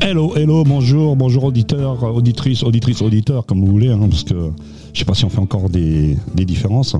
Hello, 0.00 0.34
hello, 0.36 0.64
bonjour, 0.64 1.14
bonjour 1.14 1.44
auditeurs, 1.44 2.02
auditrices, 2.02 2.62
auditrices, 2.62 3.02
auditeurs, 3.02 3.46
comme 3.46 3.60
vous 3.60 3.70
voulez, 3.70 3.90
hein, 3.90 4.08
parce 4.08 4.24
que 4.24 4.50
je 4.92 4.98
sais 4.98 5.04
pas 5.04 5.14
si 5.14 5.24
on 5.24 5.28
fait 5.28 5.40
encore 5.40 5.68
des, 5.68 6.16
des 6.34 6.44
différences. 6.44 6.96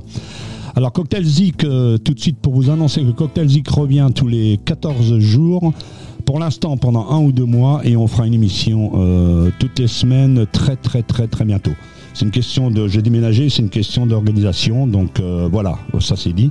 Alors 0.76 0.93
Cocktail 0.93 1.25
Zik, 1.25 1.64
euh, 1.64 1.99
tout 1.99 2.14
de 2.14 2.21
suite 2.21 2.39
pour 2.39 2.54
vous 2.54 2.71
annoncer 2.71 3.02
que 3.02 3.11
Cocktail 3.11 3.49
Zik 3.49 3.68
revient 3.68 4.08
tous 4.14 4.29
les 4.29 4.61
14 4.64 5.18
jours. 5.18 5.72
Pour 6.25 6.38
l'instant, 6.38 6.77
pendant 6.77 7.08
un 7.11 7.18
ou 7.18 7.32
deux 7.32 7.44
mois, 7.46 7.80
et 7.85 7.96
on 7.96 8.07
fera 8.07 8.27
une 8.27 8.35
émission 8.35 8.93
euh, 8.94 9.50
toutes 9.58 9.79
les 9.79 9.88
semaines, 9.88 10.46
très 10.52 10.77
très 10.77 11.02
très 11.02 11.27
très 11.27 11.44
bientôt. 11.44 11.72
C'est 12.14 12.25
une 12.25 12.30
question 12.30 12.71
de, 12.71 12.86
j'ai 12.86 13.02
déménagé, 13.02 13.49
c'est 13.49 13.63
une 13.63 13.71
question 13.71 14.07
d'organisation, 14.07 14.86
donc 14.86 15.21
euh, 15.21 15.49
voilà, 15.50 15.79
ça 16.00 16.16
c'est 16.16 16.32
dit. 16.32 16.50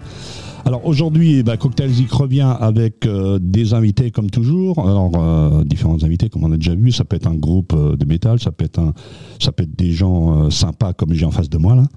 Alors 0.68 0.86
aujourd'hui, 0.86 1.44
bah, 1.44 1.56
Cocktail 1.56 1.90
Zik 1.90 2.12
revient 2.12 2.54
avec 2.60 3.06
euh, 3.06 3.40
des 3.42 3.74
invités 3.74 4.12
comme 4.12 4.30
toujours. 4.30 4.86
Alors 4.86 5.12
euh, 5.16 5.64
différents 5.64 6.04
invités 6.04 6.28
comme 6.28 6.44
on 6.44 6.52
a 6.52 6.58
déjà 6.58 6.76
vu. 6.76 6.92
Ça 6.92 7.06
peut 7.06 7.16
être 7.16 7.28
un 7.28 7.36
groupe 7.36 7.72
euh, 7.74 7.96
de 7.96 8.04
métal, 8.04 8.38
ça 8.42 8.52
peut 8.52 8.66
être 8.66 8.78
un, 8.80 8.94
ça 9.40 9.54
peut 9.54 9.64
être 9.64 9.78
des 9.78 9.94
gens 9.94 10.48
euh, 10.48 10.50
sympas 10.50 10.92
comme 10.92 11.14
j'ai 11.14 11.24
en 11.24 11.32
face 11.32 11.50
de 11.50 11.58
moi 11.58 11.74
là. 11.74 11.88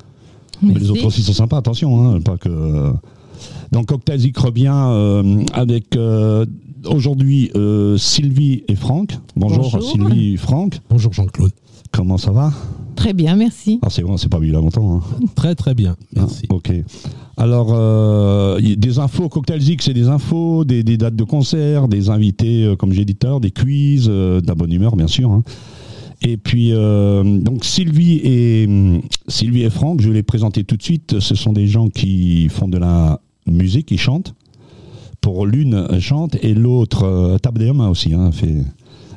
Mais 0.62 0.74
les 0.74 0.88
autres 0.88 1.04
aussi 1.04 1.22
sont 1.22 1.32
sympas. 1.32 1.56
Attention, 1.56 2.12
hein, 2.12 2.20
pas 2.20 2.36
que. 2.36 2.92
Donc 3.72 3.86
Cocktail 3.86 4.20
Zik 4.20 4.38
revient 4.38 4.70
euh, 4.72 5.42
avec 5.52 5.96
euh, 5.96 6.46
aujourd'hui 6.86 7.50
euh, 7.56 7.96
Sylvie 7.96 8.62
et 8.68 8.76
Franck. 8.76 9.18
Bonjour, 9.34 9.64
Bonjour. 9.64 9.82
Sylvie 9.82 10.34
et 10.34 10.36
Franck. 10.36 10.78
Bonjour 10.88 11.12
Jean-Claude. 11.12 11.50
Comment 11.90 12.18
ça 12.18 12.30
va? 12.30 12.52
Très 12.96 13.12
bien, 13.14 13.34
merci. 13.36 13.78
Ah 13.82 13.88
c'est 13.90 14.02
bon, 14.02 14.16
c'est 14.16 14.28
pas 14.28 14.38
vu 14.38 14.48
il 14.48 14.52
y 14.52 14.56
a 14.56 14.60
longtemps. 14.60 14.96
Hein. 14.96 15.00
Très 15.34 15.54
très 15.54 15.74
bien, 15.74 15.96
merci. 16.14 16.46
Ah, 16.50 16.54
ok. 16.54 16.72
Alors, 17.36 17.68
euh, 17.72 18.58
y- 18.60 18.76
des 18.76 18.98
infos, 18.98 19.28
Cocktail 19.28 19.60
Zik, 19.60 19.80
c'est 19.82 19.94
des 19.94 20.08
infos, 20.08 20.64
des, 20.64 20.82
des 20.82 20.98
dates 20.98 21.16
de 21.16 21.24
concert, 21.24 21.88
des 21.88 22.10
invités, 22.10 22.64
euh, 22.64 22.76
comme 22.76 22.92
j'ai 22.92 23.04
dit 23.06 23.14
tout 23.14 23.26
à 23.26 23.30
l'heure, 23.30 23.40
des 23.40 23.50
quiz, 23.52 24.06
euh, 24.10 24.40
de 24.42 24.46
la 24.46 24.54
bonne 24.54 24.72
humeur, 24.72 24.96
bien 24.96 25.06
sûr. 25.06 25.30
hein. 25.30 25.42
Et 26.22 26.36
puis, 26.36 26.72
euh, 26.72 27.38
donc 27.38 27.64
Sylvie 27.64 28.20
et, 28.22 28.66
hum, 28.68 29.00
Sylvie 29.28 29.62
et 29.62 29.70
Franck, 29.70 30.02
je 30.02 30.08
vais 30.08 30.14
les 30.14 30.22
présenter 30.22 30.64
tout 30.64 30.76
de 30.76 30.82
suite. 30.82 31.18
Ce 31.20 31.34
sont 31.34 31.54
des 31.54 31.66
gens 31.66 31.88
qui 31.88 32.48
font 32.50 32.68
de 32.68 32.76
la 32.76 33.20
musique, 33.46 33.86
qui 33.86 33.96
chantent. 33.96 34.34
Pour 35.22 35.46
l'une, 35.46 35.86
chante, 36.00 36.36
et 36.42 36.52
l'autre 36.54 37.04
euh, 37.04 37.38
tape 37.38 37.58
des 37.58 37.72
mains 37.72 37.88
aussi. 37.88 38.12
Hein, 38.14 38.32
fait... 38.32 38.54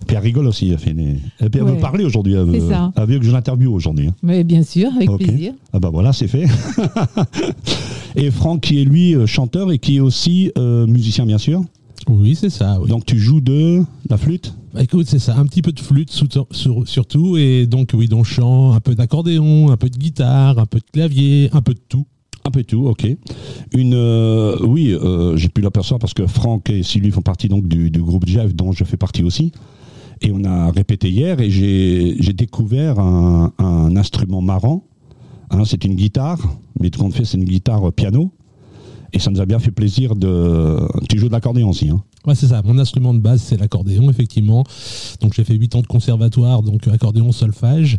Puis 0.08 0.16
elle 0.16 0.24
rigole 0.24 0.48
aussi. 0.48 0.70
Elle, 0.70 0.78
fait 0.78 0.94
des- 0.94 1.18
et 1.40 1.50
puis 1.50 1.60
elle 1.60 1.64
veut 1.64 1.72
Ouais. 1.74 1.80
parler 1.80 2.04
aujourd'hui. 2.06 2.34
Elle, 2.34 2.48
C'est 2.52 2.60
veut- 2.60 2.74
elle 2.96 3.06
veut 3.08 3.20
que 3.20 3.26
je 3.26 3.32
l'interviewe 3.32 3.74
aujourd'hui. 3.74 4.08
hein. 4.08 4.16
Mais 4.24 4.44
bien 4.44 4.64
sûr, 4.64 4.90
avec 4.96 5.10
plaisir. 5.18 5.54
Ah 5.72 5.80
bah 5.80 5.90
voilà, 5.92 6.14
c'est 6.14 6.28
fait. 6.28 6.46
et 8.16 8.32
Franck 8.32 8.62
qui 8.62 8.82
est 8.82 8.86
lui 8.86 9.16
euh, 9.16 9.26
chanteur 9.26 9.72
et 9.72 9.80
qui 9.80 9.98
est 9.98 10.00
aussi 10.00 10.52
euh, 10.58 10.86
musicien 10.88 11.26
bien 11.26 11.38
sûr. 11.38 11.62
Oui, 12.10 12.36
c'est 12.36 12.50
ça. 12.50 12.80
Oui. 12.82 12.90
Donc 12.90 13.06
tu 13.06 13.18
joues 13.18 13.40
de 13.42 13.82
la 14.10 14.18
flûte? 14.18 14.54
Bah, 14.74 14.84
écoute, 14.84 15.06
c'est 15.08 15.20
ça, 15.20 15.38
un 15.38 15.46
petit 15.46 15.62
peu 15.62 15.72
de 15.72 15.80
flûte 15.80 16.12
surtout, 16.12 17.38
et 17.38 17.66
donc 17.68 17.92
oui, 17.94 18.08
donc 18.08 18.26
chant, 18.26 18.74
un 18.74 18.80
peu 18.80 18.96
d'accordéon, 18.96 19.72
un 19.72 19.78
peu 19.78 19.90
de 19.90 19.98
guitare, 19.98 20.58
un 20.60 20.66
peu 20.66 20.80
de 20.80 20.86
clavier, 20.92 21.50
un 21.54 21.62
peu 21.62 21.74
de 21.74 21.80
tout. 21.88 22.06
un 22.46 22.52
peu 22.52 22.64
tout, 22.64 22.88
ok. 22.88 23.08
Une, 23.74 23.94
euh, 23.94 24.58
oui, 24.66 24.92
euh, 24.92 25.38
j'ai 25.38 25.48
pu 25.48 25.62
l'apercevoir 25.62 26.00
parce 26.00 26.14
que 26.14 26.28
Franck 26.28 26.70
et 26.72 26.84
Sylvie 26.84 27.12
font 27.12 27.22
partie 27.22 27.48
donc 27.48 27.68
du, 27.70 27.90
du 27.90 28.02
groupe 28.02 28.26
Jeff 28.28 28.54
dont 28.54 28.74
je 28.74 28.84
fais 28.84 28.98
partie 28.98 29.24
aussi. 29.24 29.54
Et 30.24 30.32
on 30.34 30.44
a 30.46 30.72
répété 30.72 31.10
hier 31.10 31.40
et 31.42 31.52
j'ai 31.52 32.34
découvert 32.34 32.98
un, 32.98 33.52
instrument 33.96 34.42
marrant. 34.42 34.86
Hein, 35.52 35.64
c'est 35.66 35.84
une 35.84 35.96
guitare, 35.96 36.40
mais 36.80 36.90
tout 36.90 37.00
compte 37.00 37.14
fait, 37.14 37.26
c'est 37.26 37.38
une 37.38 37.44
guitare 37.44 37.92
piano. 37.92 38.32
Et 39.12 39.20
ça 39.20 39.30
nous 39.30 39.42
a 39.42 39.46
bien 39.46 39.60
fait 39.60 39.70
plaisir 39.70 40.16
de. 40.16 40.80
Tu 41.08 41.20
joues 41.20 41.28
de 41.28 41.34
l'accordéon 41.34 41.70
aussi, 41.70 41.90
hein 41.90 42.02
Ouais, 42.26 42.36
c'est 42.36 42.48
ça. 42.48 42.62
Mon 42.64 42.80
instrument 42.80 43.14
de 43.14 43.20
base, 43.20 43.42
c'est 43.42 43.58
l'accordéon, 43.58 44.10
effectivement. 44.10 44.64
Donc 45.22 45.34
j'ai 45.34 45.44
fait 45.44 45.54
8 45.54 45.76
ans 45.76 45.82
de 45.82 45.88
conservatoire, 45.88 46.64
donc 46.64 46.88
accordéon, 46.88 47.32
solfège, 47.32 47.98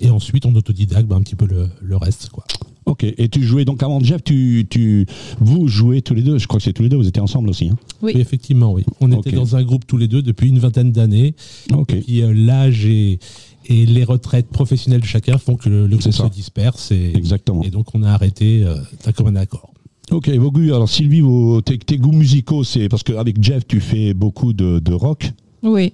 et 0.00 0.10
ensuite 0.10 0.46
en 0.46 0.54
autodidacte, 0.54 1.08
bah, 1.08 1.16
un 1.16 1.22
petit 1.22 1.34
peu 1.34 1.46
le, 1.46 1.68
le 1.80 1.96
reste, 1.96 2.28
quoi. 2.28 2.44
Ok, 2.84 3.04
et 3.04 3.28
tu 3.28 3.42
jouais 3.44 3.64
donc 3.64 3.82
avant 3.82 4.00
Jeff, 4.00 4.24
tu, 4.24 4.66
tu, 4.68 5.06
vous 5.38 5.68
jouez 5.68 6.02
tous 6.02 6.14
les 6.14 6.22
deux, 6.22 6.38
je 6.38 6.48
crois 6.48 6.58
que 6.58 6.64
c'est 6.64 6.72
tous 6.72 6.82
les 6.82 6.88
deux, 6.88 6.96
vous 6.96 7.06
étiez 7.06 7.22
ensemble 7.22 7.48
aussi. 7.48 7.68
Hein 7.68 7.76
Oui. 8.02 8.12
Oui, 8.14 8.20
effectivement, 8.20 8.72
oui. 8.72 8.84
On 9.00 9.10
était 9.12 9.30
dans 9.32 9.54
un 9.54 9.62
groupe 9.62 9.86
tous 9.86 9.96
les 9.98 10.08
deux 10.08 10.20
depuis 10.22 10.48
une 10.48 10.58
vingtaine 10.58 10.90
d'années. 10.90 11.34
ok, 11.72 11.92
Et 11.92 12.00
puis 12.00 12.22
euh, 12.22 12.32
l'âge 12.34 12.84
et, 12.86 13.20
et 13.66 13.86
les 13.86 14.02
retraites 14.04 14.48
professionnelles 14.48 15.00
de 15.02 15.06
chacun 15.06 15.38
font 15.38 15.54
que 15.56 15.68
le, 15.68 15.86
le 15.86 15.96
groupe 15.96 16.12
ça. 16.12 16.24
se 16.26 16.32
disperse. 16.32 16.90
Et, 16.90 17.12
exactement. 17.16 17.62
et 17.62 17.70
donc 17.70 17.94
on 17.94 18.02
a 18.02 18.10
arrêté 18.10 18.64
euh, 18.64 18.76
d'un 19.04 19.12
commun 19.12 19.36
accord. 19.36 19.72
Ok, 20.10 20.28
vos 20.30 20.50
goûts, 20.50 20.74
alors 20.74 20.88
Sylvie, 20.88 21.20
vos, 21.20 21.60
tes, 21.60 21.78
tes 21.78 21.96
goûts 21.98 22.10
musicaux, 22.12 22.64
c'est 22.64 22.88
parce 22.88 23.04
qu'avec 23.04 23.40
Jeff, 23.42 23.64
tu 23.66 23.78
fais 23.80 24.12
beaucoup 24.12 24.52
de, 24.52 24.80
de 24.80 24.92
rock, 24.92 25.30
Oui. 25.62 25.92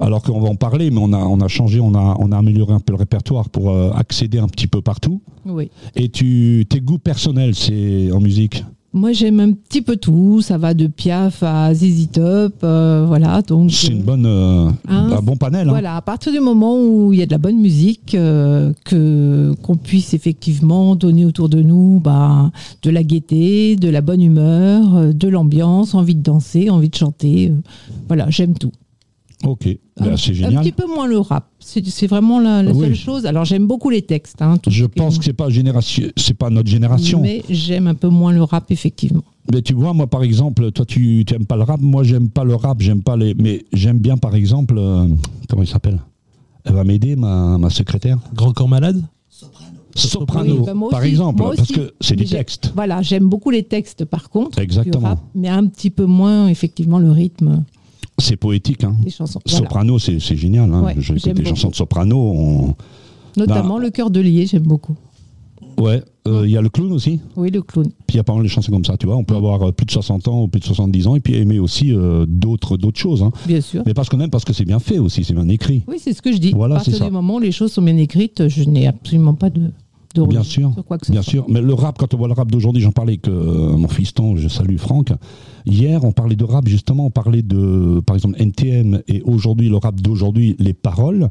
alors 0.00 0.22
qu'on 0.22 0.40
va 0.40 0.48
en 0.48 0.56
parler, 0.56 0.90
mais 0.90 0.98
on 1.00 1.12
a, 1.12 1.18
on 1.18 1.40
a 1.40 1.48
changé, 1.48 1.78
on 1.80 1.94
a, 1.94 2.16
on 2.18 2.32
a 2.32 2.38
amélioré 2.38 2.72
un 2.74 2.80
peu 2.80 2.92
le 2.92 2.98
répertoire 2.98 3.48
pour 3.48 3.70
euh, 3.70 3.90
accéder 3.92 4.38
un 4.38 4.48
petit 4.48 4.66
peu 4.66 4.80
partout. 4.82 5.20
Oui. 5.44 5.70
Et 5.94 6.08
tu, 6.08 6.64
tes 6.68 6.80
goûts 6.80 6.98
personnels, 6.98 7.54
c'est 7.54 8.10
en 8.12 8.20
musique? 8.20 8.64
Moi, 8.92 9.12
j'aime 9.12 9.40
un 9.40 9.52
petit 9.52 9.82
peu 9.82 9.96
tout. 9.96 10.40
Ça 10.40 10.56
va 10.56 10.72
de 10.72 10.86
Piaf 10.86 11.42
à 11.42 11.74
ZZ 11.74 12.08
Top. 12.12 12.54
euh, 12.64 13.04
voilà. 13.06 13.42
Donc, 13.42 13.70
C'est 13.70 13.88
une 13.88 14.00
euh, 14.00 14.02
bonne, 14.04 14.24
euh, 14.26 14.70
Hein, 14.88 15.10
un 15.12 15.20
bon 15.22 15.36
panel. 15.36 15.68
hein. 15.68 15.70
Voilà, 15.70 15.96
à 15.96 16.00
partir 16.00 16.32
du 16.32 16.40
moment 16.40 16.78
où 16.82 17.12
il 17.12 17.18
y 17.18 17.22
a 17.22 17.26
de 17.26 17.30
la 17.30 17.36
bonne 17.36 17.58
musique, 17.60 18.14
euh, 18.14 18.72
que 18.86 19.52
qu'on 19.62 19.76
puisse 19.76 20.14
effectivement 20.14 20.96
donner 20.96 21.26
autour 21.26 21.50
de 21.50 21.60
nous 21.60 22.00
bah, 22.02 22.50
de 22.82 22.90
la 22.90 23.02
gaieté, 23.02 23.76
de 23.76 23.90
la 23.90 24.00
bonne 24.00 24.22
humeur, 24.22 25.12
de 25.12 25.28
l'ambiance, 25.28 25.94
envie 25.94 26.14
de 26.14 26.22
danser, 26.22 26.70
envie 26.70 26.88
de 26.88 26.94
chanter. 26.96 27.52
voilà, 28.08 28.30
j'aime 28.30 28.54
tout. 28.56 28.72
Ok, 29.44 29.64
Ben, 29.98 30.12
Un- 30.12 30.16
c'est 30.16 30.30
Un 30.30 30.34
génial. 30.34 30.62
petit 30.62 30.72
peu 30.72 30.86
moins 30.86 31.06
le 31.06 31.18
rap. 31.18 31.46
C'est 31.58 32.06
vraiment 32.06 32.40
la, 32.40 32.62
la 32.62 32.72
Oui. 32.72 32.80
seule 32.86 32.94
chose. 32.94 33.26
Alors 33.26 33.44
j'aime 33.44 33.66
beaucoup 33.66 33.90
les 33.90 34.02
textes. 34.02 34.40
hein, 34.42 34.56
tout 34.58 34.70
Je 34.70 34.84
pense 34.86 35.18
que 35.18 35.24
c'est 35.24 35.32
pas 35.34 35.48
génération, 35.50 36.04
c'est 36.16 36.34
pas 36.34 36.48
notre 36.50 36.68
génération. 36.70 37.20
Mais 37.20 37.42
j'aime 37.50 37.86
un 37.86 37.94
peu 37.94 38.08
moins 38.08 38.32
le 38.32 38.42
rap, 38.42 38.70
effectivement. 38.70 39.22
Mais 39.52 39.62
tu 39.62 39.74
vois, 39.74 39.92
moi 39.92 40.06
par 40.06 40.22
exemple, 40.22 40.72
toi 40.72 40.84
tu 40.86 41.24
n'aimes 41.30 41.44
pas 41.46 41.56
le 41.56 41.62
rap, 41.64 41.80
moi 41.80 42.02
j'aime 42.02 42.28
pas 42.30 42.44
le 42.44 42.54
rap, 42.54 42.80
j'aime 42.80 43.02
pas 43.02 43.16
les. 43.16 43.34
Mais 43.34 43.64
j'aime 43.72 43.98
bien 43.98 44.16
par 44.16 44.34
exemple, 44.34 44.74
euh, 44.78 45.06
comment 45.48 45.62
il 45.62 45.68
s'appelle? 45.68 46.00
Elle 46.64 46.74
va 46.74 46.82
m'aider, 46.84 47.14
ma, 47.14 47.56
ma 47.58 47.70
secrétaire 47.70 48.18
Grand 48.34 48.52
corps 48.52 48.68
malade? 48.68 49.02
Soprano, 49.94 50.56
Oui, 50.58 50.60
bah, 50.66 50.72
par 50.90 51.00
aussi, 51.00 51.08
exemple, 51.10 51.42
parce 51.56 51.72
que 51.72 51.94
c'est 52.02 52.16
des 52.16 52.26
textes. 52.26 52.70
Voilà, 52.74 53.00
j'aime 53.00 53.28
beaucoup 53.28 53.48
les 53.50 53.62
textes 53.62 54.04
par 54.04 54.28
contre. 54.28 54.58
du 54.58 54.62
Exactement. 54.62 55.08
rap, 55.08 55.20
mais 55.34 55.48
un 55.48 55.66
petit 55.66 55.88
peu 55.90 56.04
moins, 56.04 56.48
effectivement, 56.48 56.98
le 56.98 57.10
rythme 57.10 57.64
C'est 58.18 58.36
poétique. 58.36 58.84
Hein. 58.84 58.96
des 59.02 59.10
chansons. 59.10 59.40
Voilà. 59.44 59.58
Soprano, 59.58 59.98
c'est 59.98 60.20
c'est 60.20 60.36
génial. 60.36 60.72
Hein. 60.72 60.82
Ouais, 60.82 60.94
j'aime 60.98 61.34
des 61.34 61.44
chansons 61.44 61.68
de 61.70 61.74
soprano. 61.74 62.16
on- 62.18 62.74
Notamment 63.36 63.78
le 63.78 63.90
cœur 63.90 64.10
de 64.10 64.20
lier, 64.20 64.46
j'aime 64.46 64.62
beaucoup. 64.62 64.96
Ouais, 65.78 66.02
euh, 66.26 66.46
il 66.46 66.50
y 66.52 66.56
a 66.56 66.62
le 66.62 66.70
clown 66.70 66.90
aussi. 66.92 67.20
Oui, 67.36 67.50
le 67.50 67.60
clown. 67.60 67.84
Puis 68.06 68.14
il 68.14 68.16
y 68.16 68.20
a 68.20 68.24
pas 68.24 68.32
mal 68.32 68.42
de 68.42 68.48
chansons 68.48 68.72
comme 68.72 68.84
ça, 68.86 68.96
tu 68.96 69.04
vois. 69.06 69.16
On 69.16 69.24
peut 69.24 69.36
avoir 69.36 69.62
euh, 69.62 69.72
plus 69.72 69.84
de 69.84 69.90
60 69.90 70.26
ans 70.28 70.42
ou 70.44 70.48
plus 70.48 70.60
de 70.60 70.64
70 70.64 71.06
ans 71.06 71.16
et 71.16 71.20
puis 71.20 71.34
aimer 71.34 71.58
aussi 71.58 71.92
euh, 71.92 72.24
d'autres 72.26 72.78
d'autres 72.78 72.98
choses. 72.98 73.22
Hein. 73.22 73.30
Bien 73.46 73.60
sûr. 73.60 73.82
Mais 73.84 73.92
parce 73.92 74.08
qu'on 74.08 74.18
aime, 74.20 74.30
parce 74.30 74.46
que 74.46 74.54
c'est 74.54 74.64
bien 74.64 74.78
fait 74.78 74.98
aussi, 74.98 75.22
c'est 75.22 75.34
bien 75.34 75.48
écrit. 75.48 75.82
Oui, 75.86 75.96
c'est 75.98 76.14
ce 76.14 76.22
que 76.22 76.32
je 76.32 76.38
dis. 76.38 76.52
Voilà, 76.52 76.76
à 76.76 76.78
partir 76.78 76.94
c'est 76.94 76.98
ça. 77.00 77.04
du 77.04 77.10
moment 77.10 77.34
où 77.36 77.40
les 77.40 77.52
choses 77.52 77.72
sont 77.72 77.82
bien 77.82 77.96
écrites, 77.98 78.48
je 78.48 78.64
n'ai 78.64 78.86
absolument 78.86 79.34
pas 79.34 79.50
de, 79.50 79.70
de 80.24 80.30
Bien 80.30 80.42
sûr, 80.42 80.72
sur 80.72 80.84
quoi 80.84 80.98
que 80.98 81.06
ce 81.06 81.12
Bien 81.12 81.22
soit. 81.22 81.30
sûr, 81.30 81.46
mais 81.48 81.60
le 81.60 81.74
rap, 81.74 81.98
quand 81.98 82.14
on 82.14 82.16
voit 82.16 82.28
le 82.28 82.34
rap 82.34 82.50
d'aujourd'hui, 82.50 82.82
j'en 82.82 82.92
parlais 82.92 83.12
avec 83.14 83.28
euh, 83.28 83.76
mon 83.76 83.88
fiston, 83.88 84.36
je 84.36 84.48
salue 84.48 84.76
Franck. 84.78 85.12
Hier, 85.66 86.02
on 86.04 86.12
parlait 86.12 86.36
de 86.36 86.44
rap, 86.44 86.66
justement, 86.68 87.06
on 87.06 87.10
parlait 87.10 87.42
de, 87.42 88.00
par 88.06 88.16
exemple, 88.16 88.36
NTM, 88.40 89.02
et 89.08 89.22
aujourd'hui, 89.22 89.68
le 89.68 89.76
rap 89.76 90.00
d'aujourd'hui, 90.00 90.56
les 90.58 90.72
paroles. 90.72 91.28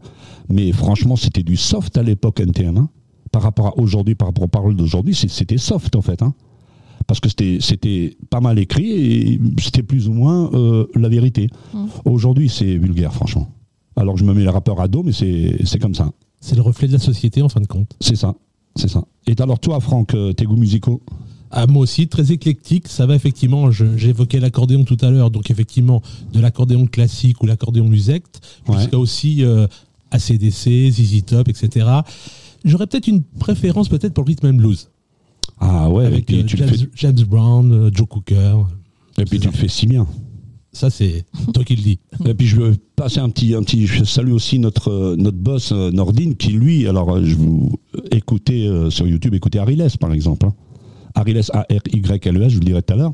Mais 0.49 0.71
franchement, 0.71 1.15
c'était 1.15 1.43
du 1.43 1.55
soft 1.55 1.97
à 1.97 2.03
l'époque, 2.03 2.39
NTM. 2.39 2.77
hein. 2.77 2.89
Par 3.31 3.41
rapport 3.41 3.67
à 3.67 3.77
aujourd'hui, 3.79 4.15
par 4.15 4.27
rapport 4.29 4.43
aux 4.43 4.47
paroles 4.49 4.75
d'aujourd'hui, 4.75 5.13
c'était 5.15 5.57
soft, 5.57 5.95
en 5.95 6.01
fait. 6.01 6.21
hein. 6.21 6.33
Parce 7.07 7.19
que 7.19 7.29
c'était- 7.29 7.57
c'était 7.61 8.17
pas 8.29 8.39
mal 8.41 8.57
écrit 8.57 8.89
et 8.91 9.39
c'était 9.59 9.83
plus 9.83 10.07
ou 10.07 10.13
moins 10.13 10.49
euh, 10.53 10.87
la 10.95 11.07
vérité. 11.09 11.47
Mm. 11.73 11.85
Aujourd'hui, 12.05 12.49
c'est 12.49 12.77
vulgaire, 12.77 13.13
franchement. 13.13 13.49
Alors, 13.95 14.17
je 14.17 14.23
me 14.25 14.33
mets 14.33 14.43
le 14.43 14.49
rappeur 14.49 14.79
à 14.81 14.87
dos, 14.87 15.03
mais 15.03 15.11
c'est 15.11 15.57
c'est 15.65 15.79
comme 15.79 15.93
ça. 15.95 16.11
C'est 16.39 16.55
le 16.55 16.61
reflet 16.61 16.87
de 16.87 16.93
la 16.93 16.99
société 16.99 17.41
en 17.41 17.49
fin 17.49 17.61
de 17.61 17.67
compte. 17.67 17.95
C'est 17.99 18.15
ça. 18.15 18.33
C'est 18.75 18.89
ça. 18.89 19.03
Et 19.27 19.33
alors, 19.39 19.59
toi, 19.59 19.79
Franck, 19.79 20.13
euh, 20.13 20.33
tes 20.33 20.45
goûts 20.45 20.57
musicaux 20.57 21.01
Ah, 21.51 21.65
moi 21.67 21.83
aussi, 21.83 22.07
très 22.07 22.31
éclectique. 22.31 22.87
Ça 22.87 23.05
va 23.05 23.15
effectivement, 23.15 23.71
j'évoquais 23.71 24.39
l'accordéon 24.39 24.83
tout 24.83 24.97
à 25.01 25.09
l'heure, 25.09 25.31
donc 25.31 25.49
effectivement, 25.49 26.01
de 26.33 26.39
l'accordéon 26.41 26.85
classique 26.85 27.41
ou 27.41 27.45
l'accordéon 27.45 27.87
musette, 27.87 28.41
Ouais. 28.67 28.77
jusqu'à 28.79 28.97
aussi 28.99 29.43
euh, 29.43 29.65
ACDC, 30.11 30.89
ZZ 30.91 31.23
Top, 31.25 31.47
etc. 31.47 31.87
J'aurais 32.65 32.87
peut-être 32.87 33.07
une 33.07 33.23
préférence 33.23 33.87
peut-être 33.89 34.13
pour 34.13 34.23
le 34.25 34.29
rhythm 34.29 34.47
and 34.47 34.53
blues, 34.55 34.89
Ah 35.59 35.89
ouais, 35.89 36.05
avec 36.05 36.21
et 36.21 36.23
puis 36.23 36.39
euh, 36.39 36.43
tu 36.45 36.57
James, 36.57 36.67
fais, 36.69 36.89
James 36.95 37.23
Brown, 37.27 37.71
euh, 37.71 37.89
Joe 37.93 38.07
Cooker. 38.07 38.57
et 39.17 39.23
puis 39.25 39.39
tu 39.39 39.47
le 39.47 39.53
fais 39.53 39.67
si 39.69 39.87
bien. 39.87 40.05
Ça, 40.75 40.89
c'est 40.89 41.23
toi 41.53 41.63
qui 41.63 41.77
le 41.77 41.81
dis. 41.81 41.99
Et 42.25 42.33
puis 42.33 42.47
je 42.47 42.57
veux 42.57 42.75
passer 42.97 43.19
un 43.19 43.29
petit, 43.29 43.55
un 43.55 43.63
petit, 43.63 43.87
je 43.87 44.03
salue 44.03 44.33
aussi 44.33 44.59
notre 44.59 44.91
euh, 44.91 45.15
notre 45.17 45.37
boss 45.37 45.71
euh, 45.71 45.89
Nordine 45.89 46.35
qui 46.35 46.49
lui, 46.51 46.85
alors 46.85 47.15
euh, 47.15 47.21
je 47.23 47.33
vous 47.35 47.79
écoutez 48.11 48.67
euh, 48.67 48.89
sur 48.89 49.07
YouTube, 49.07 49.33
écoutez 49.35 49.57
Ariles 49.57 49.87
par 50.01 50.11
exemple. 50.11 50.47
hein. 50.47 50.53
Ariles 51.15 51.41
A 51.53 51.61
R 51.61 51.81
Y 51.93 52.27
L 52.27 52.37
E 52.37 52.43
S, 52.43 52.49
je 52.49 52.55
vous 52.55 52.59
le 52.59 52.65
dirai 52.65 52.81
tout 52.81 52.93
à 52.93 52.97
l'heure. 52.97 53.13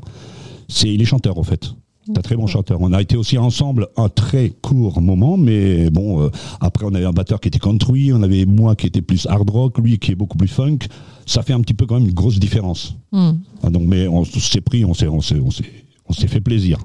C'est 0.66 0.92
il 0.92 1.00
est 1.00 1.04
chanteur 1.04 1.38
en 1.38 1.44
fait. 1.44 1.72
C'est 2.04 2.18
un 2.18 2.22
très 2.22 2.34
bon 2.34 2.48
chanteur. 2.48 2.80
On 2.80 2.92
a 2.92 3.00
été 3.00 3.16
aussi 3.16 3.38
ensemble 3.38 3.86
un 3.96 4.08
très 4.08 4.50
court 4.50 5.00
moment, 5.00 5.36
mais 5.36 5.88
bon, 5.90 6.20
euh, 6.20 6.30
après 6.60 6.84
on 6.84 6.92
avait 6.94 7.04
un 7.04 7.12
batteur 7.12 7.38
qui 7.38 7.46
était 7.46 7.60
country, 7.60 8.12
on 8.12 8.24
avait 8.24 8.44
moi 8.44 8.74
qui 8.74 8.88
était 8.88 9.02
plus 9.02 9.24
hard 9.26 9.48
rock, 9.48 9.78
lui 9.78 10.00
qui 10.00 10.10
est 10.10 10.16
beaucoup 10.16 10.36
plus 10.36 10.48
funk. 10.48 10.78
Ça 11.26 11.42
fait 11.44 11.52
un 11.52 11.60
petit 11.60 11.74
peu 11.74 11.86
quand 11.86 11.94
même 12.00 12.08
une 12.08 12.14
grosse 12.14 12.40
différence. 12.40 12.96
Hmm. 13.12 13.34
Ah, 13.62 13.70
donc, 13.70 13.84
mais 13.86 14.08
on 14.08 14.24
s'est 14.24 14.60
pris, 14.60 14.84
on 14.84 14.94
s'est, 14.94 15.06
on 15.06 15.20
s'est, 15.20 15.36
on 16.08 16.12
s'est 16.12 16.26
fait 16.26 16.40
plaisir. 16.40 16.78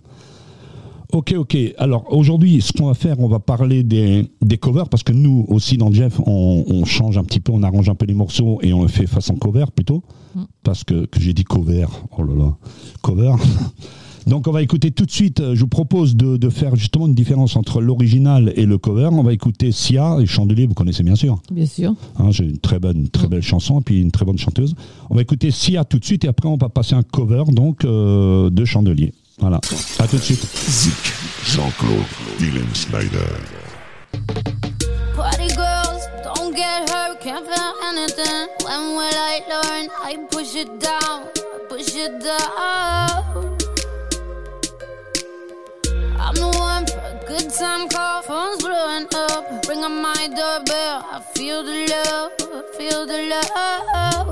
Ok, 1.14 1.34
ok. 1.38 1.58
Alors 1.78 2.06
aujourd'hui, 2.14 2.62
ce 2.62 2.74
qu'on 2.74 2.88
va 2.88 2.94
faire, 2.94 3.20
on 3.20 3.28
va 3.30 3.40
parler 3.40 3.84
des, 3.84 4.26
des 4.42 4.58
covers 4.58 4.90
parce 4.90 5.04
que 5.04 5.14
nous 5.14 5.46
aussi 5.48 5.78
dans 5.78 5.92
Jeff, 5.92 6.20
on, 6.26 6.66
on 6.68 6.84
change 6.86 7.18
un 7.18 7.24
petit 7.24 7.40
peu, 7.40 7.54
on 7.54 7.64
arrange 7.64 7.88
un 7.90 7.96
peu 7.96 8.06
les 8.06 8.14
morceaux 8.14 8.60
et 8.62 8.74
on 8.74 8.82
le 8.82 8.90
fait 8.90 9.08
façon 9.08 9.36
cover 9.36 9.66
plutôt. 9.74 10.04
Mm. 10.36 10.42
Parce 10.64 10.84
que, 10.84 11.06
que 11.06 11.20
j'ai 11.22 11.34
dit 11.34 11.46
cover. 11.46 11.86
Oh 12.18 12.24
là 12.24 12.34
là, 12.36 12.58
cover. 13.02 13.32
Donc 14.28 14.50
on 14.50 14.52
va 14.52 14.62
écouter 14.62 14.92
tout 14.92 15.06
de 15.06 15.12
suite. 15.12 15.40
euh, 15.40 15.56
Je 15.56 15.62
vous 15.62 15.70
propose 15.70 16.18
de, 16.18 16.36
de 16.36 16.50
faire 16.50 16.76
justement 16.76 17.08
une 17.08 17.16
différence 17.16 17.56
entre 17.56 17.80
l'original 17.80 18.52
et 18.58 18.66
le 18.66 18.78
cover. 18.78 19.08
On 19.14 19.24
va 19.24 19.32
écouter 19.32 19.72
Sia 19.72 20.18
et 20.20 20.26
Chandelier. 20.26 20.68
Vous 20.68 20.74
connaissez 20.74 21.04
bien 21.04 21.16
sûr. 21.16 21.42
Bien 21.50 21.66
sûr. 21.66 21.96
Hein, 22.20 22.32
J'ai 22.32 22.44
une 22.44 22.58
très 22.58 22.80
bonne, 22.80 23.08
très 23.08 23.30
belle 23.30 23.42
chanson 23.42 23.80
et 23.80 23.84
puis 23.84 24.02
une 24.02 24.12
très 24.12 24.26
bonne 24.26 24.38
chanteuse. 24.38 24.76
On 25.10 25.16
va 25.16 25.22
écouter 25.22 25.52
Sia 25.52 25.86
tout 25.86 26.00
de 26.00 26.04
suite 26.06 26.26
et 26.26 26.28
après 26.28 26.50
on 26.50 26.58
va 26.58 26.68
passer 26.68 26.96
un 26.96 27.04
cover 27.04 27.46
donc 27.54 27.86
euh, 27.86 28.50
de 28.50 28.66
Chandelier. 28.66 29.14
Voilà. 29.40 29.60
À 30.00 30.08
tout 30.08 30.18
de 30.18 30.22
suite. 30.22 30.46
Zik, 30.68 31.14
Jean-Claude, 31.46 32.06
Dylan 32.40 32.74
Snyder. 32.74 33.38
Party 35.16 35.48
girls, 35.56 36.08
don't 36.24 36.56
get 36.56 36.90
hurt, 36.90 37.20
can't 37.22 37.46
feel 37.46 37.74
anything. 37.84 38.48
When 38.64 38.96
will 38.96 39.14
I 39.14 39.42
learn? 39.48 39.90
I 40.04 40.18
push 40.32 40.56
it 40.56 40.80
down, 40.80 41.28
I 41.36 41.60
push 41.70 41.96
it 41.96 42.20
down. 42.20 43.58
I'm 46.20 46.36
the 46.36 46.48
one 46.60 46.86
for 46.88 46.98
a 46.98 47.20
good 47.28 47.50
time 47.54 47.88
call, 47.90 48.22
phone's 48.24 48.64
blowing 48.64 49.08
up. 49.14 49.68
Ring 49.70 49.84
on 49.84 50.02
my 50.02 50.28
doorbell, 50.36 51.06
I 51.12 51.22
feel 51.36 51.64
the 51.64 51.88
love, 51.92 52.32
I 52.42 52.64
feel 52.78 53.06
the 53.06 53.20
love. 53.34 54.28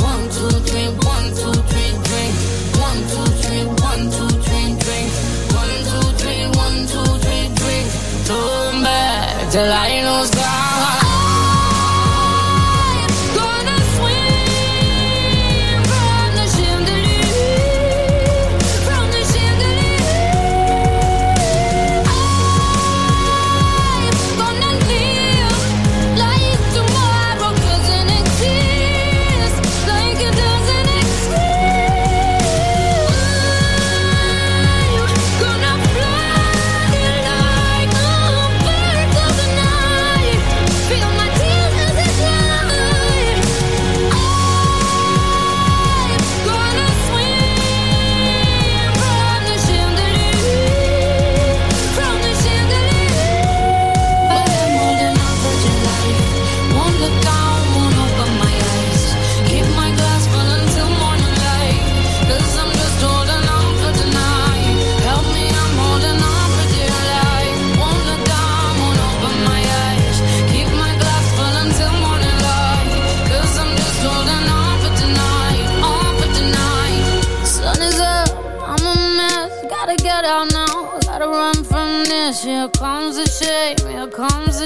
One, 0.00 0.24
two, 0.30 0.50
three, 0.68 0.88
one, 1.06 1.28
two, 1.34 1.52
three, 1.52 1.67
One, 2.10 2.16
two, 2.16 3.24
three, 3.42 3.64
one, 3.66 4.10
two, 4.10 4.28
three, 4.40 4.72
drink. 4.80 5.12
One, 5.52 5.74
two, 5.84 6.08
three, 6.16 6.46
one, 6.56 6.86
two, 6.86 7.04
three, 7.20 7.48
drink. 7.54 7.88
Turn 8.24 8.82
back 8.82 9.50
till 9.52 9.70
I 9.70 10.20
lose 10.20 10.30
God. 10.30 10.67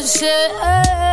shit. 0.06 1.12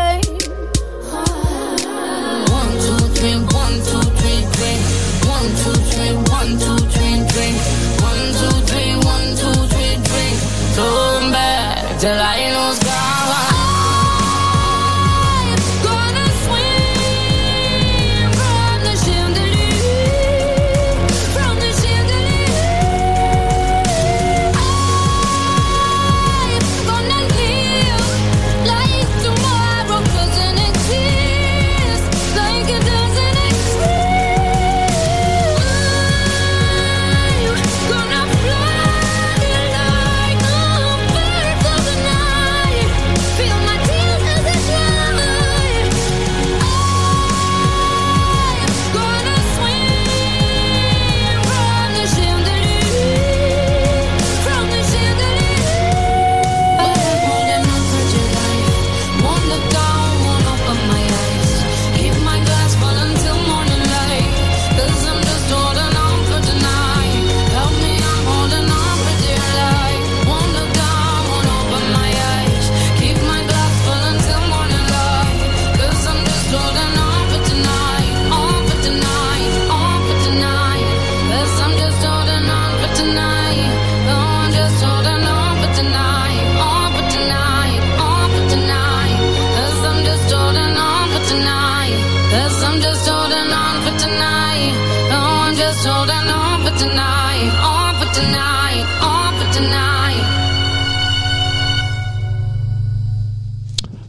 Just 95.70 95.86
holding 95.86 96.28
on 96.34 96.66
for 96.66 96.76
tonight. 96.78 97.50
On 97.62 97.94
for 98.00 98.10
tonight, 98.14 98.86
on 99.02 99.32
for 99.40 99.50
tonight. 99.54 100.26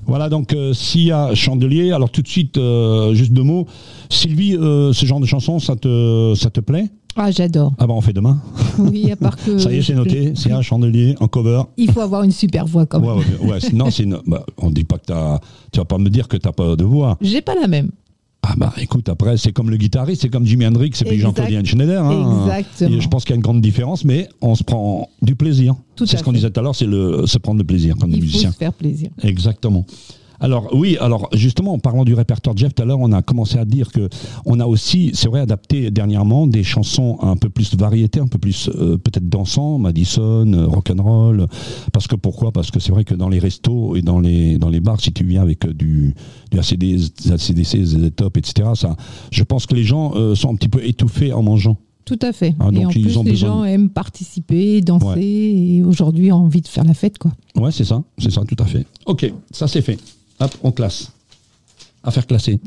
Voilà 0.06 0.28
donc 0.28 0.52
euh, 0.54 0.72
Sia 0.72 1.34
Chandelier. 1.34 1.92
Alors 1.92 2.10
tout 2.10 2.22
de 2.22 2.28
suite, 2.28 2.56
euh, 2.56 3.12
juste 3.14 3.32
deux 3.32 3.42
mots. 3.42 3.66
Sylvie, 4.08 4.56
euh, 4.56 4.92
ce 4.92 5.04
genre 5.06 5.20
de 5.20 5.26
chanson, 5.26 5.58
ça 5.60 5.76
te, 5.76 6.34
ça 6.34 6.48
te 6.50 6.60
plaît? 6.60 6.88
Ah, 7.16 7.30
j'adore. 7.30 7.72
Ah 7.78 7.86
bah 7.86 7.94
on 7.94 8.00
fait 8.00 8.12
demain. 8.14 8.38
Oui, 8.78 9.10
à 9.12 9.16
part 9.16 9.36
que. 9.36 9.58
Ça 9.58 9.70
y 9.72 9.78
est, 9.78 9.82
c'est 9.82 9.94
noté. 9.94 10.34
Sia 10.36 10.62
Chandelier 10.62 11.14
en 11.20 11.28
cover. 11.28 11.62
Il 11.76 11.90
faut 11.92 12.00
avoir 12.00 12.22
une 12.22 12.30
super 12.32 12.64
voix 12.66 12.86
quand 12.86 13.00
même. 13.00 13.10
Ouais, 13.10 13.16
ouais, 13.42 13.50
ouais, 13.52 13.60
c'est- 13.60 13.72
non, 13.74 13.90
c'est 13.90 14.04
une- 14.04 14.20
bah, 14.26 14.44
on 14.56 14.70
dit 14.70 14.84
pas 14.84 14.96
que 14.98 15.06
t'as. 15.06 15.38
Tu 15.72 15.78
vas 15.80 15.84
pas 15.84 15.98
me 15.98 16.08
dire 16.08 16.26
que 16.28 16.36
t'as 16.38 16.52
pas 16.52 16.76
de 16.76 16.84
voix. 16.84 17.18
J'ai 17.20 17.42
pas 17.42 17.54
la 17.54 17.66
même. 17.66 17.90
Ah 18.42 18.54
bah 18.56 18.72
écoute, 18.78 19.08
après 19.08 19.36
c'est 19.36 19.52
comme 19.52 19.70
le 19.70 19.76
guitariste, 19.76 20.22
c'est 20.22 20.28
comme 20.28 20.46
Jimi 20.46 20.66
Hendrix 20.66 20.92
et 21.00 21.04
puis. 21.04 21.18
Jean-Claude 21.18 21.66
Schneider. 21.66 22.02
Hein. 22.04 22.46
Exactement. 22.46 22.96
Et 22.96 23.00
je 23.00 23.08
pense 23.08 23.24
qu'il 23.24 23.30
y 23.30 23.34
a 23.34 23.36
une 23.36 23.42
grande 23.42 23.60
différence, 23.60 24.04
mais 24.04 24.28
on 24.40 24.54
se 24.54 24.64
prend 24.64 25.08
du 25.20 25.36
plaisir. 25.36 25.74
Tout 25.94 26.06
C'est 26.06 26.16
ce 26.16 26.24
qu'on 26.24 26.32
disait 26.32 26.50
tout 26.50 26.60
à 26.60 26.62
l'heure, 26.62 26.74
c'est 26.74 26.86
le 26.86 27.26
se 27.26 27.38
prendre 27.38 27.58
le 27.58 27.64
plaisir 27.64 27.96
comme 27.96 28.10
des 28.10 28.18
Il 28.18 28.30
faut 28.30 28.38
se 28.38 28.48
faire 28.48 28.72
plaisir. 28.72 29.10
Exactement. 29.22 29.84
Alors 30.40 30.68
oui, 30.72 30.96
alors 31.00 31.28
justement 31.34 31.74
en 31.74 31.78
parlant 31.78 32.04
du 32.04 32.14
répertoire 32.14 32.54
de 32.54 32.60
Jeff, 32.60 32.74
tout 32.74 32.82
à 32.82 32.86
l'heure 32.86 32.98
on 33.00 33.12
a 33.12 33.20
commencé 33.22 33.58
à 33.58 33.64
dire 33.64 33.92
que 33.92 34.08
on 34.46 34.58
a 34.58 34.66
aussi, 34.66 35.10
c'est 35.12 35.28
vrai, 35.28 35.40
adapté 35.40 35.90
dernièrement 35.90 36.46
des 36.46 36.64
chansons 36.64 37.18
un 37.20 37.36
peu 37.36 37.50
plus 37.50 37.70
de 37.70 37.76
variété, 37.76 38.20
un 38.20 38.26
peu 38.26 38.38
plus 38.38 38.68
euh, 38.74 38.96
peut-être 38.96 39.28
dansant, 39.28 39.78
Madison, 39.78 40.50
euh, 40.52 40.66
rock'n'roll. 40.66 41.46
Parce 41.92 42.06
que 42.06 42.16
pourquoi? 42.16 42.52
Parce 42.52 42.70
que 42.70 42.80
c'est 42.80 42.90
vrai 42.92 43.04
que 43.04 43.14
dans 43.14 43.28
les 43.28 43.38
restos 43.38 43.96
et 43.96 44.02
dans 44.02 44.18
les 44.18 44.56
dans 44.58 44.70
les 44.70 44.80
bars, 44.80 45.00
si 45.00 45.12
tu 45.12 45.24
viens 45.24 45.42
avec 45.42 45.66
euh, 45.66 45.74
du 45.74 46.14
du 46.50 46.58
ACD, 46.58 46.96
ACDC, 47.30 47.84
ZZ 47.84 48.10
Top, 48.16 48.36
etc. 48.38 48.70
Ça, 48.74 48.96
je 49.30 49.42
pense 49.44 49.66
que 49.66 49.74
les 49.74 49.84
gens 49.84 50.12
euh, 50.16 50.34
sont 50.34 50.50
un 50.50 50.54
petit 50.56 50.68
peu 50.68 50.82
étouffés 50.84 51.32
en 51.32 51.42
mangeant. 51.42 51.76
Tout 52.06 52.18
à 52.22 52.32
fait. 52.32 52.54
Ah, 52.58 52.70
et 52.72 52.84
en 52.84 52.88
plus, 52.88 53.04
les 53.04 53.04
besoin 53.04 53.34
gens 53.34 53.64
aiment 53.64 53.90
participer, 53.90 54.80
danser, 54.80 55.06
Ouais. 55.06 55.22
et 55.22 55.82
aujourd'hui 55.84 56.32
ont 56.32 56.36
envie 56.36 56.60
de 56.62 56.66
faire 56.66 56.82
la 56.84 56.94
fête, 56.94 57.18
quoi. 57.18 57.30
Ouais, 57.56 57.70
c'est 57.70 57.84
ça, 57.84 58.02
c'est 58.18 58.30
ça, 58.32 58.42
tout 58.48 58.56
à 58.60 58.64
fait. 58.66 58.84
Ok, 59.06 59.32
ça 59.52 59.68
c'est 59.68 59.82
fait. 59.82 59.98
Hop, 60.40 60.50
on 60.62 60.72
classe. 60.72 61.12
Affaire 62.02 62.26
classée. 62.26 62.60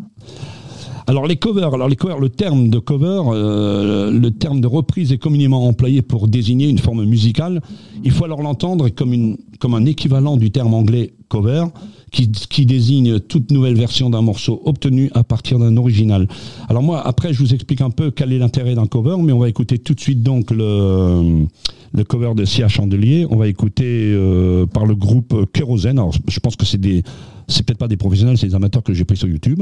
Alors 1.05 1.27
les 1.27 1.35
covers, 1.35 1.73
alors 1.73 1.89
les 1.89 1.97
covers, 1.97 2.19
le 2.19 2.29
terme 2.29 2.69
de 2.69 2.79
cover, 2.79 3.21
euh, 3.27 4.09
le 4.09 4.31
terme 4.31 4.61
de 4.61 4.67
reprise 4.67 5.11
est 5.11 5.17
communément 5.17 5.67
employé 5.67 6.01
pour 6.01 6.29
désigner 6.29 6.69
une 6.69 6.77
forme 6.77 7.03
musicale. 7.03 7.61
Il 8.05 8.11
faut 8.11 8.23
alors 8.23 8.41
l'entendre 8.41 8.87
comme, 8.89 9.35
comme 9.59 9.73
un 9.73 9.85
équivalent 9.85 10.37
du 10.37 10.49
terme 10.51 10.73
anglais 10.73 11.13
cover, 11.27 11.65
qui, 12.11 12.31
qui 12.31 12.65
désigne 12.65 13.19
toute 13.19 13.51
nouvelle 13.51 13.75
version 13.75 14.09
d'un 14.09 14.21
morceau 14.21 14.61
obtenu 14.63 15.09
à 15.13 15.25
partir 15.25 15.59
d'un 15.59 15.75
original. 15.75 16.27
Alors 16.69 16.83
moi, 16.83 17.05
après, 17.05 17.33
je 17.33 17.39
vous 17.39 17.53
explique 17.53 17.81
un 17.81 17.89
peu 17.89 18.11
quel 18.11 18.31
est 18.31 18.37
l'intérêt 18.37 18.75
d'un 18.75 18.87
cover, 18.87 19.17
mais 19.21 19.33
on 19.33 19.39
va 19.39 19.49
écouter 19.49 19.79
tout 19.79 19.95
de 19.95 19.99
suite 19.99 20.23
donc 20.23 20.51
le, 20.51 21.45
le 21.93 22.03
cover 22.03 22.33
de 22.35 22.45
Sia 22.45 22.67
Chandelier. 22.67 23.25
On 23.29 23.37
va 23.37 23.47
écouter 23.47 24.11
euh, 24.13 24.65
par 24.65 24.85
le 24.85 24.95
groupe 24.95 25.51
Kérosène. 25.53 25.99
Alors, 25.99 26.13
je 26.27 26.39
pense 26.39 26.55
que 26.55 26.65
c'est 26.65 26.79
des, 26.79 27.03
c'est 27.47 27.65
peut-être 27.65 27.77
pas 27.79 27.87
des 27.87 27.97
professionnels, 27.97 28.37
c'est 28.37 28.47
des 28.47 28.55
amateurs 28.55 28.83
que 28.83 28.93
j'ai 28.93 29.05
pris 29.05 29.17
sur 29.17 29.27
YouTube. 29.27 29.61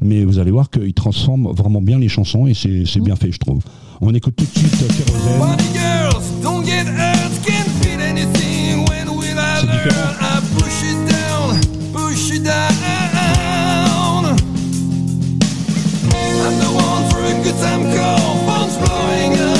Mais 0.00 0.24
vous 0.24 0.38
allez 0.38 0.50
voir 0.50 0.70
qu'ils 0.70 0.94
transforment 0.94 1.52
vraiment 1.52 1.80
bien 1.80 1.98
les 1.98 2.08
chansons 2.08 2.46
et 2.46 2.54
c'est 2.54 2.84
c'est 2.86 3.00
bien 3.00 3.16
fait, 3.16 3.30
je 3.30 3.38
trouve. 3.38 3.62
On 4.00 4.12
écoute 4.12 4.34
tout 4.36 4.44
de 4.44 4.58
suite 4.58 4.76
Kérosène. 4.76 5.56
C'est 9.60 9.66
différent. 9.70 10.24
I'm 16.44 16.58
the 16.58 16.70
one 16.76 17.10
for 17.10 17.20
a 17.24 17.32
good 17.42 17.56
time 17.56 17.84
call, 17.96 18.36
phone's 18.44 18.76
blowing 18.76 19.32
up, 19.38 19.53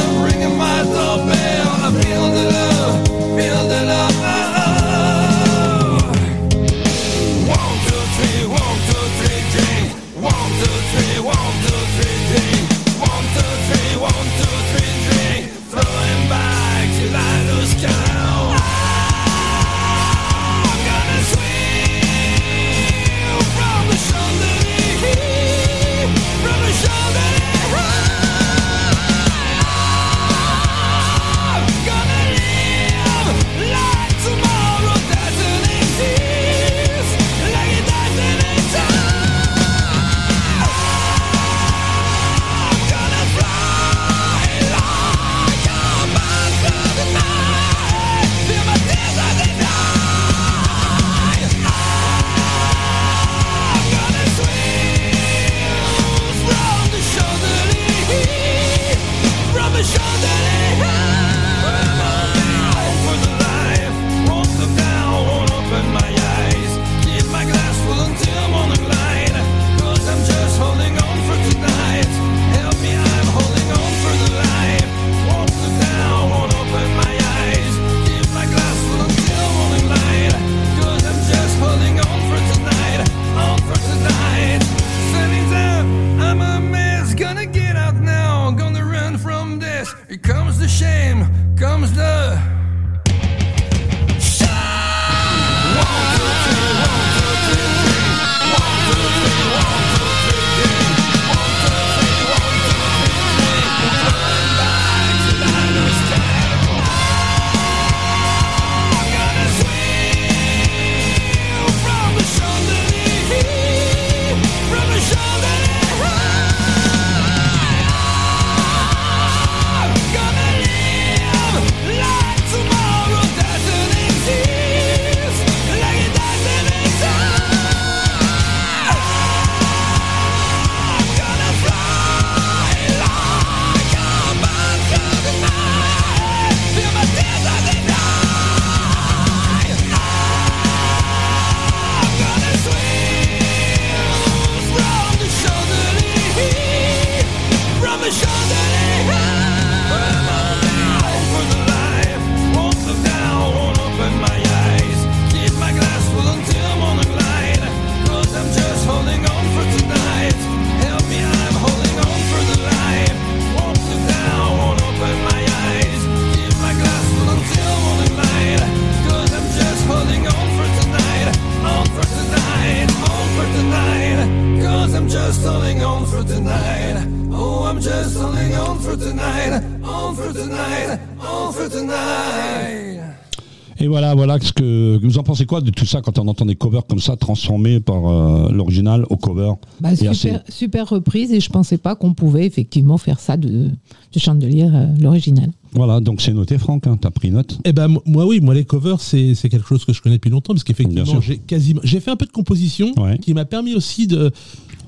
Et 183.84 183.86
voilà, 183.86 184.14
voilà 184.14 184.38
ce 184.40 184.50
que 184.50 184.98
vous 185.02 185.18
en 185.18 185.22
pensez 185.22 185.44
quoi 185.44 185.60
de 185.60 185.70
tout 185.70 185.84
ça 185.84 186.00
quand 186.00 186.18
on 186.18 186.26
entend 186.26 186.46
des 186.46 186.54
covers 186.56 186.86
comme 186.86 187.00
ça 187.00 187.16
transformés 187.16 187.80
par 187.80 188.06
euh, 188.08 188.50
l'original 188.50 189.04
au 189.10 189.16
cover 189.16 189.52
Bah, 189.78 189.94
super, 189.94 190.10
assez- 190.12 190.32
super 190.48 190.88
reprise 190.88 191.30
et 191.32 191.40
je 191.40 191.50
pensais 191.50 191.76
pas 191.76 191.94
qu'on 191.94 192.14
pouvait 192.14 192.46
effectivement 192.46 192.96
faire 192.96 193.20
ça 193.20 193.36
de, 193.36 193.48
de 193.68 194.18
Chandelier, 194.18 194.70
euh, 194.72 194.86
l'original. 194.98 195.50
Voilà, 195.72 196.00
donc 196.00 196.22
c'est 196.22 196.32
noté, 196.32 196.56
Franck. 196.56 196.86
Hein, 196.86 196.96
T'as 196.98 197.10
pris 197.10 197.30
note. 197.30 197.58
Eh 197.66 197.74
ben 197.74 197.88
mo- 197.88 198.02
moi 198.06 198.24
oui, 198.24 198.40
moi 198.40 198.54
les 198.54 198.64
covers 198.64 199.02
c'est 199.02 199.34
quelque 199.50 199.68
chose 199.68 199.84
que 199.84 199.92
je 199.92 200.00
connais 200.00 200.16
depuis 200.16 200.30
longtemps 200.30 200.54
parce 200.54 200.64
qu'effectivement 200.64 201.20
j'ai 201.20 201.36
quasiment 201.36 201.80
j'ai 201.84 202.00
fait 202.00 202.10
un 202.10 202.16
peu 202.16 202.24
de 202.24 202.32
composition 202.32 202.90
Ouais. 202.96 203.18
qui 203.18 203.34
m'a 203.34 203.44
permis 203.44 203.74
aussi 203.74 204.06
de 204.06 204.30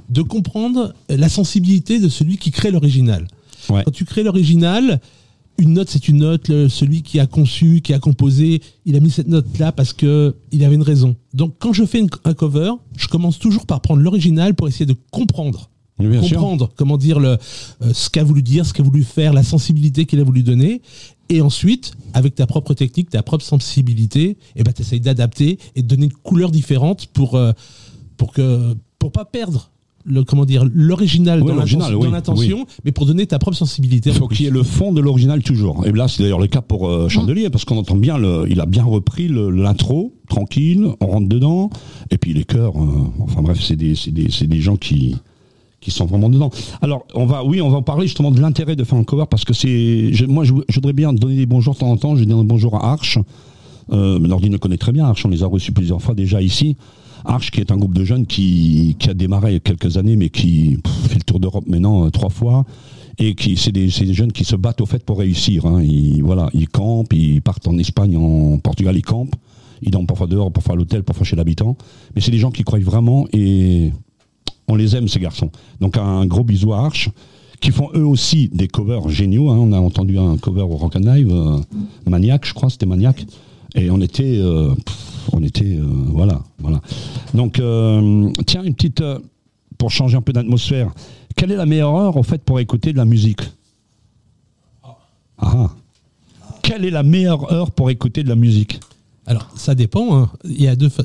de 0.08 0.22
comprendre 0.22 0.94
la 1.10 1.28
sensibilité 1.28 1.98
de 2.00 2.08
celui 2.08 2.38
qui 2.38 2.50
crée 2.50 2.70
l'original. 2.70 3.26
Ouais. 3.68 3.82
Quand 3.84 3.90
tu 3.90 4.06
crées 4.06 4.22
l'original, 4.22 5.00
une 5.58 5.72
note, 5.74 5.88
c'est 5.90 6.08
une 6.08 6.18
note. 6.18 6.48
le- 6.48 6.68
celui 6.68 7.02
qui 7.02 7.18
a 7.20 7.26
conçu, 7.26 7.80
qui 7.80 7.92
a 7.94 7.98
composé, 7.98 8.60
il 8.84 8.96
a 8.96 9.00
mis 9.00 9.10
cette 9.10 9.28
note-là 9.28 9.72
parce 9.72 9.92
que 9.92 10.34
il 10.52 10.64
avait 10.64 10.74
une 10.74 10.82
raison. 10.82 11.16
Donc, 11.34 11.54
quand 11.58 11.72
je 11.72 11.84
fais 11.84 11.98
une- 12.00 12.10
un 12.24 12.34
cover, 12.34 12.72
je 12.96 13.08
commence 13.08 13.38
toujours 13.38 13.66
par 13.66 13.80
prendre 13.80 14.02
l'original 14.02 14.54
pour 14.54 14.68
essayer 14.68 14.86
de 14.86 14.96
comprendre. 15.10 15.70
Sûr. 15.98 16.36
comprendre 16.36 16.70
comment 16.76 16.98
dire 16.98 17.18
le, 17.18 17.38
euh, 17.80 17.92
ce 17.94 18.10
qu'a 18.10 18.22
voulu 18.22 18.42
dire, 18.42 18.66
ce 18.66 18.74
qu'a 18.74 18.82
voulu 18.82 19.02
faire, 19.02 19.32
la 19.32 19.42
sensibilité 19.42 20.04
qu'il 20.04 20.20
a 20.20 20.24
voulu 20.24 20.42
donner. 20.42 20.82
Et 21.30 21.40
ensuite, 21.40 21.94
avec 22.12 22.34
ta 22.34 22.46
propre 22.46 22.74
technique, 22.74 23.08
ta 23.08 23.22
propre 23.22 23.42
sensibilité, 23.42 24.36
et 24.56 24.62
ben, 24.62 24.72
tu 24.74 24.82
essayes 24.82 25.00
d'adapter 25.00 25.58
et 25.74 25.80
de 25.82 25.86
donner 25.88 26.04
une 26.04 26.12
couleur 26.12 26.50
différente 26.50 27.06
pour, 27.06 27.34
euh, 27.34 27.52
pour 28.18 28.32
que 28.32 28.74
pour 28.98 29.10
pas 29.10 29.24
perdre 29.24 29.70
le, 30.06 30.22
comment 30.24 30.44
dire, 30.44 30.64
l'original 30.72 31.42
Oui, 31.42 31.48
dans 31.48 31.56
l'intention, 31.56 31.98
oui, 31.98 32.06
dans 32.06 32.10
l'intention, 32.12 32.66
mais 32.84 32.92
pour 32.92 33.06
donner 33.06 33.26
ta 33.26 33.38
propre 33.38 33.56
sensibilité. 33.56 34.10
Il 34.10 34.16
faut 34.16 34.28
qu'il 34.28 34.44
y 34.44 34.48
ait 34.48 34.52
le 34.52 34.62
fond 34.62 34.92
de 34.92 35.00
l'original 35.00 35.42
toujours. 35.42 35.84
Et 35.86 35.92
là, 35.92 36.08
c'est 36.08 36.22
d'ailleurs 36.22 36.38
le 36.38 36.46
cas 36.46 36.60
pour 36.62 36.88
euh, 36.88 37.08
Chandelier, 37.08 37.50
parce 37.50 37.64
qu'on 37.64 37.76
entend 37.78 37.96
bien, 37.96 38.16
le, 38.18 38.46
il 38.48 38.60
a 38.60 38.66
bien 38.66 38.84
repris 38.84 39.28
l'intro, 39.28 40.14
tranquille, 40.28 40.86
on 41.00 41.06
rentre 41.06 41.28
dedans, 41.28 41.70
et 42.10 42.18
puis 42.18 42.32
les 42.32 42.44
chœurs, 42.44 42.74
euh, 42.80 42.86
enfin 43.20 43.42
bref, 43.42 43.58
c'est 43.62 43.76
des, 43.76 43.94
c'est 43.94 44.12
des, 44.12 44.30
c'est 44.30 44.46
des 44.46 44.60
gens 44.60 44.76
qui 44.76 45.16
qui 45.80 45.90
sont 45.92 46.06
vraiment 46.06 46.28
dedans. 46.30 46.50
Alors, 46.82 47.04
on 47.14 47.26
va, 47.26 47.44
oui, 47.44 47.60
on 47.60 47.68
va 47.68 47.76
en 47.76 47.82
parler 47.82 48.06
justement 48.06 48.32
de 48.32 48.40
l'intérêt 48.40 48.74
de 48.74 48.82
faire 48.82 48.98
un 48.98 49.04
cover, 49.04 49.24
parce 49.30 49.44
que 49.44 49.52
c'est, 49.54 50.12
je- 50.12 50.24
moi, 50.24 50.42
je, 50.42 50.52
je 50.68 50.74
voudrais 50.76 50.94
bien 50.94 51.12
donner 51.12 51.36
des 51.36 51.46
bonjours 51.46 51.74
de 51.74 51.78
temps 51.78 51.90
en 51.90 51.96
temps. 51.96 52.14
Je 52.16 52.20
vais 52.20 52.26
donner 52.26 52.40
un 52.40 52.44
bonjour 52.44 52.74
à 52.74 52.90
Arch. 52.92 53.18
Euh, 53.92 54.18
Nordine 54.18 54.50
le 54.52 54.58
connaît 54.58 54.78
très 54.78 54.90
bien. 54.90 55.04
Arch, 55.06 55.24
on 55.24 55.28
les 55.28 55.44
a 55.44 55.46
reçus 55.46 55.70
plusieurs 55.70 56.02
fois 56.02 56.14
déjà 56.14 56.42
ici. 56.42 56.76
Arch, 57.24 57.50
qui 57.50 57.60
est 57.60 57.70
un 57.70 57.76
groupe 57.76 57.94
de 57.94 58.04
jeunes 58.04 58.26
qui, 58.26 58.96
qui 58.98 59.10
a 59.10 59.14
démarré 59.14 59.50
il 59.50 59.54
y 59.54 59.56
a 59.56 59.60
quelques 59.60 59.96
années, 59.96 60.16
mais 60.16 60.28
qui 60.28 60.78
fait 61.08 61.16
le 61.16 61.22
tour 61.24 61.40
d'Europe 61.40 61.64
maintenant 61.66 62.06
euh, 62.06 62.10
trois 62.10 62.30
fois. 62.30 62.64
Et 63.18 63.34
qui, 63.34 63.56
c'est 63.56 63.72
des, 63.72 63.86
des 63.86 64.14
jeunes 64.14 64.32
qui 64.32 64.44
se 64.44 64.56
battent 64.56 64.82
au 64.82 64.86
fait 64.86 65.02
pour 65.02 65.18
réussir. 65.18 65.64
Hein. 65.64 65.82
Ils, 65.82 66.22
voilà, 66.22 66.50
ils 66.52 66.68
campent, 66.68 67.14
ils 67.14 67.40
partent 67.40 67.66
en 67.66 67.78
Espagne, 67.78 68.16
en 68.16 68.58
Portugal, 68.58 68.94
ils 68.96 69.02
campent. 69.02 69.34
Ils 69.82 69.90
dorment 69.90 70.06
parfois 70.06 70.26
dehors, 70.26 70.52
parfois 70.52 70.74
à 70.74 70.76
l'hôtel, 70.76 71.02
parfois 71.02 71.24
chez 71.24 71.36
l'habitant. 71.36 71.76
Mais 72.14 72.20
c'est 72.20 72.30
des 72.30 72.38
gens 72.38 72.50
qui 72.50 72.62
croient 72.62 72.78
vraiment 72.78 73.26
et 73.32 73.92
on 74.68 74.74
les 74.74 74.96
aime 74.96 75.08
ces 75.08 75.20
garçons. 75.20 75.50
Donc 75.80 75.96
un 75.96 76.26
gros 76.26 76.44
bisou 76.44 76.72
à 76.72 76.80
Arch, 76.80 77.10
qui 77.60 77.70
font 77.70 77.88
eux 77.94 78.06
aussi 78.06 78.50
des 78.52 78.68
covers 78.68 79.08
géniaux. 79.08 79.50
hein. 79.50 79.56
On 79.58 79.72
a 79.72 79.78
entendu 79.78 80.18
un 80.18 80.36
cover 80.36 80.62
au 80.62 80.76
Rock 80.76 80.96
and 80.96 81.00
Live, 81.00 81.30
euh, 81.30 81.58
Maniac, 82.06 82.46
je 82.46 82.52
crois, 82.52 82.68
c'était 82.68 82.86
Maniac, 82.86 83.24
et 83.74 83.90
on 83.90 84.00
était, 84.00 84.38
euh, 84.38 84.74
on 85.32 85.42
était, 85.42 85.76
euh, 85.78 85.86
voilà, 86.08 86.40
voilà. 86.58 86.80
Donc 87.34 87.58
euh, 87.58 88.30
tiens 88.46 88.62
une 88.62 88.74
petite, 88.74 89.02
pour 89.78 89.90
changer 89.90 90.16
un 90.16 90.22
peu 90.22 90.32
d'atmosphère, 90.32 90.92
quelle 91.36 91.52
est 91.52 91.56
la 91.56 91.66
meilleure 91.66 91.94
heure 91.94 92.16
en 92.16 92.22
fait 92.22 92.42
pour 92.42 92.60
écouter 92.60 92.92
de 92.92 92.98
la 92.98 93.04
musique 93.04 93.40
Ah. 95.38 95.70
Quelle 96.62 96.84
est 96.84 96.90
la 96.90 97.02
meilleure 97.02 97.52
heure 97.52 97.70
pour 97.70 97.90
écouter 97.90 98.22
de 98.24 98.28
la 98.28 98.34
musique 98.36 98.80
Alors, 99.26 99.48
ça 99.54 99.74
dépend. 99.74 100.16
hein. 100.18 100.30
Il 100.44 100.60
y 100.62 100.66
a 100.68 100.74
deux. 100.74 100.88
fa- 100.88 101.04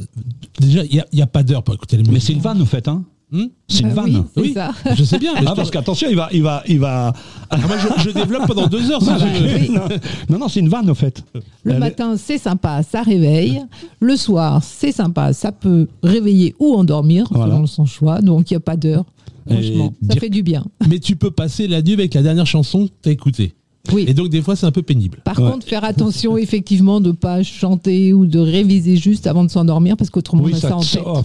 Déjà, 0.59 0.83
il 0.85 0.91
n'y 0.93 0.99
a, 0.99 1.05
il 1.11 1.19
y 1.19 1.21
a 1.21 1.27
pas 1.27 1.43
d'heure 1.43 1.63
pour 1.63 1.75
écouter 1.75 1.97
les 1.97 2.03
musiques. 2.03 2.13
Mais 2.13 2.19
c'est 2.19 2.33
une 2.33 2.39
vanne 2.39 2.61
en 2.61 2.65
fait, 2.65 2.87
hein 2.87 3.03
Hmm 3.31 3.45
C'est 3.67 3.79
une 3.83 3.93
Bah 3.93 4.01
vanne. 4.01 4.25
oui, 4.35 4.51
ça. 4.53 4.71
je 4.95 5.03
sais 5.05 5.17
bien. 5.17 5.33
mais 5.35 5.45
Ah 5.47 5.53
parce 5.55 5.71
qu'attention, 5.71 6.07
il 6.09 6.17
va, 6.17 6.27
il 6.33 6.43
va, 6.43 6.63
il 6.67 6.79
va. 6.79 7.13
Ah, 7.49 7.57
moi, 7.65 7.77
je, 7.77 8.03
je 8.03 8.09
développe 8.09 8.45
pendant 8.45 8.67
deux 8.67 8.91
heures. 8.91 9.01
si 9.01 9.07
Non. 9.09 9.17
Oui. 9.21 9.69
non, 9.71 9.81
non, 10.29 10.37
non, 10.39 10.47
c'est 10.49 10.59
une 10.59 10.67
vanne, 10.67 10.89
en 10.89 10.93
fait. 10.95 11.23
Le 11.63 11.71
Elle- 11.73 11.79
matin, 11.79 12.15
c'est 12.17 12.37
sympa, 12.37 12.83
ça 12.83 13.01
réveille. 13.03 13.61
Le 14.01 14.17
soir, 14.17 14.61
c'est 14.63 14.91
sympa, 14.91 15.31
ça 15.31 15.51
peut 15.53 15.87
réveiller 16.03 16.55
ou 16.59 16.73
endormir, 16.73 17.25
Voilà. 17.31 17.53
selon 17.55 17.65
son 17.67 17.85
choix. 17.85 18.19
Donc, 18.21 18.51
il 18.51 18.53
n'y 18.53 18.57
a 18.57 18.61
pas 18.61 18.75
d'heure. 18.75 19.05
Franchement, 19.49 19.93
Et 20.01 20.05
ça 20.07 20.13
dire- 20.13 20.19
fait 20.21 20.29
du 20.29 20.43
bien. 20.43 20.65
Mais 20.89 20.99
tu 20.99 21.15
peux 21.15 21.31
passer 21.31 21.67
la 21.67 21.81
nuit 21.81 21.93
avec 21.93 22.13
la 22.13 22.21
dernière 22.23 22.45
chanson 22.45 22.87
que 22.87 22.91
tu 23.01 23.09
as 23.09 23.11
écoutée. 23.13 23.53
Oui. 23.93 24.05
Et 24.07 24.13
donc, 24.13 24.29
des 24.29 24.41
fois, 24.43 24.55
c'est 24.55 24.65
un 24.67 24.71
peu 24.71 24.83
pénible. 24.83 25.19
Par 25.25 25.39
Ouais. 25.39 25.49
contre, 25.51 25.65
faire 25.65 25.83
attention, 25.83 26.37
effectivement, 26.37 27.01
de 27.01 27.07
ne 27.07 27.11
pas 27.13 27.41
chanter 27.43 28.13
ou 28.13 28.25
de 28.27 28.37
réviser 28.39 28.95
juste 28.95 29.25
avant 29.27 29.43
de 29.43 29.49
s'endormir, 29.49 29.97
parce 29.97 30.09
qu'autrement, 30.11 30.43
Oui, 30.43 30.51
on 30.53 30.57
a 30.57 30.59
ça, 30.59 30.69
ça, 30.69 30.75
en 30.75 30.81
tête. 30.81 31.01
oh, 31.05 31.21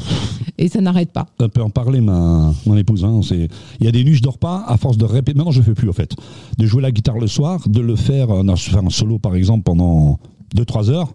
Et 0.57 0.69
ça 0.69 0.81
n'arrête 0.81 1.12
pas. 1.12 1.27
ça 1.38 1.49
peut 1.49 1.62
en 1.62 1.69
parler, 1.71 2.01
ma, 2.01 2.53
mon 2.64 2.77
épouse. 2.77 3.05
hein, 3.05 3.21
c'est- 3.23 3.49
Il 3.81 3.85
y 3.85 3.88
a 3.88 3.92
des 3.92 4.03
nuits, 4.05 4.14
je 4.14 4.23
dors 4.23 4.38
pas 4.38 4.64
à 4.66 4.77
force 4.79 4.97
de 4.97 5.05
répéter. 5.05 5.37
Maintenant, 5.37 5.53
je 5.53 5.61
fais 5.62 5.75
plus, 5.75 5.88
en 5.90 5.92
fait. 5.92 6.12
De 6.59 6.66
jouer 6.66 6.81
la 6.83 6.90
guitare 6.92 7.19
le 7.19 7.27
soir, 7.27 7.69
de 7.69 7.81
le 7.81 7.95
faire, 7.95 8.31
euh, 8.31 8.42
non, 8.42 8.57
faire 8.57 8.83
un 8.85 8.90
solo, 8.90 9.19
par 9.19 9.35
exemple, 9.35 9.62
pendant 9.64 10.19
2-3 10.55 10.88
heures. 10.90 11.12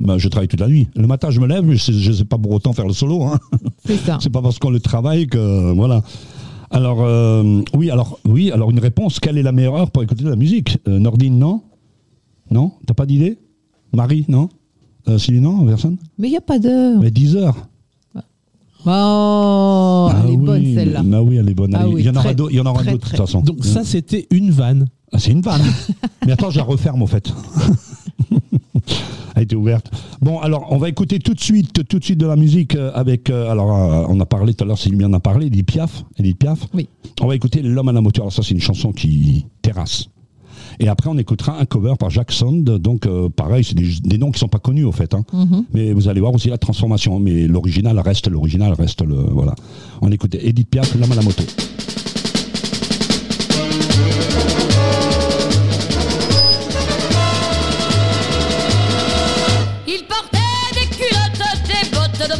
Bah, 0.00 0.18
je 0.18 0.28
travaille 0.28 0.48
toute 0.48 0.60
la 0.60 0.68
nuit. 0.68 0.88
Le 0.96 1.06
matin, 1.06 1.30
je 1.30 1.40
me 1.40 1.46
lève, 1.46 1.64
je 1.72 2.08
ne 2.08 2.12
sais 2.14 2.24
pas 2.24 2.36
pour 2.36 2.52
autant 2.52 2.72
faire 2.74 2.86
le 2.86 2.92
solo. 2.92 3.22
Hein. 3.22 3.38
C'est 3.86 3.96
ça. 3.96 4.18
C'est 4.20 4.28
pas 4.30 4.42
parce 4.42 4.58
qu'on 4.58 4.70
le 4.70 4.80
travaille 4.80 5.28
que 5.28 5.72
voilà. 5.72 6.02
Alors 6.70 7.02
euh, 7.02 7.62
oui, 7.74 7.90
alors 7.90 8.18
oui, 8.24 8.50
alors 8.50 8.70
une 8.70 8.78
réponse. 8.78 9.20
Quelle 9.20 9.38
est 9.38 9.42
la 9.42 9.52
meilleure 9.52 9.76
heure 9.76 9.90
pour 9.90 10.02
écouter 10.02 10.24
de 10.24 10.30
la 10.30 10.36
musique? 10.36 10.78
Euh, 10.88 10.98
Nordine, 10.98 11.38
non? 11.38 11.62
Non? 12.50 12.72
T'as 12.86 12.94
pas 12.94 13.06
d'idée? 13.06 13.38
Marie, 13.92 14.24
non? 14.28 14.48
Euh, 15.08 15.18
Sylvie, 15.18 15.40
non? 15.40 15.64
Personne? 15.66 15.96
Mais 16.18 16.28
il 16.28 16.32
n'y 16.32 16.36
a 16.36 16.42
pas 16.42 16.58
d'heure. 16.58 17.00
Mais 17.00 17.10
10 17.10 17.36
heures. 17.36 17.68
Oh, 18.86 20.10
elle 20.12 20.30
est 20.30 20.36
oui, 20.36 20.36
bonne 20.36 20.74
celle-là. 20.74 21.02
Bah 21.02 21.22
oui, 21.22 21.36
elle 21.36 21.48
est 21.48 21.54
bonne. 21.54 21.74
Ah 21.74 21.88
oui, 21.88 22.00
il 22.00 22.06
y 22.06 22.10
en 22.10 22.12
aura 22.12 22.24
très, 22.24 22.34
d'autres. 22.34 22.52
Il 22.52 22.56
y 22.56 22.60
en 22.60 22.66
aura 22.66 22.82
très, 22.82 22.92
d'autres 22.92 23.06
de 23.06 23.10
toute 23.10 23.18
façon. 23.18 23.40
Donc, 23.40 23.64
ça, 23.64 23.82
c'était 23.82 24.26
une 24.30 24.50
vanne. 24.50 24.86
Ah, 25.10 25.18
c'est 25.18 25.30
une 25.30 25.40
vanne. 25.40 25.62
Mais 26.26 26.32
attends, 26.32 26.50
je 26.50 26.58
la 26.58 26.64
referme 26.64 27.00
au 27.02 27.06
fait. 27.06 27.32
Elle 29.34 29.42
était 29.44 29.56
ouverte. 29.56 29.90
Bon, 30.20 30.38
alors 30.40 30.68
on 30.70 30.78
va 30.78 30.88
écouter 30.88 31.18
tout 31.18 31.34
de 31.34 31.40
suite, 31.40 31.86
tout 31.88 31.98
de 31.98 32.04
suite 32.04 32.18
de 32.20 32.26
la 32.26 32.36
musique 32.36 32.74
euh, 32.76 32.90
avec. 32.94 33.30
euh, 33.30 33.50
alors, 33.50 33.74
euh, 33.76 34.06
on 34.08 34.20
a 34.20 34.26
parlé 34.26 34.54
tout 34.54 34.64
à 34.64 34.66
l'heure, 34.66 34.78
Sylvie 34.78 35.04
en 35.04 35.12
a 35.12 35.20
parlé, 35.20 35.46
Edith 35.46 35.66
Piaf. 35.66 36.04
Edith 36.18 36.38
Piaf. 36.38 36.66
Oui. 36.74 36.88
On 37.20 37.26
va 37.26 37.34
écouter 37.34 37.62
L'homme 37.62 37.88
à 37.88 37.92
la 37.92 38.00
moto. 38.00 38.22
Alors 38.22 38.32
ça, 38.32 38.42
c'est 38.42 38.54
une 38.54 38.60
chanson 38.60 38.92
qui 38.92 39.46
terrasse. 39.62 40.08
Et 40.80 40.88
après, 40.88 41.08
on 41.08 41.18
écoutera 41.18 41.60
un 41.60 41.66
cover 41.66 41.94
par 41.98 42.10
Jack 42.10 42.32
Sond. 42.32 42.62
Donc, 42.64 43.06
euh, 43.06 43.28
pareil, 43.28 43.62
c'est 43.64 43.74
des, 43.76 43.88
des 44.02 44.18
noms 44.18 44.30
qui 44.32 44.40
sont 44.40 44.48
pas 44.48 44.58
connus 44.58 44.84
au 44.84 44.92
fait. 44.92 45.14
hein. 45.14 45.24
Mhm. 45.32 45.64
Mais 45.72 45.92
vous 45.92 46.08
allez 46.08 46.20
voir 46.20 46.34
aussi 46.34 46.48
la 46.48 46.58
transformation. 46.58 47.20
Mais 47.20 47.46
l'original 47.46 47.98
reste 48.00 48.28
l'original, 48.28 48.72
reste 48.72 49.02
le 49.02 49.14
voilà. 49.14 49.54
On 50.02 50.10
écoute 50.10 50.34
Edith 50.40 50.68
Piaf, 50.68 50.94
L'homme 50.96 51.12
à 51.12 51.16
la 51.16 51.22
moto. 51.22 51.42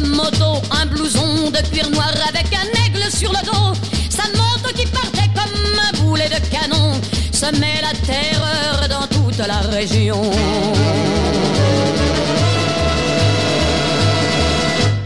Moto, 0.05 0.61
un 0.71 0.85
blouson 0.85 1.49
de 1.51 1.57
cuir 1.69 1.89
noir 1.89 2.13
avec 2.27 2.47
un 2.53 2.85
aigle 2.85 3.11
sur 3.11 3.31
le 3.31 3.45
dos. 3.45 3.79
Sa 4.09 4.27
moto 4.29 4.73
qui 4.75 4.85
partait 4.87 5.29
comme 5.33 5.79
un 5.79 5.97
boulet 5.99 6.29
de 6.29 6.39
canon 6.49 6.93
semait 7.31 7.81
la 7.81 7.93
terreur 8.05 8.87
dans 8.89 9.07
toute 9.07 9.37
la 9.37 9.59
région. 9.59 10.21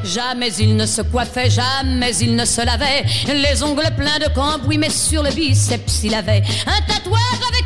Jamais 0.03 0.51
il 0.59 0.75
ne 0.75 0.87
se 0.87 1.01
coiffait, 1.03 1.51
jamais 1.51 2.15
il 2.17 2.35
ne 2.35 2.43
se 2.43 2.65
lavait. 2.65 3.05
Les 3.27 3.61
ongles 3.61 3.91
pleins 3.95 4.17
de 4.17 4.33
cambouis, 4.33 4.79
mais 4.79 4.89
sur 4.89 5.21
le 5.21 5.29
biceps 5.29 6.03
il 6.03 6.15
avait 6.15 6.41
un 6.65 6.81
tatouage 6.91 7.41
avec 7.47 7.58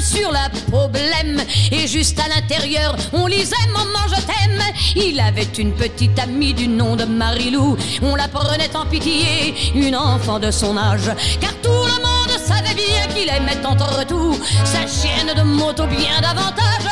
sur 0.00 0.30
la 0.32 0.48
peau 0.70 0.88
blême. 0.88 1.42
Et 1.70 1.86
juste 1.86 2.18
à 2.20 2.28
l'intérieur, 2.28 2.96
on 3.12 3.26
lisait 3.26 3.56
Maman, 3.72 4.06
je 4.08 4.20
t'aime. 4.22 4.62
Il 4.96 5.20
avait 5.20 5.48
une 5.58 5.72
petite 5.72 6.18
amie 6.18 6.54
du 6.54 6.68
nom 6.68 6.96
de 6.96 7.04
Marilou. 7.04 7.76
On 8.02 8.14
la 8.16 8.28
prenait 8.28 8.74
en 8.74 8.86
pitié, 8.86 9.54
une 9.74 9.96
enfant 9.96 10.38
de 10.38 10.50
son 10.50 10.76
âge. 10.76 11.10
Car 11.40 11.52
tout 11.62 11.68
le 11.68 12.02
monde 12.02 12.38
savait 12.46 12.74
bien 12.74 13.06
qu'il 13.14 13.28
aimait 13.28 13.64
entre 13.66 14.06
tout 14.06 14.38
sa 14.64 14.86
chienne 14.86 15.34
de 15.36 15.42
moto 15.42 15.86
bien 15.86 16.20
davantage. 16.20 16.88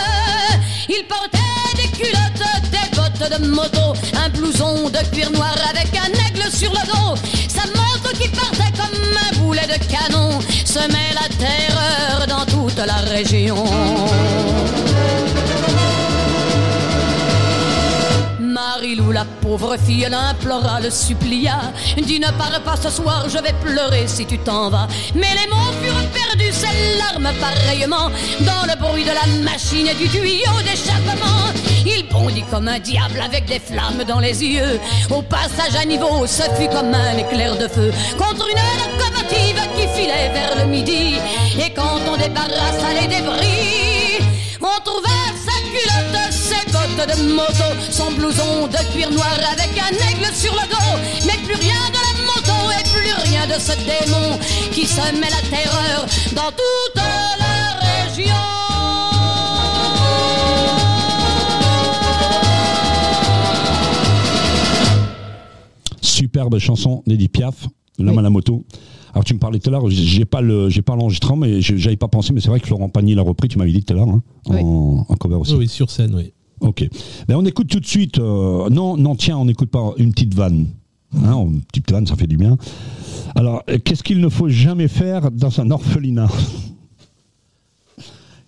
Il 0.89 1.05
portait 1.07 1.39
des 1.77 1.89
culottes, 1.89 2.71
des 2.71 2.97
bottes 2.97 3.41
de 3.41 3.47
moto, 3.49 3.95
un 4.15 4.29
blouson 4.31 4.89
de 4.89 5.15
cuir 5.15 5.31
noir 5.31 5.57
avec 5.71 5.89
un 5.97 6.13
aigle 6.27 6.51
sur 6.51 6.71
le 6.71 6.87
dos. 6.87 7.21
Sa 7.49 7.67
moto 7.67 8.17
qui 8.19 8.29
partait 8.29 8.73
comme 8.77 9.01
un 9.31 9.39
boulet 9.39 9.67
de 9.67 9.79
canon 9.87 10.39
semait 10.65 11.15
la 11.15 11.27
toute 11.29 11.76
la 12.87 12.97
région. 12.99 13.65
La 19.17 19.25
pauvre 19.41 19.79
fille, 19.79 20.07
l'implora, 20.11 20.79
le 20.79 20.91
supplia. 20.91 21.73
Dis 21.97 22.21
ne 22.21 22.31
pars 22.33 22.61
pas 22.63 22.77
ce 22.77 22.91
soir, 22.91 23.25
je 23.31 23.39
vais 23.39 23.55
pleurer 23.65 24.07
si 24.07 24.27
tu 24.27 24.37
t'en 24.39 24.69
vas. 24.69 24.89
Mais 25.15 25.33
les 25.41 25.49
mots 25.49 25.73
furent 25.83 26.11
perdus, 26.19 26.53
ses 26.53 26.99
larmes 26.99 27.33
pareillement. 27.41 28.11
Dans 28.41 28.65
le 28.71 28.79
bruit 28.79 29.05
de 29.05 29.15
la 29.21 29.27
machine 29.51 29.87
et 29.87 29.95
du 29.95 30.07
tuyau 30.11 30.57
d'échappement. 30.67 31.49
Il 31.87 32.07
bondit 32.11 32.45
comme 32.51 32.69
un 32.69 32.79
diable 32.79 33.19
avec 33.25 33.47
des 33.47 33.59
flammes 33.59 34.05
dans 34.07 34.21
les 34.21 34.45
yeux. 34.45 34.79
Au 35.09 35.23
passage 35.23 35.77
à 35.81 35.87
niveau, 35.87 36.27
ce 36.27 36.43
fut 36.59 36.69
comme 36.69 36.93
un 36.93 37.17
éclair 37.17 37.57
de 37.57 37.69
feu. 37.69 37.91
Contre 38.19 38.47
une 38.53 38.65
locomotive 38.83 39.63
qui 39.77 39.87
filait 39.97 40.31
vers 40.35 40.57
le 40.61 40.67
midi. 40.67 41.15
Et 41.59 41.71
quand 41.73 42.01
on 42.13 42.19
débarrassa 42.19 42.89
les 43.01 43.07
débris, 43.07 44.21
on 44.61 44.79
trouva 44.85 45.17
sa 45.47 45.57
culotte, 45.73 46.06
de 47.05 47.35
moto, 47.35 47.65
son 47.91 48.11
blouson 48.13 48.67
de 48.69 48.93
cuir 48.93 49.11
noir 49.11 49.39
avec 49.53 49.71
un 49.79 49.93
aigle 50.09 50.33
sur 50.35 50.55
le 50.55 50.67
dos. 50.71 51.27
Mais 51.27 51.37
plus 51.45 51.55
rien 51.55 51.75
de 51.93 52.01
la 52.01 52.15
moto 52.25 52.71
et 52.73 52.83
plus 52.89 53.13
rien 53.31 53.47
de 53.47 53.61
ce 53.61 53.73
démon 53.73 54.39
qui 54.73 54.87
se 54.87 55.01
met 55.13 55.29
la 55.29 55.43
terreur 55.51 56.07
dans 56.35 56.51
toute 56.51 56.97
la 56.97 58.07
région. 58.07 58.35
Superbe 66.01 66.59
chanson 66.59 67.03
d'Edith 67.07 67.33
Piaf, 67.33 67.67
L'homme 67.99 68.19
à 68.19 68.23
la 68.23 68.31
moto. 68.31 68.65
Alors 69.13 69.25
tu 69.25 69.33
me 69.33 69.39
parlais 69.39 69.59
tout 69.59 69.71
à 69.71 69.73
l'heure, 69.73 69.89
j'ai 69.89 70.27
pas 70.27 70.43
le, 70.43 70.69
j'ai 70.69 70.83
pas 70.83 70.95
l'enregistrement, 70.95 71.37
mais 71.37 71.61
j'avais 71.61 71.97
pas 71.97 72.09
pensé, 72.09 72.35
mais 72.35 72.41
c'est 72.41 72.49
vrai 72.49 72.61
que 72.61 72.69
Laurent 72.69 72.91
Pagny 72.91 73.15
l'a 73.15 73.23
repris. 73.23 73.49
Tu 73.49 73.57
m'avais 73.57 73.73
dit 73.73 73.83
tout 73.83 73.95
à 73.95 73.97
l'heure 73.97 74.09
hein, 74.09 74.23
en, 74.47 74.55
oui. 74.55 74.61
en, 75.09 75.15
cover 75.17 75.37
aussi. 75.37 75.55
Oui, 75.55 75.69
sur 75.69 75.91
scène, 75.91 76.15
oui. 76.15 76.33
Ok. 76.61 76.89
Ben, 77.29 77.37
on 77.37 77.45
écoute 77.45 77.69
tout 77.69 77.81
de 77.81 77.87
suite. 77.87 78.19
euh, 78.19 78.69
non, 78.71 78.97
non, 78.97 79.15
tiens, 79.15 79.39
on 79.39 79.45
n'écoute 79.45 79.71
pas 79.71 79.93
une 79.99 80.13
petite 80.13 80.35
vanne. 80.35 80.67
Hein, 81.25 81.35
une 81.49 81.63
petite 81.63 81.91
vanne, 81.91 82.07
ça 82.07 82.17
fait 82.17 82.27
du 82.27 82.37
bien. 82.37 82.57
Alors, 83.35 83.63
qu'est-ce 83.85 84.03
qu'il 84.03 84.21
ne 84.21 84.29
faut 84.29 84.49
jamais 84.49 84.89
faire 84.89 85.31
dans 85.31 85.61
un 85.61 85.71
orphelinat? 85.71 86.29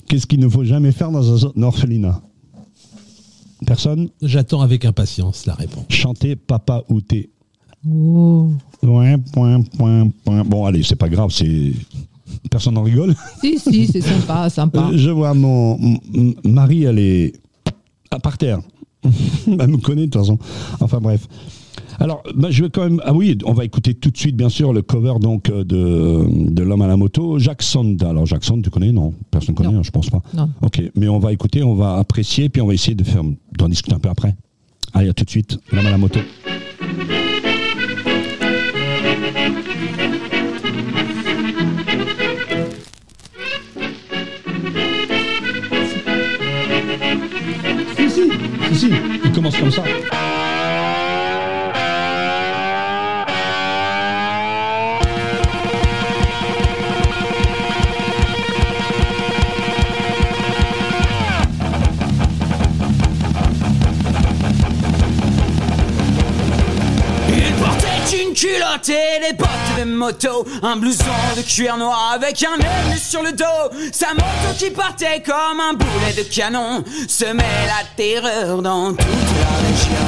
Qu'est-ce 0.08 0.26
qu'il 0.26 0.40
ne 0.40 0.48
faut 0.48 0.64
jamais 0.64 0.92
faire 0.92 1.10
dans 1.10 1.46
un 1.46 1.62
orphelinat? 1.62 2.22
Personne? 3.66 4.08
J'attends 4.22 4.62
avec 4.62 4.84
impatience 4.84 5.44
la 5.46 5.54
réponse. 5.54 5.84
Chanter 5.88 6.36
papa 6.36 6.82
ou 6.88 7.00
thé. 7.00 7.30
Oh. 7.88 8.50
Ouais, 8.82 9.16
point, 9.32 9.60
point, 9.62 10.08
point. 10.24 10.44
Bon, 10.44 10.64
allez, 10.64 10.82
c'est 10.82 10.96
pas 10.96 11.08
grave, 11.08 11.30
c'est. 11.30 11.72
Personne 12.50 12.74
n'en 12.74 12.82
rigole. 12.82 13.14
Si, 13.40 13.58
si, 13.58 13.86
c'est 13.86 14.00
sympa, 14.00 14.48
sympa. 14.48 14.90
Je 14.94 15.10
vois 15.10 15.34
mon. 15.34 15.78
Marie, 16.44 16.84
elle 16.84 16.98
est. 16.98 17.32
à 18.10 18.18
par 18.18 18.38
terre. 18.38 18.60
elle 19.46 19.68
me 19.68 19.76
connaît 19.78 20.06
de 20.06 20.10
toute 20.10 20.20
façon. 20.20 20.38
Enfin 20.80 20.98
bref. 21.00 21.26
Alors, 22.00 22.22
bah, 22.34 22.48
je 22.50 22.62
vais 22.64 22.70
quand 22.70 22.84
même. 22.84 23.00
Ah 23.04 23.12
oui, 23.12 23.36
on 23.44 23.52
va 23.52 23.64
écouter 23.64 23.94
tout 23.94 24.10
de 24.10 24.16
suite, 24.16 24.36
bien 24.36 24.48
sûr, 24.48 24.72
le 24.72 24.82
cover 24.82 25.14
donc 25.20 25.50
euh, 25.50 25.64
de, 25.64 26.24
de 26.50 26.62
l'homme 26.62 26.82
à 26.82 26.86
la 26.86 26.96
moto, 26.96 27.38
Jacques 27.38 27.62
Sand. 27.62 28.00
Alors, 28.04 28.24
Jacques 28.26 28.44
Sand, 28.44 28.62
tu 28.62 28.70
connais? 28.70 28.92
Non, 28.92 29.14
personne 29.30 29.54
connaît, 29.54 29.70
Non. 29.72 29.78
hein, 29.80 29.82
je 29.84 29.90
pense 29.90 30.08
pas. 30.10 30.22
Non. 30.34 30.48
Ok, 30.62 30.80
mais 30.94 31.08
on 31.08 31.18
va 31.18 31.32
écouter, 31.32 31.62
on 31.64 31.74
va 31.74 31.96
apprécier, 31.96 32.48
puis 32.48 32.62
on 32.62 32.66
va 32.68 32.74
essayer 32.74 32.94
de 32.94 33.04
faire, 33.04 33.22
d'en 33.56 33.68
discuter 33.68 33.94
un 33.96 33.98
peu 33.98 34.08
après. 34.10 34.36
Allez, 34.94 35.08
à 35.08 35.12
tout 35.12 35.24
de 35.24 35.30
suite, 35.30 35.58
l'homme 35.72 35.86
à 35.86 35.90
la 35.90 35.98
moto. 35.98 36.20
Si, 48.74 48.90
il 49.24 49.32
commence 49.32 49.56
comme 49.56 49.70
ça. 49.70 49.82
Et 68.86 69.30
des 69.30 69.36
bottes 69.36 69.48
de 69.78 69.84
moto. 69.84 70.46
Un 70.62 70.76
blouson 70.76 71.04
de 71.36 71.42
cuir 71.42 71.76
noir 71.76 72.12
avec 72.14 72.42
un 72.44 72.54
aigle 72.56 72.98
sur 72.98 73.22
le 73.22 73.32
dos. 73.32 73.44
Sa 73.92 74.10
moto 74.14 74.54
qui 74.56 74.70
partait 74.70 75.22
comme 75.24 75.60
un 75.60 75.72
boulet 75.74 76.12
de 76.16 76.22
canon 76.22 76.84
Semait 77.08 77.66
la 77.66 77.84
terreur 77.96 78.62
dans 78.62 78.92
toute 78.92 79.00
la 79.00 79.68
région. 79.68 80.06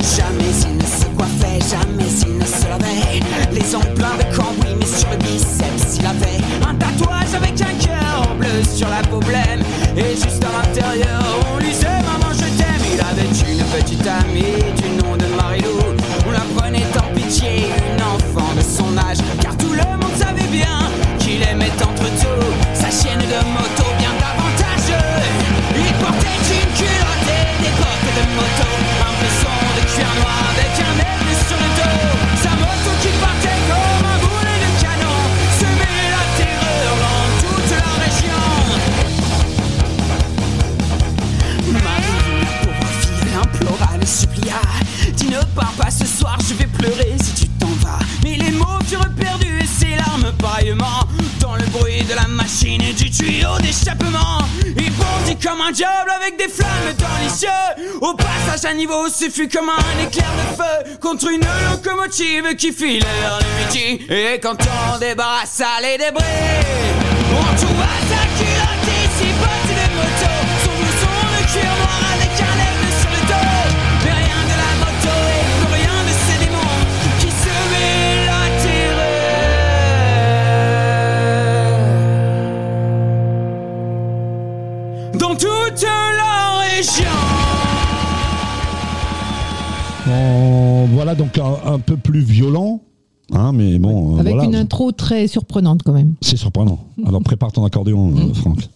Jamais 0.00 0.52
il 0.62 0.76
ne 0.76 0.82
se 0.82 1.06
coiffait, 1.16 1.60
jamais 1.68 2.10
il 2.26 2.38
ne 2.38 2.44
se 2.46 2.68
lavait. 2.68 3.20
Les 3.52 3.74
ongles 3.74 3.94
de 3.94 4.36
cambouis 4.36 4.76
mais 4.78 4.86
sur 4.86 5.10
le 5.10 5.16
biceps 5.16 5.98
il 5.98 6.06
avait 6.06 6.68
Un 6.68 6.74
tatouage 6.74 7.34
avec 7.34 7.60
un 7.60 7.74
cœur 7.84 8.34
bleu 8.36 8.62
sur 8.74 8.88
la 8.88 9.02
peau 9.08 9.18
blême. 9.18 9.62
Et 9.96 10.14
juste 10.14 10.44
à 10.44 10.66
l'intérieur 10.66 11.22
on 11.52 11.58
lisait 11.58 11.86
maman 11.86 12.32
je 12.32 12.46
t'aime 12.56 12.84
Il 12.94 13.00
avait 13.00 13.52
une 13.52 13.64
petite 13.64 14.06
amie 14.06 14.72
du 14.76 14.97
à 58.68 58.74
niveau, 58.74 59.08
fut 59.08 59.48
comme 59.48 59.70
un 59.70 59.98
éclair 60.06 60.30
de 60.36 60.42
feu 60.56 60.98
Contre 61.00 61.30
une 61.30 61.46
locomotive 61.70 62.54
qui 62.56 62.70
filait 62.72 63.00
vers 63.20 63.38
le 63.38 63.46
midi. 63.64 64.04
Et 64.10 64.38
quand 64.40 64.56
on 64.60 64.98
débarrassa 64.98 65.80
les 65.80 65.96
débris 65.96 66.24
On 67.32 67.54
trouva 67.56 67.88
sa 68.10 68.22
culotte 68.36 68.88
ses 69.16 69.32
bottes 69.40 69.72
de 69.72 69.86
moto. 69.96 70.32
Son 70.64 70.74
blouson 70.76 71.16
de 71.32 71.40
cuir 71.50 71.72
noir 71.78 72.00
avec 72.14 72.32
un 72.40 72.54
sur 73.00 73.10
le 73.10 73.22
dos. 73.26 73.50
Mais 74.04 74.12
rien 74.12 74.42
de 74.44 74.56
la 74.62 74.72
moto 74.84 75.14
et 75.32 75.44
plus 75.56 75.70
rien 75.74 75.96
de 76.04 76.12
ces 76.26 76.36
démons 76.44 76.78
Qui 77.20 77.30
semaient 77.30 78.26
la 78.26 78.42
terreur 78.62 79.38
Dans 85.14 85.34
toute 85.36 85.82
la 85.82 86.36
région 86.60 87.47
Voilà 90.92 91.14
donc 91.14 91.38
un, 91.38 91.72
un 91.74 91.78
peu 91.78 91.96
plus 91.96 92.20
violent, 92.20 92.80
hein, 93.32 93.52
mais 93.52 93.78
bon, 93.78 94.16
euh, 94.16 94.20
Avec 94.20 94.34
voilà. 94.34 94.48
une 94.48 94.54
intro 94.56 94.92
très 94.92 95.28
surprenante 95.28 95.82
quand 95.84 95.92
même. 95.92 96.14
C'est 96.20 96.36
surprenant. 96.36 96.78
Alors 97.06 97.22
prépare 97.22 97.52
ton 97.52 97.64
accordéon, 97.64 98.12
euh, 98.16 98.34
Franck. 98.34 98.68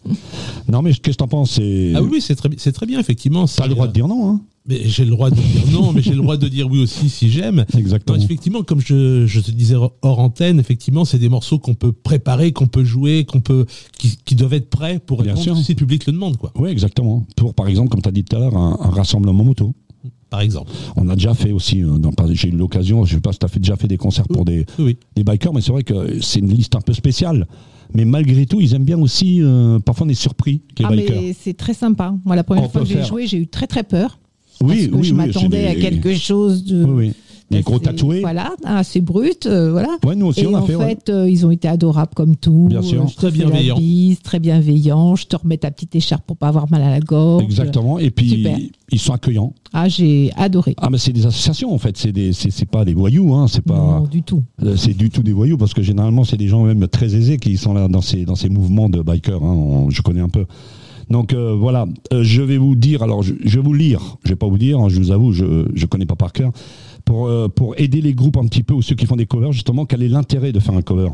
Non, 0.71 0.83
mais 0.83 0.93
qu'est-ce 0.93 1.17
que 1.17 1.23
t'en 1.23 1.29
penses? 1.29 1.53
C'est 1.53 1.93
Ah 1.97 2.03
oui, 2.03 2.21
c'est 2.21 2.37
très, 2.37 2.49
très 2.49 2.87
bien, 2.87 3.01
effectivement. 3.01 3.47
T'as 3.47 3.67
le 3.67 3.75
droit 3.75 3.89
de 3.89 3.93
dire 3.93 4.07
non, 4.09 4.31
hein 4.31 4.41
Mais 4.69 4.81
j'ai 4.85 5.05
le 5.05 5.11
droit 5.11 5.31
de 5.31 5.35
dire 5.35 5.45
non, 5.73 5.93
mais 5.93 6.03
j'ai 6.03 6.13
le 6.13 6.19
droit 6.23 6.37
de 6.37 6.47
dire 6.49 6.69
oui 6.71 6.81
aussi 6.81 7.09
si 7.09 7.29
j'aime. 7.31 7.65
Exactement. 7.77 8.17
Non, 8.17 8.25
effectivement, 8.25 8.63
comme 8.63 8.81
je, 8.81 9.27
je 9.27 9.41
te 9.41 9.51
disais 9.51 9.75
hors 9.75 10.19
antenne, 10.21 10.61
effectivement, 10.61 11.05
c'est 11.05 11.19
des 11.19 11.29
morceaux 11.29 11.59
qu'on 11.59 11.75
peut 11.75 11.93
préparer, 11.93 12.53
qu'on 12.53 12.69
peut 12.69 12.85
jouer, 12.85 13.25
qu'on 13.25 13.41
peut, 13.41 13.67
qui, 13.99 14.17
qui 14.25 14.37
doivent 14.37 14.55
être 14.55 14.71
prêts 14.71 15.01
pour 15.05 15.23
Bien 15.23 15.35
répondre 15.35 15.57
sûr. 15.57 15.65
si 15.67 15.73
le 15.73 15.77
public 15.77 16.07
le 16.07 16.13
demande, 16.13 16.37
quoi. 16.37 16.53
Oui, 16.57 16.71
exactement. 16.71 17.27
Pour, 17.37 17.55
par 17.55 17.67
exemple, 17.67 17.89
comme 17.89 18.03
tu 18.03 18.09
as 18.09 18.13
dit 18.13 18.23
tout 18.25 18.37
à 18.37 18.39
l'heure, 18.39 18.57
un, 18.57 18.79
un 18.81 18.91
rassemblement 18.91 19.43
moto. 19.45 19.75
Par 20.33 20.41
exemple. 20.41 20.71
On 20.97 21.11
a 21.11 21.15
déjà 21.15 21.35
fait 21.35 21.53
aussi, 21.53 21.83
euh, 21.83 21.91
j'ai 22.33 22.49
eu 22.49 22.53
l'occasion, 22.53 23.05
je 23.05 23.17
sais 23.17 23.21
pas 23.21 23.33
si 23.33 23.39
tu 23.39 23.45
as 23.45 23.49
fait, 23.51 23.61
déjà 23.61 23.77
fait 23.77 23.87
des 23.87 23.99
concerts 23.99 24.27
pour 24.27 24.47
des, 24.47 24.65
Oui, 24.79 24.97
des 25.15 25.25
bikers, 25.25 25.53
mais 25.53 25.61
c'est 25.61 25.73
vrai 25.73 25.83
que 25.83 26.23
c'est 26.23 26.39
une 26.39 26.49
liste 26.49 26.75
un 26.75 26.81
peu 26.81 26.95
spéciale. 26.95 27.47
Mais 27.93 28.07
malgré 28.07 28.47
tout, 28.47 28.59
ils 28.59 28.73
aiment 28.73 28.87
bien 28.87 28.99
aussi, 28.99 29.43
euh, 29.43 29.79
parfois 29.79 30.07
on 30.07 30.09
est 30.09 30.15
surpris, 30.15 30.63
les 30.79 30.87
Ah, 30.87 30.91
bikers. 30.91 31.21
mais 31.21 31.37
c'est 31.39 31.53
très 31.53 31.75
sympa. 31.75 32.15
Moi, 32.25 32.35
la 32.35 32.45
première 32.45 32.65
On 32.65 32.69
fois 32.71 32.81
que 32.81 32.87
j'ai 32.87 33.05
joué, 33.05 33.27
j'ai 33.27 33.37
eu 33.37 33.47
très 33.47 33.67
très 33.67 33.83
peur. 33.83 34.19
Oui, 34.63 34.69
parce 34.69 34.87
que 34.87 34.95
oui, 34.95 35.05
je 35.05 35.11
oui, 35.11 35.17
m'attendais 35.19 35.67
à 35.67 35.75
quelque 35.75 36.15
chose 36.15 36.65
de. 36.65 36.83
Oui, 36.83 37.13
Les 37.53 37.63
gros 37.63 37.79
tatoués. 37.79 38.21
Voilà, 38.21 38.53
assez 38.65 39.01
brut, 39.01 39.47
euh, 39.47 39.71
voilà. 39.71 39.97
Ouais, 40.05 40.15
nous 40.17 40.27
aussi, 40.27 40.41
Et 40.41 40.47
on 40.47 40.55
a 40.57 40.61
en 40.61 40.67
fait. 40.67 40.77
ouais. 40.77 40.89
fait, 41.05 41.11
euh, 41.11 41.29
ils 41.31 41.47
ont 41.47 41.51
été 41.51 41.69
adorables 41.69 42.13
comme 42.15 42.37
tout. 42.37 42.67
Bien 42.69 42.83
sûr. 42.83 43.07
Je 43.09 43.15
te 43.15 43.19
Très 43.21 43.31
bienveillants. 43.31 43.77
très 44.25 44.41
bienveillants. 44.41 45.17
Je 45.17 45.27
te 45.27 45.37
remets 45.37 45.59
ta 45.59 45.71
petite 45.71 45.95
écharpe 45.95 46.25
pour 46.27 46.37
pas 46.37 46.49
avoir 46.49 46.71
mal 46.71 46.83
à 46.83 46.91
la 46.91 47.01
gorge. 47.01 47.43
Exactement. 47.45 47.99
Et 47.99 48.11
puis, 48.11 48.29
Super. 48.29 48.59
ils 48.91 48.99
sont 48.99 49.13
accueillants. 49.13 49.53
Ah, 49.73 49.89
j'ai 49.89 50.31
adoré. 50.37 50.75
Ah, 50.79 50.89
mais 50.91 50.99
c'est 50.99 51.13
des 51.13 51.27
associations, 51.27 51.73
en 51.73 51.79
fait. 51.79 51.97
C'est 51.97 52.13
des, 52.13 52.33
c'est, 52.33 52.65
pas 52.69 52.85
des 52.85 52.95
voyous, 52.95 53.33
hein. 53.35 53.47
C'est 53.49 53.63
pas. 53.65 53.75
Non, 53.75 54.05
du 54.07 54.23
tout. 54.23 54.43
Euh, 54.63 54.77
C'est 54.77 54.95
du 54.95 55.11
tout 55.11 55.23
des 55.23 55.33
voyous 55.33 55.57
parce 55.59 55.75
que 55.75 55.83
généralement 55.83 56.25
c'est 56.25 56.37
des 56.37 56.49
gens 56.49 56.63
même 56.65 56.87
très 56.89 57.15
aisés 57.15 57.37
qui 57.39 57.57
sont 57.57 57.73
là 57.75 57.89
dans 57.89 58.01
ces 58.01 58.25
dans 58.25 58.35
ces 58.35 58.49
mouvements 58.49 58.89
de 58.89 59.01
bikers. 59.03 59.43
hein, 59.43 59.55
on- 59.55 59.91
je 59.91 60.03
connais 60.03 60.21
un 60.21 60.29
peu. 60.29 60.45
Donc 61.11 61.33
euh, 61.33 61.55
voilà, 61.59 61.87
Euh, 62.13 62.23
je 62.23 62.43
vais 62.43 62.57
vous 62.59 62.75
dire. 62.75 63.03
Alors 63.03 63.23
je, 63.23 63.35
je 63.45 63.59
vais 63.59 63.65
vous 63.65 63.75
lire. 63.75 64.17
Je 64.25 64.31
vais 64.31 64.37
pas 64.37 64.47
vous 64.47 64.59
dire. 64.59 64.79
hein, 64.79 64.89
je 64.89 64.99
vous 64.99 65.11
avoue, 65.11 65.33
je 65.33 65.67
je 65.75 65.87
connais 65.87 66.07
pas 66.07 66.17
par 66.17 66.33
cœur. 66.33 66.53
Pour 67.05 67.27
euh, 67.27 67.49
pour 67.49 67.79
aider 67.79 68.01
les 68.01 68.15
groupes 68.15 68.37
un 68.37 68.47
petit 68.47 68.63
peu 68.63 68.75
ou 68.75 68.83
ceux 68.83 68.95
qui 68.95 69.07
font 69.07 69.17
des 69.17 69.27
covers 69.27 69.53
justement, 69.53 69.87
quel 69.87 70.03
est 70.03 70.09
l'intérêt 70.09 70.53
de 70.53 70.61
faire 70.61 70.75
un 70.75 70.83
cover? 70.83 71.11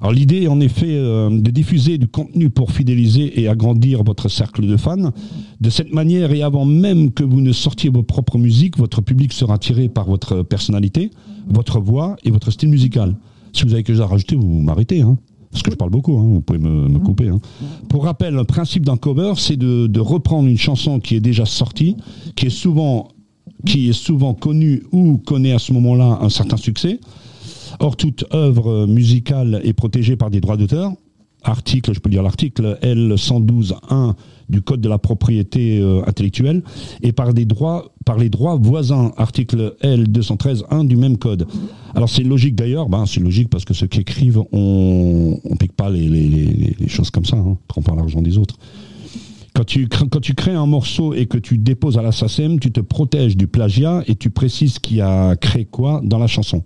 Alors 0.00 0.12
l'idée 0.12 0.48
en 0.48 0.60
effet 0.60 0.90
euh, 0.90 1.30
de 1.30 1.50
diffuser 1.50 1.98
du 1.98 2.08
contenu 2.08 2.50
pour 2.50 2.72
fidéliser 2.72 3.40
et 3.40 3.48
agrandir 3.48 4.02
votre 4.02 4.28
cercle 4.28 4.66
de 4.66 4.76
fans. 4.76 5.12
De 5.60 5.70
cette 5.70 5.92
manière 5.92 6.32
et 6.32 6.42
avant 6.42 6.64
même 6.64 7.12
que 7.12 7.24
vous 7.24 7.40
ne 7.40 7.52
sortiez 7.52 7.90
vos 7.90 8.02
propres 8.02 8.38
musiques, 8.38 8.78
votre 8.78 9.00
public 9.00 9.32
sera 9.32 9.54
attiré 9.54 9.88
par 9.88 10.06
votre 10.06 10.42
personnalité, 10.42 11.10
votre 11.48 11.80
voix 11.80 12.16
et 12.24 12.30
votre 12.30 12.50
style 12.50 12.68
musical. 12.68 13.16
Si 13.52 13.64
vous 13.64 13.74
avez 13.74 13.82
quelque 13.82 13.96
chose 13.96 14.04
à 14.04 14.08
rajouter, 14.08 14.36
vous 14.36 14.60
m'arrêtez. 14.60 15.02
Hein 15.02 15.18
parce 15.52 15.62
que 15.62 15.70
je 15.70 15.76
parle 15.76 15.90
beaucoup, 15.90 16.16
hein, 16.16 16.24
vous 16.24 16.40
pouvez 16.40 16.58
me, 16.58 16.88
me 16.88 16.98
couper. 16.98 17.28
Hein. 17.28 17.38
Pour 17.90 18.04
rappel, 18.04 18.34
le 18.34 18.44
principe 18.44 18.86
d'un 18.86 18.96
cover, 18.96 19.34
c'est 19.36 19.58
de, 19.58 19.86
de 19.86 20.00
reprendre 20.00 20.48
une 20.48 20.56
chanson 20.56 20.98
qui 20.98 21.14
est 21.14 21.20
déjà 21.20 21.44
sortie, 21.44 21.96
qui 22.36 22.46
est 22.46 22.50
souvent 22.50 23.08
qui 23.66 23.88
est 23.88 23.92
souvent 23.92 24.34
connu 24.34 24.82
ou 24.92 25.18
connaît 25.18 25.52
à 25.52 25.58
ce 25.58 25.72
moment-là 25.72 26.18
un 26.20 26.28
certain 26.28 26.56
succès. 26.56 27.00
Or, 27.80 27.96
toute 27.96 28.24
œuvre 28.32 28.86
musicale 28.86 29.60
est 29.64 29.72
protégée 29.72 30.16
par 30.16 30.30
des 30.30 30.40
droits 30.40 30.56
d'auteur. 30.56 30.92
Article, 31.44 31.92
je 31.92 32.00
peux 32.00 32.10
lire 32.10 32.22
l'article 32.22 32.78
L112.1 32.82 34.14
du 34.48 34.62
Code 34.62 34.80
de 34.80 34.88
la 34.88 34.98
propriété 34.98 35.80
euh, 35.80 36.02
intellectuelle 36.06 36.62
et 37.02 37.12
par 37.12 37.32
les 37.32 37.44
droits 37.44 37.92
voisins. 38.60 39.12
Article 39.16 39.74
L213.1 39.82 40.86
du 40.86 40.96
même 40.96 41.16
code. 41.16 41.48
Alors 41.94 42.08
c'est 42.08 42.22
logique 42.22 42.54
d'ailleurs, 42.54 42.88
ben, 42.88 43.06
c'est 43.06 43.20
logique 43.20 43.48
parce 43.48 43.64
que 43.64 43.74
ceux 43.74 43.86
qui 43.86 44.00
écrivent, 44.00 44.42
on, 44.52 45.40
on 45.42 45.56
pique 45.56 45.72
pas 45.72 45.90
les, 45.90 46.76
choses 46.86 47.10
comme 47.10 47.24
ça, 47.24 47.36
hein, 47.36 47.44
on 47.46 47.58
prend 47.66 47.82
pas 47.82 47.94
l'argent 47.94 48.22
des 48.22 48.38
autres. 48.38 48.56
Quand 49.64 50.20
tu, 50.20 50.34
crées 50.34 50.54
un 50.54 50.66
morceau 50.66 51.14
et 51.14 51.26
que 51.26 51.38
tu 51.38 51.56
déposes 51.56 51.96
à 51.96 52.02
la 52.02 52.10
SACEM, 52.10 52.58
tu 52.58 52.72
te 52.72 52.80
protèges 52.80 53.36
du 53.36 53.46
plagiat 53.46 54.02
et 54.08 54.16
tu 54.16 54.30
précises 54.30 54.80
qui 54.80 55.00
a 55.00 55.36
créé 55.36 55.66
quoi 55.66 56.00
dans 56.02 56.18
la 56.18 56.26
chanson. 56.26 56.64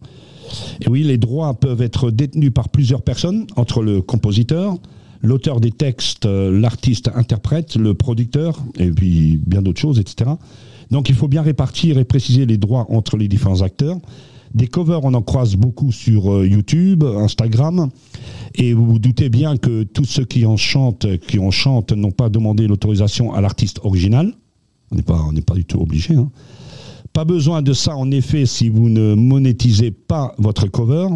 Et 0.81 0.89
oui, 0.89 1.03
les 1.03 1.19
droits 1.19 1.55
peuvent 1.55 1.83
être 1.83 2.11
détenus 2.11 2.53
par 2.55 2.71
plusieurs 2.71 3.03
personnes, 3.03 3.47
entre 3.57 3.83
le 3.83 4.01
compositeur, 4.01 4.77
l'auteur 5.21 5.61
des 5.61 5.73
textes, 5.73 6.25
euh, 6.25 6.59
l'artiste 6.59 7.11
interprète, 7.15 7.77
le 7.77 7.93
producteur, 7.93 8.63
et 8.79 8.91
puis 8.91 9.41
bien 9.45 9.61
d'autres 9.61 9.81
choses, 9.81 9.99
etc. 9.99 10.31
Donc 10.91 11.11
il 11.11 11.15
faut 11.15 11.29
bien 11.29 11.43
répartir 11.43 11.99
et 11.99 12.05
préciser 12.05 12.47
les 12.47 12.57
droits 12.57 12.87
entre 12.89 13.17
les 13.17 13.29
différents 13.29 13.61
acteurs. 13.61 13.99
Des 14.57 14.69
covers, 14.69 15.05
on 15.05 15.13
en 15.13 15.21
croise 15.21 15.55
beaucoup 15.55 15.93
sur 15.93 16.33
euh, 16.33 16.47
YouTube, 16.47 17.05
Instagram, 17.05 17.91
et 18.55 18.73
vous 18.73 18.87
vous 18.87 18.99
doutez 18.99 19.29
bien 19.29 19.59
que 19.59 19.83
tous 19.83 20.07
ceux 20.07 20.25
qui 20.25 20.47
en 20.47 20.57
chantent, 20.57 21.19
qui 21.29 21.39
en 21.39 21.51
chantent, 21.51 21.93
n'ont 21.93 22.11
pas 22.11 22.31
demandé 22.31 22.67
l'autorisation 22.67 23.35
à 23.35 23.43
l'artiste 23.43 23.81
original. 23.85 24.33
On 24.91 24.97
n'est 24.97 25.43
pas, 25.43 25.55
du 25.55 25.67
tout 25.67 25.79
obligé. 25.79 26.15
hein. 26.15 26.31
Pas 27.13 27.27
besoin 27.27 27.61
de 27.61 27.75
ça, 27.75 27.97
en 27.97 28.11
effet, 28.11 28.47
si 28.47 28.71
vous 28.71 28.89
ne 28.89 29.15
monétisez 29.15 29.91
pas 29.91 30.35
votre 30.39 30.69
cover. 30.69 31.09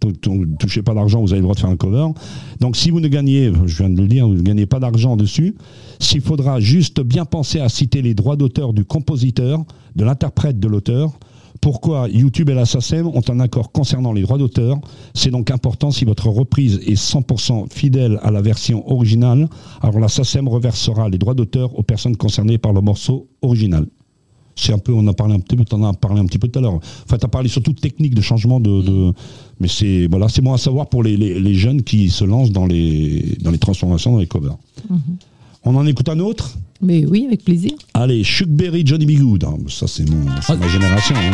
Donc, 0.00 0.58
touchez 0.58 0.80
pas 0.82 0.94
d'argent, 0.94 1.20
vous 1.20 1.32
avez 1.32 1.40
le 1.40 1.42
droit 1.42 1.54
de 1.54 1.60
faire 1.60 1.68
un 1.68 1.76
cover. 1.76 2.06
Donc, 2.60 2.78
si 2.78 2.90
vous 2.90 3.00
ne 3.00 3.08
gagnez, 3.08 3.52
je 3.66 3.76
viens 3.76 3.90
de 3.90 4.00
le 4.00 4.08
dire, 4.08 4.26
vous 4.26 4.34
ne 4.36 4.40
gagnez 4.40 4.64
pas 4.64 4.80
d'argent 4.80 5.18
dessus, 5.18 5.54
s'il 6.00 6.22
faudra 6.22 6.60
juste 6.60 7.02
bien 7.02 7.26
penser 7.26 7.60
à 7.60 7.68
citer 7.68 8.00
les 8.00 8.14
droits 8.14 8.36
d'auteur 8.36 8.72
du 8.72 8.86
compositeur, 8.86 9.66
de 9.96 10.04
l'interprète 10.04 10.58
de 10.58 10.68
l'auteur. 10.68 11.18
Pourquoi 11.66 12.08
YouTube 12.08 12.48
et 12.50 12.54
la 12.54 12.64
SACEM 12.64 13.08
ont 13.08 13.22
un 13.28 13.40
accord 13.40 13.72
concernant 13.72 14.12
les 14.12 14.22
droits 14.22 14.38
d'auteur 14.38 14.78
C'est 15.14 15.30
donc 15.32 15.50
important 15.50 15.90
si 15.90 16.04
votre 16.04 16.28
reprise 16.28 16.78
est 16.86 16.94
100% 16.94 17.72
fidèle 17.72 18.20
à 18.22 18.30
la 18.30 18.40
version 18.40 18.88
originale, 18.88 19.48
alors 19.82 19.98
la 19.98 20.06
SACEM 20.06 20.46
reversera 20.46 21.08
les 21.08 21.18
droits 21.18 21.34
d'auteur 21.34 21.76
aux 21.76 21.82
personnes 21.82 22.16
concernées 22.16 22.56
par 22.56 22.72
le 22.72 22.82
morceau 22.82 23.26
original. 23.42 23.84
C'est 24.54 24.72
un 24.72 24.78
peu, 24.78 24.92
on 24.92 25.04
a 25.08 25.12
parlé 25.12 25.34
un 25.34 25.40
petit 25.40 25.56
peu, 25.56 25.64
t'en 25.64 25.82
as 25.82 25.92
parlé 25.92 26.20
un 26.20 26.26
petit 26.26 26.38
peu 26.38 26.46
tout 26.46 26.60
à 26.60 26.62
l'heure. 26.62 26.78
Enfin, 27.04 27.18
t'as 27.18 27.26
parlé 27.26 27.48
surtout 27.48 27.72
de 27.72 27.80
technique 27.80 28.14
de 28.14 28.20
changement 28.22 28.60
de, 28.60 28.82
de- 28.82 29.12
mais 29.58 29.66
c'est 29.66 30.06
voilà, 30.06 30.28
c'est 30.28 30.42
bon 30.42 30.52
à 30.52 30.58
savoir 30.58 30.86
pour 30.88 31.02
les, 31.02 31.16
les- 31.16 31.40
les 31.40 31.54
jeunes 31.54 31.82
qui 31.82 32.10
se 32.10 32.24
lancent 32.24 32.52
dans 32.52 32.66
les 32.66 33.36
dans 33.40 33.50
les 33.50 33.58
transformations, 33.58 34.12
dans 34.12 34.18
les 34.20 34.28
covers. 34.28 34.56
On 35.68 35.74
en 35.74 35.84
écoute 35.86 36.08
un 36.08 36.20
autre? 36.20 36.52
Mais 36.80 37.04
oui, 37.06 37.24
avec 37.26 37.44
plaisir. 37.44 37.72
Allez, 37.94 38.22
Chuck 38.22 38.48
Berry, 38.48 38.82
Johnny 38.86 39.04
B. 39.04 39.18
Good. 39.18 39.44
Ah, 39.46 39.54
Ça, 39.68 39.86
c'est 39.88 40.08
mon, 40.08 40.24
c'est 40.40 40.56
ma 40.56 40.68
génération. 40.68 41.16
hein. 41.16 41.32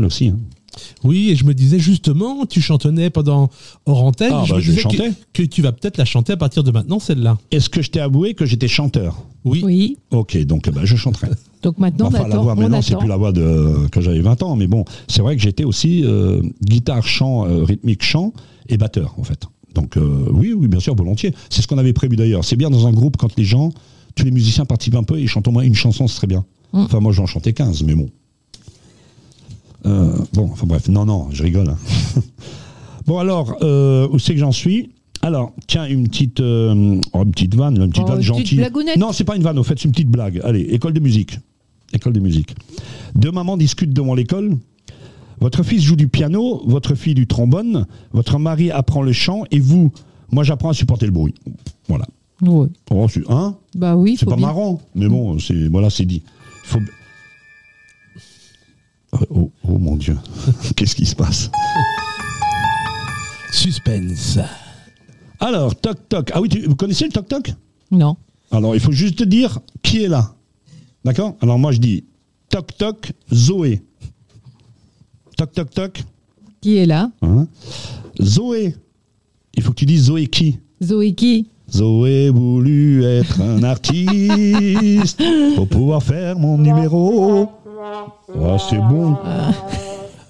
Aussi. 0.00 0.28
hein. 0.28 0.38
Oui, 1.04 1.30
et 1.30 1.36
je 1.36 1.44
me 1.44 1.52
disais 1.52 1.78
justement, 1.78 2.46
tu 2.46 2.60
chantonnais 2.60 3.10
pendant 3.10 3.50
hors 3.86 4.04
antenne. 4.04 4.32
Ah, 4.32 4.44
je 4.46 4.54
bah, 4.54 4.60
je 4.60 4.72
chantais. 4.72 5.10
que, 5.32 5.42
que 5.42 5.46
tu 5.46 5.62
vas 5.62 5.72
peut-être 5.72 5.98
la 5.98 6.04
chanter 6.04 6.32
à 6.32 6.36
partir 6.36 6.64
de 6.64 6.70
maintenant, 6.70 6.98
celle-là. 6.98 7.38
Est-ce 7.50 7.68
que 7.68 7.82
je 7.82 7.90
t'ai 7.90 8.00
avoué 8.00 8.34
que 8.34 8.46
j'étais 8.46 8.68
chanteur? 8.68 9.22
Oui. 9.44 9.62
Oui. 9.64 9.98
Ok, 10.10 10.36
donc 10.44 10.70
bah, 10.70 10.82
je 10.84 10.96
chanterai. 10.96 11.28
Donc 11.62 11.78
maintenant, 11.78 12.06
enfin, 12.06 12.24
on 12.24 12.28
la 12.28 12.38
voix 12.38 12.54
maintenant, 12.56 12.82
c'est 12.82 12.96
plus 12.96 13.06
la 13.06 13.16
voix 13.16 13.30
de 13.30 13.86
quand 13.92 14.00
j'avais 14.00 14.20
20 14.20 14.42
ans, 14.42 14.56
mais 14.56 14.66
bon, 14.66 14.84
c'est 15.06 15.22
vrai 15.22 15.36
que 15.36 15.42
j'étais 15.42 15.62
aussi 15.62 16.02
euh, 16.04 16.42
guitare, 16.64 17.06
chant, 17.06 17.46
euh, 17.46 17.62
rythmique, 17.62 18.02
chant 18.02 18.32
et 18.68 18.76
batteur 18.76 19.14
en 19.16 19.22
fait. 19.22 19.44
Donc 19.72 19.96
euh, 19.96 20.26
oui, 20.32 20.52
oui, 20.52 20.66
bien 20.66 20.80
sûr, 20.80 20.96
volontiers. 20.96 21.32
C'est 21.50 21.62
ce 21.62 21.68
qu'on 21.68 21.78
avait 21.78 21.92
prévu 21.92 22.16
d'ailleurs. 22.16 22.44
C'est 22.44 22.56
bien 22.56 22.68
dans 22.68 22.88
un 22.88 22.92
groupe 22.92 23.16
quand 23.16 23.36
les 23.36 23.44
gens, 23.44 23.70
tous 24.16 24.24
les 24.24 24.32
musiciens 24.32 24.64
participent 24.64 24.96
un 24.96 25.04
peu 25.04 25.20
et 25.20 25.26
chantent 25.28 25.46
au 25.46 25.52
moins 25.52 25.62
une 25.62 25.76
chanson, 25.76 26.08
ce 26.08 26.16
serait 26.16 26.26
bien. 26.26 26.44
Mm. 26.72 26.80
Enfin, 26.80 26.98
moi, 26.98 27.12
j'en 27.12 27.26
chantais 27.26 27.52
15, 27.52 27.84
mais 27.84 27.94
bon. 27.94 28.08
Euh, 29.86 30.12
bon, 30.32 30.48
enfin 30.52 30.66
bref, 30.66 30.88
non, 30.88 31.04
non, 31.04 31.28
je 31.32 31.42
rigole. 31.42 31.68
hein. 31.70 31.76
bon, 33.06 33.18
alors, 33.18 33.56
euh, 33.62 34.08
où 34.10 34.18
c'est 34.18 34.34
que 34.34 34.40
j'en 34.40 34.52
suis? 34.52 34.90
Alors, 35.22 35.52
tiens, 35.68 35.86
une 35.86 36.08
petite, 36.08 36.40
euh, 36.40 37.00
oh, 37.12 37.22
une 37.24 37.30
petite 37.32 37.54
vanne, 37.54 37.76
une 37.80 37.90
petite 37.90 38.04
Oh, 38.06 38.08
vanne 38.08 38.18
une 38.18 38.22
gentille. 38.24 38.60
Non, 38.98 39.12
c'est 39.12 39.24
pas 39.24 39.36
une 39.36 39.42
vanne, 39.42 39.58
au 39.58 39.62
fait, 39.62 39.78
c'est 39.78 39.84
une 39.86 39.92
petite 39.92 40.08
blague. 40.10 40.40
Allez, 40.44 40.60
école 40.62 40.92
de 40.92 41.00
musique. 41.00 41.38
École 41.92 42.12
de 42.12 42.20
musique. 42.20 42.54
Deux 43.14 43.30
mamans 43.30 43.56
discutent 43.56 43.92
devant 43.92 44.14
l'école. 44.14 44.56
Votre 45.40 45.62
fils 45.64 45.82
joue 45.82 45.96
du 45.96 46.08
piano, 46.08 46.62
votre 46.66 46.94
fille 46.94 47.14
du 47.14 47.26
trombone, 47.26 47.86
votre 48.12 48.38
mari 48.38 48.70
apprend 48.70 49.02
le 49.02 49.12
chant 49.12 49.42
et 49.50 49.58
vous, 49.58 49.90
moi 50.30 50.44
j'apprends 50.44 50.68
à 50.68 50.74
supporter 50.74 51.06
le 51.06 51.12
bruit. 51.12 51.34
Voilà. 51.88 52.06
Ouais. 52.42 52.68
Oh, 52.90 53.06
hein? 53.28 53.56
Bah 53.74 53.96
oui, 53.96 54.16
C'est 54.18 54.26
pas 54.26 54.36
bien. 54.36 54.46
marrant, 54.46 54.80
mais 54.94 55.08
bon, 55.08 55.38
c'est 55.40 55.66
voilà, 55.68 55.90
c'est 55.90 56.04
dit. 56.04 56.22
Faut... 56.64 56.78
Oh, 59.12 59.50
oh, 59.68 59.78
mon 59.78 59.96
Dieu, 59.96 60.16
qu'est-ce 60.76 60.96
qui 60.96 61.04
se 61.04 61.14
passe? 61.14 61.50
Suspense. 63.52 64.38
Alors, 65.38 65.74
toc 65.76 66.08
toc. 66.08 66.30
Ah 66.32 66.40
oui, 66.40 66.48
tu, 66.48 66.62
vous 66.62 66.76
connaissez 66.76 67.04
le 67.04 67.10
toc 67.10 67.28
toc? 67.28 67.52
Non. 67.90 68.16
Alors, 68.50 68.74
il 68.74 68.80
faut 68.80 68.92
juste 68.92 69.18
te 69.18 69.24
dire 69.24 69.58
qui 69.82 70.02
est 70.02 70.08
là. 70.08 70.34
D'accord? 71.04 71.36
Alors, 71.42 71.58
moi, 71.58 71.72
je 71.72 71.78
dis 71.78 72.04
toc 72.48 72.76
toc, 72.76 73.12
Zoé. 73.32 73.82
Toc 75.36 75.52
toc 75.52 75.70
toc. 75.70 76.02
Qui 76.60 76.78
est 76.78 76.86
là? 76.86 77.10
Hein? 77.22 77.46
Zoé. 78.20 78.74
Il 79.54 79.62
faut 79.62 79.70
que 79.72 79.76
tu 79.76 79.86
dises 79.86 80.04
Zoé 80.04 80.26
qui? 80.26 80.58
Zoé 80.82 81.12
qui? 81.12 81.48
Zoé 81.70 82.30
voulu 82.30 83.04
être 83.04 83.40
un 83.40 83.62
artiste 83.62 85.22
pour 85.56 85.68
pouvoir 85.68 86.02
faire 86.02 86.38
mon 86.38 86.56
numéro. 86.56 87.50
Ah, 87.82 88.56
c'est 88.68 88.78
bon. 88.78 89.16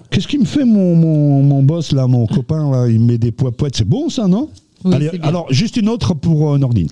Qu'est-ce 0.09 0.27
qu'il 0.27 0.39
me 0.41 0.45
fait 0.45 0.65
mon, 0.65 0.95
mon, 0.95 1.41
mon 1.41 1.63
boss 1.63 1.91
là, 1.91 2.07
mon 2.07 2.27
copain 2.27 2.69
là? 2.71 2.87
Il 2.87 2.99
me 2.99 3.05
met 3.13 3.17
des 3.17 3.31
poids 3.31 3.51
poètes. 3.51 3.75
C'est 3.75 3.87
bon 3.87 4.09
ça, 4.09 4.27
non? 4.27 4.49
Oui, 4.83 4.93
Allez, 4.95 5.11
alors 5.23 5.47
juste 5.51 5.77
une 5.77 5.89
autre 5.89 6.13
pour 6.13 6.53
euh, 6.53 6.57
Nordine. 6.57 6.89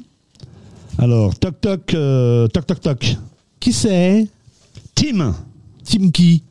Alors, 0.97 1.35
toc 1.37 1.59
toc, 1.61 1.93
euh, 1.93 2.47
toc 2.47 2.65
toc 2.65 2.79
toc. 2.81 3.17
Qui 3.59 3.73
c'est? 3.73 4.27
Tim. 4.95 5.33
Tim 5.83 6.09
qui? 6.11 6.43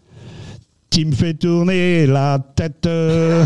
Tim 0.91 1.13
fait 1.13 1.35
tourner 1.35 2.07
la 2.07 2.39
tête. 2.57 2.87
euh. 2.87 3.45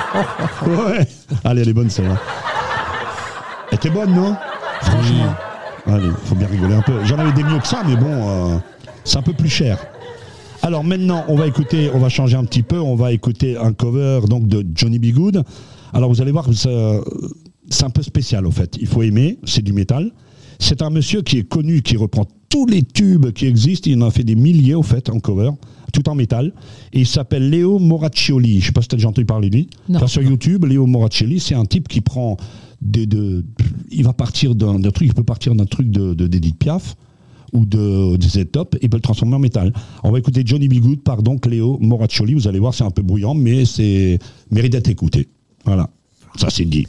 ouais. 0.66 1.06
Allez, 1.44 1.62
elle 1.62 1.68
est 1.68 1.72
bonne 1.72 1.90
celle-là. 1.90 2.16
Elle 3.70 3.76
était 3.76 3.90
bonne, 3.90 4.14
non? 4.14 4.34
Franchement. 4.82 5.34
Allez, 5.86 6.10
faut 6.24 6.34
bien 6.34 6.48
rigoler 6.48 6.74
un 6.74 6.82
peu. 6.82 7.04
J'en 7.04 7.18
avais 7.18 7.32
des 7.32 7.42
mieux 7.44 7.58
que 7.58 7.66
ça, 7.66 7.82
mais 7.86 7.96
bon, 7.96 8.06
euh, 8.54 8.58
c'est 9.04 9.18
un 9.18 9.22
peu 9.22 9.32
plus 9.32 9.48
cher. 9.48 9.78
Alors 10.66 10.82
maintenant, 10.82 11.24
on 11.28 11.36
va 11.36 11.46
écouter, 11.46 11.90
on 11.94 12.00
va 12.00 12.08
changer 12.08 12.36
un 12.36 12.44
petit 12.44 12.64
peu, 12.64 12.80
on 12.80 12.96
va 12.96 13.12
écouter 13.12 13.56
un 13.56 13.72
cover 13.72 14.22
donc 14.28 14.48
de 14.48 14.66
Johnny 14.74 14.98
B. 14.98 15.12
Good. 15.12 15.44
Alors 15.92 16.10
vous 16.10 16.20
allez 16.20 16.32
voir, 16.32 16.48
c'est 16.52 17.84
un 17.84 17.90
peu 17.90 18.02
spécial 18.02 18.44
au 18.46 18.50
fait. 18.50 18.76
Il 18.80 18.88
faut 18.88 19.02
aimer, 19.02 19.38
c'est 19.44 19.62
du 19.62 19.72
métal. 19.72 20.10
C'est 20.58 20.82
un 20.82 20.90
monsieur 20.90 21.22
qui 21.22 21.38
est 21.38 21.44
connu, 21.48 21.82
qui 21.82 21.96
reprend 21.96 22.26
tous 22.48 22.66
les 22.66 22.82
tubes 22.82 23.30
qui 23.30 23.46
existent. 23.46 23.88
Il 23.88 24.02
en 24.02 24.08
a 24.08 24.10
fait 24.10 24.24
des 24.24 24.34
milliers 24.34 24.74
au 24.74 24.82
fait 24.82 25.08
en 25.08 25.20
cover, 25.20 25.50
tout 25.92 26.08
en 26.08 26.16
métal. 26.16 26.52
Et 26.92 26.98
il 27.00 27.06
s'appelle 27.06 27.48
Léo 27.48 27.78
Moraccioli. 27.78 28.60
Je 28.60 28.66
sais 28.66 28.72
pas 28.72 28.82
si 28.82 28.88
tu 28.88 28.96
as 28.96 28.98
déjà 28.98 29.08
entendu 29.08 29.24
parler 29.26 29.50
de 29.50 29.54
lui. 29.58 29.68
Enfin, 29.98 30.08
sur 30.08 30.22
YouTube, 30.22 30.64
Léo 30.64 30.84
Moraccioli, 30.86 31.38
c'est 31.38 31.54
un 31.54 31.64
type 31.66 31.86
qui 31.86 32.00
prend 32.00 32.36
des, 32.82 33.06
de, 33.06 33.44
il 33.92 34.02
va 34.02 34.12
partir 34.14 34.56
d'un 34.56 34.80
truc, 34.90 35.06
il 35.06 35.14
peut 35.14 35.22
partir 35.22 35.54
d'un 35.54 35.64
truc 35.66 35.90
de 35.92 36.12
de- 36.12 36.26
d'Edith 36.26 36.58
Piaf 36.58 36.96
ou 37.56 37.64
de, 37.64 38.18
Z-Top 38.20 38.76
et 38.80 38.88
peut 38.88 38.98
le 38.98 39.02
transformer 39.02 39.34
en 39.34 39.38
métal. 39.38 39.72
On 40.04 40.10
va 40.12 40.18
écouter 40.18 40.42
Johnny 40.44 40.68
B. 40.68 40.74
Good 40.74 41.02
par 41.02 41.22
donc 41.22 41.46
Léo 41.46 41.78
Moraccioli. 41.80 42.34
Vous 42.34 42.46
allez 42.46 42.58
voir, 42.58 42.74
c'est 42.74 42.84
un 42.84 42.90
peu 42.90 43.02
bruyant, 43.02 43.34
mais 43.34 43.64
c'est 43.64 44.18
mérite 44.50 44.72
d'être 44.72 44.88
écouté. 44.88 45.28
Voilà, 45.64 45.88
ça 46.36 46.50
c'est 46.50 46.64
dit. 46.64 46.86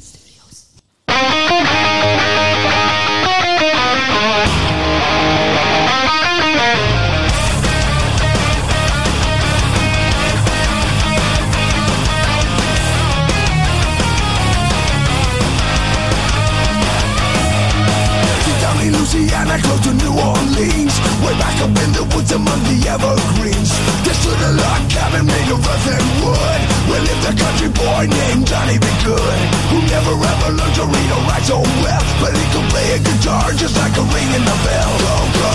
Up 21.61 21.73
in 21.73 21.91
the 21.93 22.05
woods 22.13 22.31
among 22.31 22.61
the 22.69 22.77
evergreens. 22.85 23.71
There 24.05 24.13
stood 24.13 24.37
a 24.37 24.51
log 24.57 24.83
cabin 24.89 25.25
made 25.25 25.49
of 25.49 25.61
earth 25.61 25.87
and 25.89 26.07
wood. 26.21 26.61
Where 26.89 27.01
lived 27.01 27.25
a 27.25 27.33
country 27.33 27.69
boy 27.73 28.03
named 28.09 28.45
Johnny 28.45 28.77
B. 28.77 28.85
Good. 29.01 29.39
Who 29.71 29.77
never 29.89 30.13
ever 30.13 30.49
learned 30.53 30.75
to 30.77 30.85
read 30.85 31.09
or 31.13 31.21
write 31.29 31.45
so 31.45 31.57
well. 31.81 32.03
But 32.21 32.33
he 32.35 32.45
could 32.53 32.67
play 32.69 32.87
a 32.95 32.99
guitar 32.99 33.53
just 33.57 33.75
like 33.77 33.95
a 33.97 34.05
ring 34.13 34.29
in 34.37 34.43
the 34.43 34.57
bell. 34.65 34.91
Go, 35.01 35.15
go. 35.39 35.53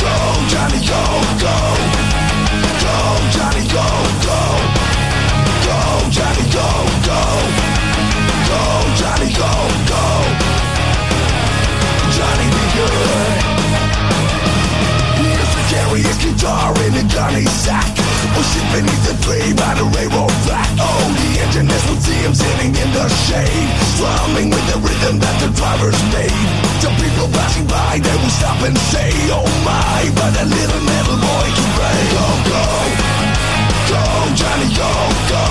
Go, 0.00 0.14
Johnny, 0.48 0.80
go, 0.86 1.02
go. 1.44 1.56
Go, 2.80 2.96
Johnny, 3.36 3.64
go, 3.68 3.86
go. 4.24 4.40
Go, 5.66 5.80
Johnny, 6.14 6.46
go, 6.56 6.68
go. 7.08 7.22
Go, 8.48 8.62
Johnny, 8.96 9.30
go, 9.34 9.52
go. 9.92 10.04
Johnny 12.16 12.46
be 12.54 12.64
good. 12.76 13.29
Carry 15.90 16.06
his 16.06 16.22
guitar 16.22 16.70
in 16.86 16.94
a 16.94 17.04
gunny 17.10 17.42
sack. 17.66 17.90
Or 18.38 18.44
sit 18.46 18.62
beneath 18.70 19.10
a 19.10 19.16
tree 19.26 19.50
by 19.58 19.74
the 19.74 19.82
railroad 19.90 20.30
track. 20.46 20.70
Oh, 20.78 21.02
the 21.18 21.42
engineers 21.42 21.82
would 21.90 21.98
see 21.98 22.14
him 22.22 22.32
sitting 22.32 22.70
in 22.78 22.88
the 22.94 23.10
shade, 23.26 23.66
strumming 23.98 24.54
with 24.54 24.62
the 24.70 24.78
rhythm 24.78 25.18
that 25.18 25.36
the 25.42 25.50
drivers 25.50 25.98
made. 26.14 26.46
The 26.78 26.94
people 26.94 27.26
passing 27.34 27.66
by, 27.66 27.98
they 27.98 28.16
would 28.22 28.34
stop 28.38 28.62
and 28.62 28.78
say, 28.94 29.10
Oh 29.34 29.42
my, 29.66 30.06
but 30.14 30.30
a 30.38 30.46
little 30.46 30.82
metal 30.86 31.18
boy 31.26 31.46
can 31.58 31.70
play. 31.74 32.00
Go, 32.14 32.26
go, 32.54 32.64
go, 33.90 34.02
Johnny, 34.38 34.70
go, 34.70 34.90
go, 35.26 35.44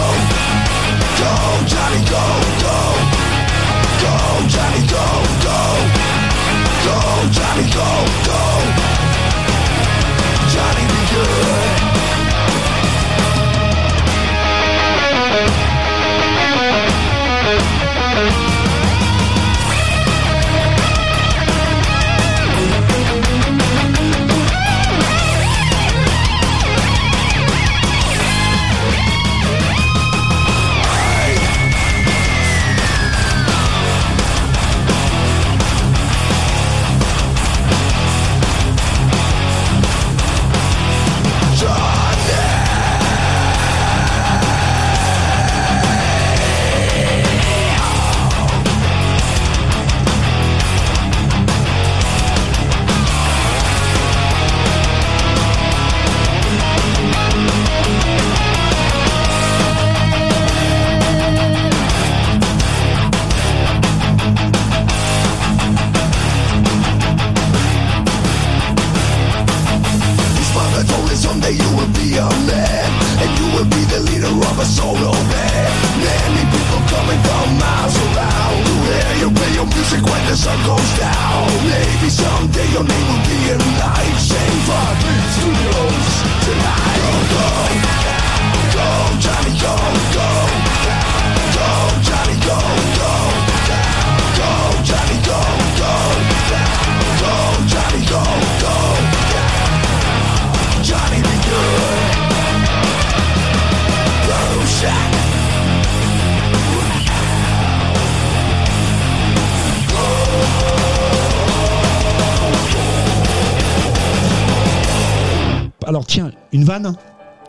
go, 1.19 1.31
Johnny, 1.67 1.99
go, 2.07 2.23
go, 2.63 2.68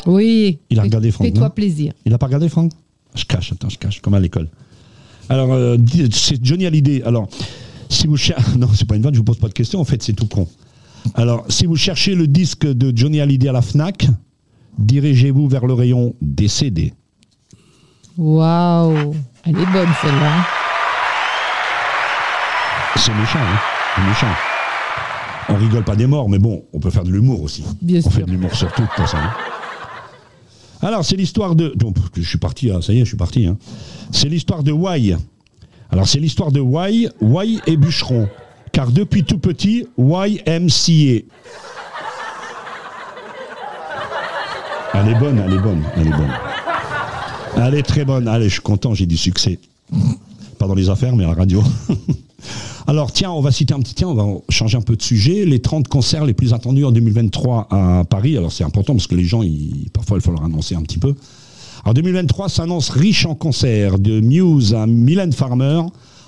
Oui. 0.07 0.59
Il 0.71 0.79
a 0.79 0.83
regardé 0.83 1.11
Franck, 1.11 1.27
Fais-toi 1.29 1.51
plaisir. 1.51 1.93
Il 2.05 2.15
a 2.15 2.19
pas 2.19 2.27
regardé, 2.27 2.49
Franck 2.49 2.73
Je 3.15 3.25
cache, 3.25 3.53
attends, 3.53 3.69
je 3.69 3.79
cache, 3.79 4.01
comme 4.01 4.15
à 4.15 4.21
l'école. 4.21 4.49
Alors, 5.29 5.53
euh, 5.53 5.77
c'est 6.13 6.45
Johnny 6.45 6.67
Hallyday. 6.67 7.03
Alors, 7.05 7.29
si 7.89 8.07
vous 8.07 8.17
cherchez. 8.17 8.43
Non, 8.59 8.69
c'est 8.75 8.87
pas 8.87 8.97
une 8.97 9.03
vanne, 9.03 9.15
je 9.15 9.19
vous 9.19 9.25
pose 9.25 9.39
pas 9.39 9.49
de 9.49 9.53
questions, 9.53 9.81
en 9.81 9.85
fait, 9.85 10.03
c'est 10.03 10.13
tout 10.13 10.27
con. 10.27 10.49
Alors, 11.15 11.45
si 11.49 11.67
vous 11.67 11.77
cherchez 11.77 12.15
le 12.15 12.27
disque 12.27 12.67
de 12.67 12.97
Johnny 12.97 13.21
Hallyday 13.21 13.49
à 13.49 13.53
la 13.53 13.63
Fnac, 13.63 14.07
dirigez-vous 14.79 15.49
vers 15.49 15.67
le 15.67 15.75
rayon 15.75 16.15
CD. 16.47 16.93
Waouh. 18.17 19.15
Elle 19.45 19.57
est 19.57 19.73
bonne 19.73 19.89
celle-là. 20.03 20.47
C'est 22.97 23.15
méchant, 23.15 23.39
hein 23.39 23.59
C'est 23.97 24.03
méchant. 24.03 24.50
On 25.51 25.57
rigole 25.57 25.85
pas 25.85 25.97
des 25.97 26.07
morts, 26.07 26.29
mais 26.29 26.39
bon, 26.39 26.65
on 26.73 26.79
peut 26.81 26.91
faire 26.91 27.03
de 27.05 27.11
l'humour 27.11 27.43
aussi. 27.43 27.65
Bien 27.83 28.01
on 28.05 28.11
fait 28.11 28.23
de 28.23 28.31
l'humour 28.31 28.55
sur 28.55 28.73
tout, 28.73 28.83
de 28.83 29.03
hein. 29.03 29.31
Alors, 30.83 31.05
c'est 31.05 31.17
l'histoire 31.17 31.55
de. 31.55 31.73
Donc, 31.77 31.97
je 32.15 32.23
suis 32.23 32.39
parti, 32.39 32.71
ah, 32.71 32.81
ça 32.81 32.93
y 32.93 32.99
est, 32.99 33.01
je 33.01 33.09
suis 33.11 33.17
parti. 33.17 33.47
hein. 33.47 33.57
C'est 34.13 34.29
l'histoire 34.29 34.63
de 34.63 34.73
Wai. 34.73 35.17
Alors, 35.91 36.07
c'est 36.09 36.21
l'histoire 36.21 36.53
de 36.53 36.61
Wai, 36.61 37.09
Wai 37.21 37.59
et 37.67 37.77
bûcheron. 37.77 38.29
Car 38.73 38.91
depuis 38.93 39.25
tout 39.25 39.39
petit, 39.39 39.87
Wai 39.99 40.41
aime 40.47 40.71
scier. 40.71 41.27
Elle 44.95 45.09
est 45.09 45.19
bonne, 45.19 45.39
elle 45.45 45.53
est 45.55 45.59
bonne, 45.59 45.83
elle 45.97 46.07
est 46.07 46.11
bonne. 46.11 46.33
Elle 47.57 47.75
est 47.75 47.83
très 47.83 48.05
bonne. 48.05 48.29
Allez, 48.29 48.45
je 48.49 48.55
suis 48.55 48.63
content, 48.63 48.95
j'ai 48.95 49.07
du 49.07 49.17
succès. 49.17 49.59
Pas 50.59 50.67
dans 50.67 50.75
les 50.75 50.89
affaires, 50.89 51.15
mais 51.17 51.25
à 51.25 51.29
la 51.29 51.35
radio. 51.35 51.63
Alors 52.87 53.13
tiens, 53.13 53.31
on 53.31 53.41
va 53.41 53.53
citer 53.53 53.75
un 53.75 53.81
petit 53.81 53.95
tiens, 53.95 54.09
on 54.09 54.15
va 54.15 54.41
changer 54.49 54.77
un 54.77 54.83
peu 54.83 54.97
de 54.97 55.03
sujet. 55.03 55.45
Les 55.45 55.61
30 55.61 55.89
concerts 55.89 56.25
les 56.25 56.35
plus 56.35 56.53
attendus 56.53 56.85
en 56.85 56.93
2023 56.93 57.69
à 57.71 58.05
Paris. 58.05 58.37
Alors 58.37 58.53
c'est 58.53 58.65
important 58.65 58.95
parce 58.95 59.07
que 59.07 59.15
les 59.15 59.25
gens, 59.25 59.43
parfois 59.93 60.19
il 60.19 60.23
faut 60.23 60.33
leur 60.33 60.45
annoncer 60.45 60.75
un 60.75 60.83
petit 60.83 60.99
peu. 60.99 61.15
Alors 61.85 61.95
2023 61.95 62.49
s'annonce 62.49 62.91
riche 62.91 63.27
en 63.27 63.35
concerts, 63.35 63.99
de 63.99 64.21
Muse 64.21 64.75
à 64.75 64.87
Mylène 64.87 65.33
Farmer, 65.33 65.81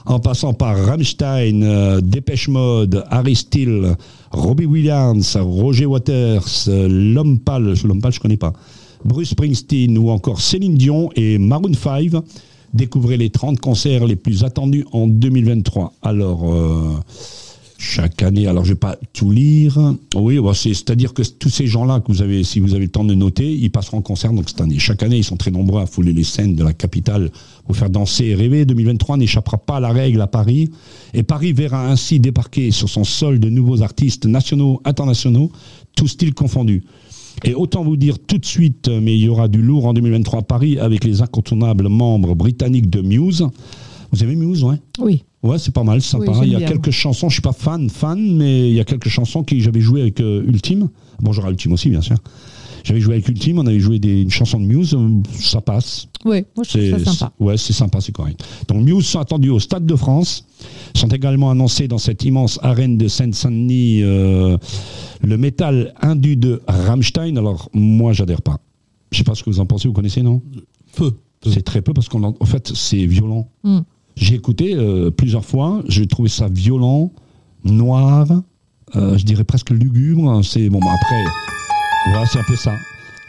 en 0.06 0.18
passant 0.18 0.54
par 0.54 0.76
Rammstein, 0.76 1.62
euh, 1.62 2.00
Dépêche 2.00 2.48
Mode, 2.48 3.04
Harry 3.10 3.36
Steele, 3.36 3.96
Robbie 4.30 4.66
Williams, 4.66 5.36
Roger 5.36 5.86
Waters, 5.86 6.44
euh, 6.68 6.88
L'Homme 6.88 7.38
Pâle 7.38 7.74
je 7.74 8.20
connais 8.20 8.36
pas, 8.36 8.52
Bruce 9.04 9.30
Springsteen 9.30 9.98
ou 9.98 10.10
encore 10.10 10.40
Céline 10.40 10.74
Dion 10.74 11.10
et 11.16 11.38
Maroon 11.38 11.74
5. 11.74 12.12
Découvrez 12.74 13.16
les 13.16 13.30
30 13.30 13.60
concerts 13.60 14.06
les 14.06 14.16
plus 14.16 14.44
attendus 14.44 14.84
en 14.92 15.06
2023. 15.06 15.92
Alors, 16.02 16.50
euh, 16.52 16.92
chaque 17.76 18.22
année, 18.22 18.46
alors 18.46 18.64
je 18.64 18.70
vais 18.72 18.78
pas 18.78 18.96
tout 19.12 19.30
lire. 19.30 19.76
Oui, 20.14 20.38
bah, 20.38 20.52
c'est- 20.54 20.72
c'est-à-dire 20.72 21.12
que 21.12 21.22
tous 21.22 21.50
ces 21.50 21.66
gens-là, 21.66 22.00
si 22.44 22.60
vous 22.60 22.74
avez 22.74 22.84
le 22.84 22.90
temps 22.90 23.04
de 23.04 23.14
noter, 23.14 23.52
ils 23.52 23.70
passeront 23.70 23.98
en 23.98 24.02
concert 24.02 24.30
cette 24.46 24.60
année. 24.60 24.78
Chaque 24.78 25.02
année, 25.02 25.18
ils 25.18 25.24
sont 25.24 25.36
très 25.36 25.50
nombreux 25.50 25.82
à 25.82 25.86
fouler 25.86 26.12
les 26.12 26.22
scènes 26.24 26.54
de 26.54 26.62
la 26.64 26.72
capitale 26.72 27.30
pour 27.66 27.76
faire 27.76 27.90
danser 27.90 28.26
et 28.26 28.34
rêver. 28.34 28.64
2023 28.64 29.16
n'échappera 29.16 29.58
pas 29.58 29.76
à 29.76 29.80
la 29.80 29.90
règle 29.90 30.20
à 30.20 30.26
Paris. 30.28 30.70
Et 31.12 31.24
Paris 31.24 31.52
verra 31.52 31.90
ainsi 31.90 32.20
débarquer 32.20 32.70
sur 32.70 32.88
son 32.88 33.04
sol 33.04 33.38
de 33.40 33.50
nouveaux 33.50 33.82
artistes 33.82 34.24
nationaux, 34.26 34.80
internationaux, 34.84 35.50
tous 35.96 36.08
styles 36.08 36.34
confondus. 36.34 36.84
Et 37.44 37.54
autant 37.54 37.82
vous 37.82 37.96
dire 37.96 38.18
tout 38.18 38.38
de 38.38 38.44
suite, 38.44 38.88
mais 38.88 39.16
il 39.16 39.22
y 39.22 39.28
aura 39.28 39.48
du 39.48 39.60
lourd 39.60 39.86
en 39.86 39.92
2023 39.94 40.40
à 40.40 40.42
Paris 40.42 40.78
avec 40.78 41.04
les 41.04 41.22
incontournables 41.22 41.88
membres 41.88 42.34
britanniques 42.34 42.90
de 42.90 43.00
Muse. 43.00 43.46
Vous 44.12 44.22
avez 44.22 44.36
Muse, 44.36 44.62
ouais? 44.62 44.76
Oui. 44.98 45.24
Ouais, 45.42 45.58
c'est 45.58 45.74
pas 45.74 45.82
mal, 45.82 46.00
c'est 46.00 46.10
sympa. 46.10 46.32
Oui, 46.32 46.46
il 46.46 46.52
y 46.52 46.54
a 46.54 46.58
bien. 46.58 46.68
quelques 46.68 46.90
chansons, 46.90 47.28
je 47.28 47.34
suis 47.34 47.42
pas 47.42 47.52
fan, 47.52 47.90
fan, 47.90 48.36
mais 48.36 48.68
il 48.68 48.74
y 48.74 48.80
a 48.80 48.84
quelques 48.84 49.08
chansons 49.08 49.42
que 49.42 49.58
j'avais 49.58 49.80
joué 49.80 50.02
avec 50.02 50.20
euh, 50.20 50.44
Ultime. 50.46 50.88
Bonjour 51.20 51.44
à 51.46 51.50
Ultime 51.50 51.72
aussi, 51.72 51.90
bien 51.90 52.02
sûr. 52.02 52.16
J'avais 52.84 53.00
joué 53.00 53.14
avec 53.14 53.28
Ultime, 53.28 53.58
on 53.58 53.66
avait 53.66 53.78
joué 53.80 53.98
des, 53.98 54.22
une 54.22 54.30
chanson 54.30 54.58
de 54.58 54.64
Muse, 54.64 54.94
euh, 54.94 55.08
ça 55.38 55.60
passe. 55.60 56.08
Oui, 56.24 56.44
moi 56.56 56.64
je 56.64 56.70
trouve 56.70 56.82
C'est 56.82 56.90
ça 57.04 57.12
sympa. 57.12 57.32
c'est- 57.38 57.44
Ouais, 57.44 57.56
c'est 57.56 57.72
sympa, 57.72 58.00
c'est 58.00 58.12
correct. 58.12 58.44
Donc 58.68 58.84
Muse 58.84 59.06
sont 59.06 59.20
attendus 59.20 59.50
au 59.50 59.60
Stade 59.60 59.86
de 59.86 59.94
France, 59.96 60.44
sont 60.94 61.08
également 61.08 61.50
annoncés 61.50 61.86
dans 61.88 61.98
cette 61.98 62.24
immense 62.24 62.58
arène 62.62 62.96
de 62.98 63.06
Seine-Saint-Denis 63.08 64.00
euh, 64.02 64.56
le 65.22 65.36
métal 65.36 65.94
indu 66.02 66.36
de 66.36 66.60
Rammstein. 66.66 67.36
Alors 67.36 67.68
moi, 67.72 68.12
j'adhère 68.12 68.42
pas. 68.42 68.58
Je 69.12 69.18
sais 69.18 69.24
pas 69.24 69.34
ce 69.34 69.42
que 69.44 69.50
vous 69.50 69.60
en 69.60 69.66
pensez, 69.66 69.86
vous 69.88 69.94
connaissez, 69.94 70.22
non? 70.22 70.42
Peu. 70.96 71.12
C'est 71.44 71.62
très 71.62 71.82
peu 71.82 71.92
parce 71.92 72.08
qu'en 72.08 72.22
en 72.22 72.44
fait, 72.46 72.72
c'est 72.74 73.04
violent. 73.06 73.48
Mm. 73.64 73.80
J'ai 74.16 74.34
écouté 74.34 74.74
euh, 74.74 75.10
plusieurs 75.10 75.44
fois, 75.44 75.82
j'ai 75.88 76.06
trouvé 76.06 76.28
ça 76.28 76.48
violent, 76.48 77.10
noir, 77.64 78.26
euh, 78.96 79.16
je 79.18 79.24
dirais 79.24 79.44
presque 79.44 79.70
lugubre. 79.70 80.44
C'est 80.44 80.68
bon, 80.68 80.78
bah, 80.80 80.92
après, 80.94 81.24
voilà, 82.11 82.26
c'est 82.26 82.38
un 82.38 82.44
peu 82.44 82.57
ça. 82.57 82.72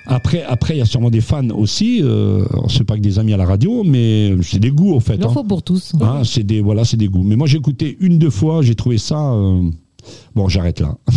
Après, 0.06 0.44
après, 0.44 0.76
il 0.76 0.80
y 0.80 0.82
a 0.82 0.86
sûrement 0.86 1.10
des 1.10 1.22
fans 1.22 1.48
aussi. 1.52 2.02
Euh, 2.04 2.44
c'est 2.68 2.84
pas 2.84 2.96
que 2.98 3.02
des 3.02 3.20
amis 3.20 3.34
à 3.34 3.38
la 3.38 3.46
radio, 3.46 3.84
mais 3.86 4.36
c'est 4.42 4.60
des 4.60 4.72
goûts 4.72 4.94
au 4.94 5.00
fait. 5.00 5.16
Il 5.16 5.24
en 5.26 5.30
hein. 5.30 5.34
faut 5.34 5.44
pour 5.46 5.64
tous. 5.64 5.94
Hein, 6.02 6.24
c'est 6.26 6.44
des 6.44 6.60
voilà, 6.62 6.84
c'est 6.84 6.98
des 6.98 7.08
goûts. 7.08 7.24
Mais 7.24 7.36
moi, 7.38 7.48
j'ai 7.48 7.58
écouté 7.58 7.98
une 8.02 8.18
deux 8.20 8.30
fois, 8.30 8.62
j'ai 8.62 8.76
trouvé 8.76 8.98
ça. 8.98 9.18
euh, 9.34 9.70
Bon, 10.36 10.50
j'arrête 10.50 10.82
là. 10.82 10.98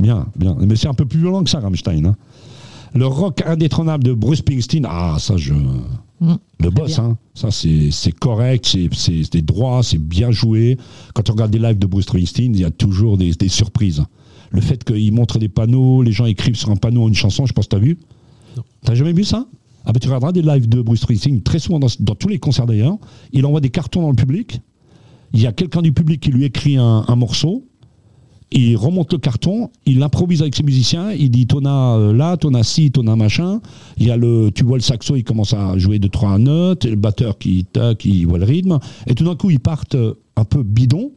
bien, 0.00 0.26
bien. 0.36 0.56
Mais 0.60 0.76
c'est 0.76 0.88
un 0.88 0.94
peu 0.94 1.06
plus 1.06 1.20
violent 1.20 1.42
que 1.44 1.50
ça, 1.50 1.60
Rammstein. 1.60 2.06
hein. 2.06 2.16
Le 2.94 3.06
rock 3.06 3.42
indétrônable 3.46 4.04
de 4.04 4.12
Bruce 4.12 4.38
Springsteen, 4.38 4.86
ah, 4.88 5.16
ça, 5.18 5.36
je. 5.36 5.52
Mm, 6.20 6.34
Le 6.60 6.70
boss, 6.70 6.98
hein. 6.98 7.18
Ça, 7.34 7.50
c'est 7.50 7.90
c'est 7.90 8.12
correct, 8.12 8.64
c'est- 8.66 8.88
c'est 8.94 9.22
c'est 9.30 9.42
droit, 9.42 9.82
c'est 9.82 9.98
bien 9.98 10.30
joué. 10.30 10.78
Quand 11.14 11.28
on 11.28 11.34
regarde 11.34 11.50
des 11.50 11.58
lives 11.58 11.78
de 11.78 11.86
Bruce 11.86 12.04
Springsteen, 12.06 12.54
il 12.54 12.60
y 12.60 12.64
a 12.64 12.70
toujours 12.70 13.18
des, 13.18 13.32
des 13.32 13.48
surprises. 13.48 14.02
Le 14.50 14.60
fait 14.62 14.82
qu'il 14.84 15.12
montre 15.12 15.38
des 15.38 15.48
panneaux, 15.48 16.02
les 16.02 16.12
gens 16.12 16.24
écrivent 16.24 16.56
sur 16.56 16.70
un 16.70 16.76
panneau 16.76 17.06
une 17.08 17.14
chanson, 17.14 17.44
je 17.46 17.52
pense 17.52 17.66
que 17.66 17.70
tu 17.70 17.76
as 17.76 17.80
vu. 17.80 17.98
T'as 18.82 18.94
jamais 18.94 19.12
vu 19.12 19.24
ça? 19.24 19.46
Ah 19.84 19.92
bah 19.92 20.00
tu 20.00 20.08
regarderas 20.08 20.32
des 20.32 20.42
lives 20.42 20.68
de 20.68 20.80
Bruce 20.80 21.00
Springsteen, 21.00 21.42
très 21.42 21.58
souvent 21.58 21.78
dans, 21.78 21.88
dans 22.00 22.14
tous 22.14 22.28
les 22.28 22.38
concerts 22.38 22.66
d'ailleurs. 22.66 22.96
Il 23.32 23.44
envoie 23.44 23.60
des 23.60 23.70
cartons 23.70 24.00
dans 24.02 24.10
le 24.10 24.16
public. 24.16 24.60
Il 25.34 25.40
y 25.42 25.46
a 25.46 25.52
quelqu'un 25.52 25.82
du 25.82 25.92
public 25.92 26.20
qui 26.20 26.30
lui 26.30 26.44
écrit 26.44 26.76
un, 26.78 27.04
un 27.06 27.16
morceau. 27.16 27.64
Il 28.52 28.76
remonte 28.76 29.12
le 29.12 29.18
carton, 29.18 29.70
il 29.86 30.02
improvise 30.04 30.40
avec 30.40 30.54
ses 30.54 30.62
musiciens, 30.62 31.10
il 31.12 31.30
dit 31.32 31.46
t'en 31.48 31.64
as 31.64 32.12
là, 32.12 32.36
t'en 32.36 32.54
as 32.54 32.62
ci, 32.62 32.92
t'en 32.92 33.06
as 33.08 33.16
machin. 33.16 33.60
Il 33.98 34.06
y 34.06 34.10
a 34.12 34.16
le, 34.16 34.50
tu 34.54 34.62
vois 34.64 34.76
le 34.78 34.82
saxo, 34.82 35.16
il 35.16 35.24
commence 35.24 35.52
à 35.52 35.76
jouer 35.78 35.98
deux 35.98 36.08
trois 36.08 36.38
notes, 36.38 36.84
et 36.84 36.90
le 36.90 36.96
batteur 36.96 37.38
qui 37.38 37.64
tac, 37.64 38.04
il 38.04 38.24
voit 38.26 38.38
le 38.38 38.44
rythme, 38.44 38.78
et 39.08 39.14
tout 39.16 39.24
d'un 39.24 39.34
coup 39.34 39.50
ils 39.50 39.58
partent 39.58 39.96
euh, 39.96 40.14
un 40.36 40.44
peu 40.44 40.62
bidon, 40.62 41.10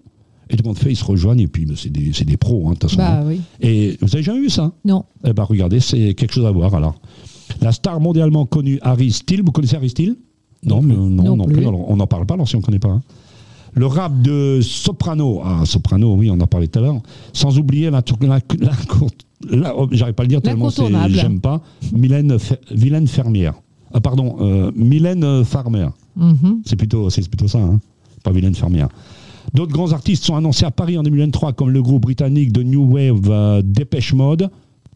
et 0.50 0.56
tout 0.58 0.64
le 0.64 0.70
monde 0.70 0.80
fait, 0.80 0.92
ils 0.92 0.96
se 0.96 1.06
rejoignent, 1.06 1.42
et 1.42 1.48
puis 1.48 1.66
bah, 1.68 1.76
c'est 1.78 1.92
des, 1.92 2.10
des 2.10 2.38
pros, 2.38 2.68
hein, 2.68 2.72
de 2.74 2.80
toute 2.80 2.90
façon. 2.90 2.98
Bah 2.98 3.20
hein. 3.20 3.26
oui. 3.28 3.42
Et 3.62 3.96
vous 4.02 4.14
avez 4.16 4.24
jamais 4.24 4.40
vu 4.42 4.50
ça? 4.50 4.72
Non. 4.84 5.06
eh 5.24 5.32
ben 5.32 5.44
regardez, 5.44 5.80
c'est 5.82 6.16
quelque 6.16 6.34
chose 6.34 6.48
à 6.48 6.52
voir 6.52 6.74
alors. 6.74 6.96
La 7.62 7.72
star 7.72 8.00
mondialement 8.00 8.48
connue 8.48 8.80
Harry 8.82 9.12
Steele, 9.12 9.44
vous 9.46 9.52
connaissez 9.52 9.76
Harry 9.76 9.90
Steele 9.90 10.16
Non, 10.64 10.82
mais 10.82 10.96
non, 10.96 11.10
Non 11.10 11.36
non, 11.36 11.46
plus. 11.46 11.58
plus. 11.58 11.68
Alors, 11.68 11.88
on 11.92 11.96
n'en 11.96 12.08
parle 12.08 12.26
pas 12.26 12.34
alors 12.34 12.48
si 12.50 12.56
on 12.56 12.60
ne 12.60 12.64
connaît 12.64 12.80
pas. 12.80 12.90
hein. 12.90 13.02
Le 13.74 13.86
rap 13.86 14.22
de 14.22 14.60
Soprano, 14.62 15.42
ah 15.44 15.62
Soprano, 15.66 16.16
oui, 16.16 16.30
on 16.32 16.40
en 16.40 16.48
parlait 16.48 16.68
tout 16.68 16.80
à 16.80 16.82
l'heure. 16.82 17.02
Sans 17.34 17.58
oublier 17.60 17.90
la, 17.90 18.02
la, 18.22 18.40
la- 18.60 18.72
la- 19.58 19.78
oh, 19.78 19.88
j'arrive 19.92 20.16
pas 20.16 20.24
à 20.24 20.26
le 20.26 20.30
dire 20.30 20.42
tellement 20.42 20.70
j'aime 21.22 21.40
pas. 21.40 21.62
Mylène, 21.94 22.38
Vilaine 22.72 23.08
Fermière. 23.08 23.54
Ah 23.94 24.00
pardon, 24.02 24.38
euh, 24.42 24.72
Mylène 24.76 25.44
Farmer. 25.46 25.88
Mhm. 26.16 26.62
C'est 26.66 26.76
plutôt, 26.76 27.10
c'est 27.10 27.28
plutôt 27.28 27.48
ça, 27.48 27.60
hein 27.60 27.80
pas 28.24 28.32
Vilaine 28.32 28.54
Fermière. 28.56 28.90
D'autres 29.54 29.72
grands 29.72 29.94
artistes 29.94 30.26
sont 30.26 30.36
annoncés 30.36 30.66
à 30.66 30.72
Paris 30.72 30.98
en 30.98 31.04
2023, 31.04 31.54
comme 31.54 31.70
le 31.70 31.82
groupe 31.82 32.02
britannique 32.04 32.52
de 32.52 32.62
New 32.64 32.84
Wave 32.94 33.30
euh, 33.30 33.62
Dépêche 33.64 34.14
Mode. 34.14 34.50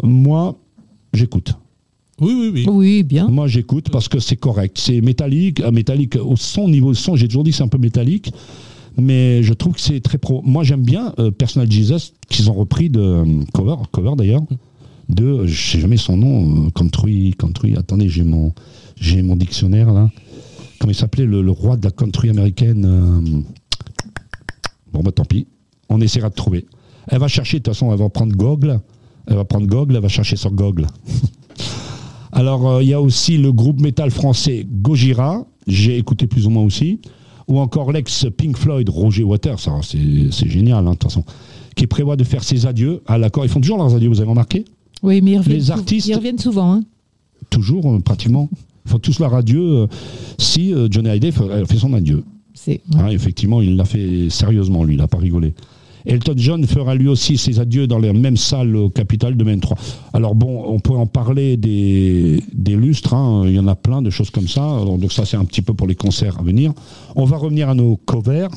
Moi, 0.03 0.55
j'écoute. 1.13 1.55
Oui, 2.21 2.33
oui, 2.33 2.51
oui. 2.53 2.65
Oui, 2.69 3.03
bien. 3.03 3.27
Moi, 3.27 3.47
j'écoute 3.47 3.89
parce 3.89 4.07
que 4.07 4.19
c'est 4.19 4.35
correct. 4.35 4.77
C'est 4.79 5.01
métallique, 5.01 5.59
euh, 5.61 5.71
métallique 5.71 6.15
au 6.15 6.35
son, 6.35 6.67
niveau 6.67 6.93
son. 6.93 7.15
J'ai 7.15 7.27
toujours 7.27 7.43
dit 7.43 7.51
que 7.51 7.57
c'est 7.57 7.63
un 7.63 7.67
peu 7.67 7.77
métallique, 7.77 8.31
mais 8.97 9.41
je 9.43 9.53
trouve 9.53 9.73
que 9.73 9.81
c'est 9.81 9.99
très 9.99 10.17
pro. 10.17 10.41
Moi, 10.43 10.63
j'aime 10.63 10.83
bien 10.83 11.13
euh, 11.19 11.31
Personal 11.31 11.69
Jesus 11.71 12.13
qu'ils 12.29 12.49
ont 12.49 12.53
repris 12.53 12.89
de 12.89 12.99
euh, 12.99 13.25
cover, 13.53 13.75
cover 13.91 14.11
d'ailleurs, 14.15 14.43
de 15.09 15.45
je 15.45 15.71
sais 15.71 15.79
jamais 15.79 15.97
son 15.97 16.17
nom, 16.17 16.65
euh, 16.65 16.69
country, 16.69 17.33
country. 17.37 17.75
Attendez, 17.75 18.09
j'ai 18.09 18.23
mon, 18.23 18.53
j'ai 18.95 19.21
mon 19.21 19.35
dictionnaire 19.35 19.91
là. 19.91 20.09
Comment 20.79 20.91
il 20.91 20.95
s'appelait 20.95 21.25
le, 21.25 21.41
le 21.41 21.51
roi 21.51 21.77
de 21.77 21.85
la 21.85 21.91
country 21.91 22.29
américaine 22.29 22.85
euh, 22.85 23.41
Bon, 24.91 25.01
bah 25.01 25.11
tant 25.11 25.25
pis. 25.25 25.47
On 25.89 25.99
essaiera 26.01 26.29
de 26.29 26.35
trouver. 26.35 26.65
Elle 27.07 27.19
va 27.19 27.27
chercher, 27.27 27.57
de 27.59 27.63
toute 27.63 27.73
façon, 27.73 27.91
elle 27.91 27.99
va 27.99 28.09
prendre 28.09 28.35
Google. 28.35 28.79
Elle 29.27 29.35
va 29.35 29.45
prendre 29.45 29.65
Google, 29.65 29.95
elle 29.95 30.01
va 30.01 30.09
chercher 30.09 30.35
sur 30.35 30.51
Google. 30.51 30.87
Alors, 32.33 32.67
euh, 32.69 32.83
il 32.83 32.89
y 32.89 32.93
a 32.93 33.01
aussi 33.01 33.37
le 33.37 33.51
groupe 33.51 33.79
métal 33.79 34.11
français 34.11 34.65
Gojira, 34.81 35.45
j'ai 35.67 35.97
écouté 35.97 36.27
plus 36.27 36.45
ou 36.45 36.49
moins 36.49 36.63
aussi, 36.63 36.99
ou 37.47 37.59
encore 37.59 37.91
l'ex 37.91 38.25
Pink 38.35 38.57
Floyd 38.57 38.89
Roger 38.89 39.23
Waters, 39.23 39.59
ça, 39.59 39.71
c'est 39.83 40.49
génial, 40.49 40.79
hein, 40.87 40.91
de 40.91 40.95
toute 40.95 41.03
façon, 41.03 41.23
qui 41.75 41.87
prévoit 41.87 42.15
de 42.15 42.23
faire 42.23 42.43
ses 42.43 42.65
adieux 42.65 43.01
à 43.05 43.17
l'accord. 43.17 43.45
Ils 43.45 43.49
font 43.49 43.61
toujours 43.61 43.77
leurs 43.77 43.93
adieux, 43.95 44.09
vous 44.09 44.19
avez 44.21 44.29
remarqué? 44.29 44.65
Oui, 45.03 45.21
mais 45.21 45.31
ils 45.31 45.37
reviennent, 45.37 45.57
Les 45.57 45.71
artistes- 45.71 46.07
ils 46.07 46.15
reviennent 46.15 46.39
souvent. 46.39 46.73
hein. 46.73 46.83
Toujours, 47.49 47.91
euh, 47.93 47.99
pratiquement. 47.99 48.49
Ils 48.85 48.91
font 48.91 48.99
tous 48.99 49.19
leur 49.19 49.33
adieu 49.35 49.61
euh, 49.61 49.87
si 50.37 50.73
euh, 50.73 50.87
Johnny 50.89 51.09
Hallyday 51.09 51.31
fait, 51.31 51.65
fait 51.65 51.77
son 51.77 51.93
adieu. 51.93 52.23
Hein, 52.95 53.07
effectivement, 53.09 53.61
il 53.61 53.75
l'a 53.75 53.85
fait 53.85 54.29
sérieusement, 54.29 54.83
lui, 54.83 54.93
il 54.95 54.97
n'a 54.97 55.07
pas 55.07 55.17
rigolé. 55.17 55.53
Elton 56.05 56.33
John 56.35 56.65
fera 56.65 56.95
lui 56.95 57.07
aussi 57.07 57.37
ses 57.37 57.59
adieux 57.59 57.87
dans 57.87 57.99
les 57.99 58.11
mêmes 58.13 58.37
salles 58.37 58.75
au 58.75 58.89
Capitole 58.89 59.37
de 59.37 59.55
3. 59.59 59.77
Alors 60.13 60.35
bon, 60.35 60.63
on 60.67 60.79
peut 60.79 60.93
en 60.93 61.07
parler 61.07 61.57
des, 61.57 62.41
lustres, 62.75 63.13
hein, 63.13 63.43
il 63.45 63.53
y 63.53 63.59
en 63.59 63.67
a 63.67 63.75
plein 63.75 64.01
de 64.01 64.09
choses 64.09 64.29
comme 64.29 64.47
ça, 64.47 64.61
donc 64.61 65.11
ça 65.11 65.25
c'est 65.25 65.37
un 65.37 65.45
petit 65.45 65.61
peu 65.61 65.73
pour 65.73 65.87
les 65.87 65.95
concerts 65.95 66.39
à 66.39 66.43
venir. 66.43 66.73
On 67.15 67.25
va 67.25 67.37
revenir 67.37 67.69
à 67.69 67.75
nos 67.75 67.97
covers. 67.97 68.49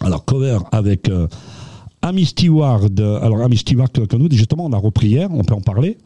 Alors 0.00 0.24
cover 0.24 0.58
avec 0.70 1.08
euh, 1.08 1.26
Amy 2.02 2.24
Stewart, 2.24 2.86
alors 2.98 3.42
Amy 3.42 3.56
Stewart, 3.56 3.88
nous, 4.16 4.30
justement 4.30 4.66
on 4.66 4.72
a 4.72 4.78
repris 4.78 5.08
hier, 5.08 5.28
on 5.32 5.42
peut 5.42 5.54
en 5.54 5.60
parler, 5.60 5.98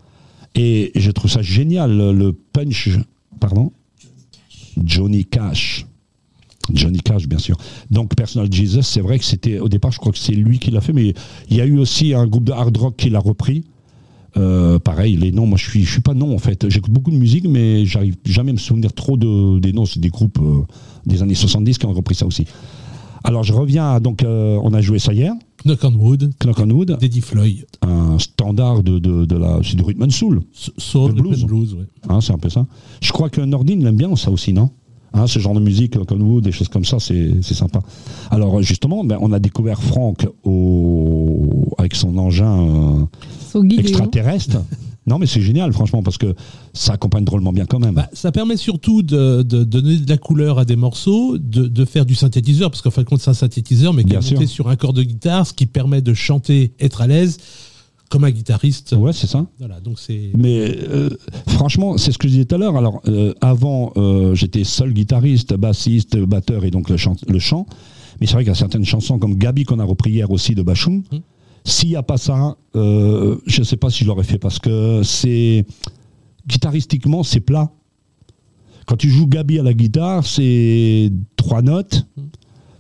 et 0.55 0.93
je 0.95 1.11
trouve 1.11 1.31
ça 1.31 1.43
génial, 1.43 1.97
le 1.97 2.33
punch, 2.33 2.89
pardon? 3.39 3.71
Johnny 4.83 5.27
Cash. 5.27 5.87
Johnny 6.73 6.99
Cash, 7.01 7.27
bien 7.27 7.39
sûr. 7.39 7.57
Donc, 7.91 8.15
Personal 8.15 8.53
Jesus, 8.53 8.83
c'est 8.83 9.01
vrai 9.01 9.19
que 9.19 9.25
c'était, 9.25 9.59
au 9.59 9.69
départ, 9.69 9.91
je 9.93 9.99
crois 9.99 10.13
que 10.13 10.19
c'est 10.19 10.33
lui 10.35 10.59
qui 10.59 10.71
l'a 10.71 10.81
fait, 10.81 10.93
mais 10.93 11.15
il 11.51 11.57
y 11.57 11.61
a 11.61 11.67
eu 11.67 11.79
aussi 11.79 12.15
un 12.15 12.27
groupe 12.27 12.45
de 12.45 12.53
hard 12.53 12.77
rock 12.77 12.97
qui 12.97 13.11
l'a 13.11 13.19
repris. 13.21 13.65
Euh, 14.39 14.79
pareil, 14.79 15.17
les 15.17 15.31
noms, 15.31 15.45
moi 15.47 15.59
je 15.59 15.69
suis, 15.69 15.85
je 15.85 15.91
suis 15.91 16.01
pas 16.01 16.15
non 16.15 16.35
en 16.35 16.39
fait. 16.39 16.67
J'écoute 16.71 16.91
beaucoup 16.91 17.11
de 17.11 17.17
musique, 17.17 17.47
mais 17.47 17.85
j'arrive 17.85 18.17
jamais 18.25 18.51
à 18.51 18.55
me 18.55 18.59
souvenir 18.59 18.93
trop 18.95 19.19
de, 19.19 19.59
des 19.59 19.75
noms. 19.75 19.85
C'est 19.85 20.01
des 20.01 20.09
groupes 20.09 20.39
euh, 20.41 20.63
des 21.05 21.23
années 21.23 21.35
70 21.35 21.77
qui 21.77 21.85
ont 21.85 21.93
repris 21.93 22.15
ça 22.15 22.25
aussi. 22.27 22.47
Alors, 23.25 23.45
je 23.45 23.53
reviens, 23.53 23.93
à- 23.93 24.01
donc, 24.01 24.23
euh, 24.23 24.59
on 24.63 24.73
a 24.73 24.81
joué 24.81 24.99
ça 24.99 25.13
hier, 25.13 25.33
Knock 25.67 25.81
on 25.85 25.93
Wood, 25.95 26.33
Clock 26.39 26.59
on 26.61 26.71
Wood, 26.71 26.99
Floyd. 27.23 27.67
un 27.83 28.19
standard 28.19 28.83
de, 28.83 28.99
de, 28.99 29.27
de 29.27 29.37
la, 29.37 29.61
c'est 29.63 29.77
du 29.77 29.83
rhythm 29.83 30.03
and 30.05 30.11
soul. 30.11 30.41
Soul, 30.79 31.13
blues. 31.13 31.45
Blues, 31.45 31.75
ouais. 31.75 31.85
Hein, 32.09 32.21
c'est 32.23 32.33
un 32.33 32.39
peu 32.39 32.49
ça. 32.49 32.67
Je 33.03 33.13
crois 33.13 33.29
que 33.29 33.41
Nordine 33.43 33.85
l'aime 33.85 33.97
bien 33.97 34.17
ça 34.17 34.31
aussi, 34.31 34.53
non? 34.55 34.71
Hein, 35.15 35.27
Ce 35.27 35.39
genre 35.39 35.55
de 35.55 35.61
musique, 35.61 36.03
comme 36.05 36.23
vous, 36.23 36.41
des 36.41 36.53
choses 36.53 36.69
comme 36.69 36.85
ça, 36.85 36.99
c'est 36.99 37.33
c'est 37.43 37.55
sympa. 37.55 37.81
Alors 38.31 38.63
justement, 38.63 39.05
ben, 39.05 39.19
on 39.21 39.33
a 39.33 39.39
découvert 39.39 39.83
Franck 39.83 40.27
au... 40.45 41.75
avec 41.79 41.95
son 41.95 42.17
engin 42.19 43.07
euh, 43.55 43.63
extraterrestre. 43.79 44.59
non 45.07 45.19
mais 45.19 45.27
c'est 45.27 45.43
génial, 45.43 45.73
franchement, 45.73 46.03
parce 46.03 46.19
que 46.19 46.35
ça 46.73 46.95
accompagne 46.95 47.25
drôlement 47.25 47.53
bien 47.53 47.67
quand 47.67 47.79
même. 47.79 47.95
Bah, 47.95 48.09
ça 48.13 48.33
permet 48.33 48.57
surtout 48.57 49.03
de, 49.03 49.43
de 49.43 49.65
donner 49.65 49.97
de 49.99 50.09
la 50.09 50.19
couleur 50.19 50.59
à 50.59 50.65
des 50.65 50.77
morceaux, 50.77 51.37
de, 51.39 51.67
de 51.67 51.85
faire 51.85 52.07
du 52.07 52.15
synthétiseur, 52.15 52.71
parce 52.71 52.83
qu'en 52.83 52.91
fin 52.91 53.03
de 53.03 53.09
compte, 53.09 53.21
c'est 53.21 53.31
un 53.31 53.35
synthétiseur, 53.35 53.93
mais 53.93 54.05
qui 54.05 54.15
est 54.15 54.33
monté 54.33 54.47
sur 54.47 54.69
un 54.69 54.77
corps 54.77 54.93
de 54.93 55.03
guitare, 55.03 55.47
ce 55.47 55.53
qui 55.53 55.67
permet 55.67 56.01
de 56.01 56.15
chanter, 56.15 56.73
être 56.81 57.03
à 57.03 57.07
l'aise, 57.07 57.39
comme 58.13 58.25
un 58.25 58.31
guitariste. 58.31 58.93
ouais, 58.93 59.15
c'est 59.15 59.27
ça. 59.27 59.47
Voilà, 59.59 59.81
donc 59.81 59.99
c'est. 59.99 60.33
Mais 60.37 60.77
euh, 60.83 61.09
franchement, 61.49 61.97
c'est 61.97 62.13
ce 62.13 62.19
que 62.19 62.29
je 62.29 62.33
disais 62.35 62.45
tout 62.45 62.57
à 62.57 62.59
l'heure. 62.59 62.77
Alors, 62.77 63.01
euh, 63.09 63.33
avant, 63.41 63.95
euh, 63.97 64.35
j'étais 64.35 64.65
seul 64.65 64.93
guitariste, 64.93 65.55
bassiste, 65.55 66.19
batteur 66.19 66.67
et 66.67 66.71
donc 66.71 66.91
le 66.91 66.99
chant. 66.99 67.17
Le 67.27 67.39
chant. 67.39 67.65
Mais 68.21 68.27
c'est 68.27 68.35
vrai 68.35 68.43
qu'il 68.43 68.51
y 68.51 68.53
a 68.53 68.55
certaines 68.55 68.85
chansons 68.85 69.19
comme 69.19 69.37
Gabi 69.37 69.65
qu'on 69.65 69.79
a 69.79 69.85
repris 69.85 70.11
hier 70.11 70.31
aussi 70.31 70.55
de 70.55 70.61
Bachoum. 70.61 71.03
S'il 71.65 71.89
n'y 71.89 71.97
a 71.97 72.03
pas 72.03 72.19
ça, 72.19 72.57
je 72.75 73.39
ne 73.59 73.65
sais 73.65 73.79
pas 73.79 73.89
si 73.89 74.05
je 74.05 74.09
l'aurais 74.09 74.25
fait 74.25 74.39
parce 74.39 74.59
que 74.59 75.03
c'est 75.03 75.65
guitaristiquement 76.47 77.23
c'est 77.23 77.41
plat. 77.41 77.73
Quand 78.87 78.97
tu 78.97 79.09
joues 79.09 79.27
Gabi 79.27 79.59
à 79.59 79.63
la 79.63 79.73
guitare, 79.73 80.27
c'est 80.27 81.11
trois 81.37 81.63
notes. 81.63 82.07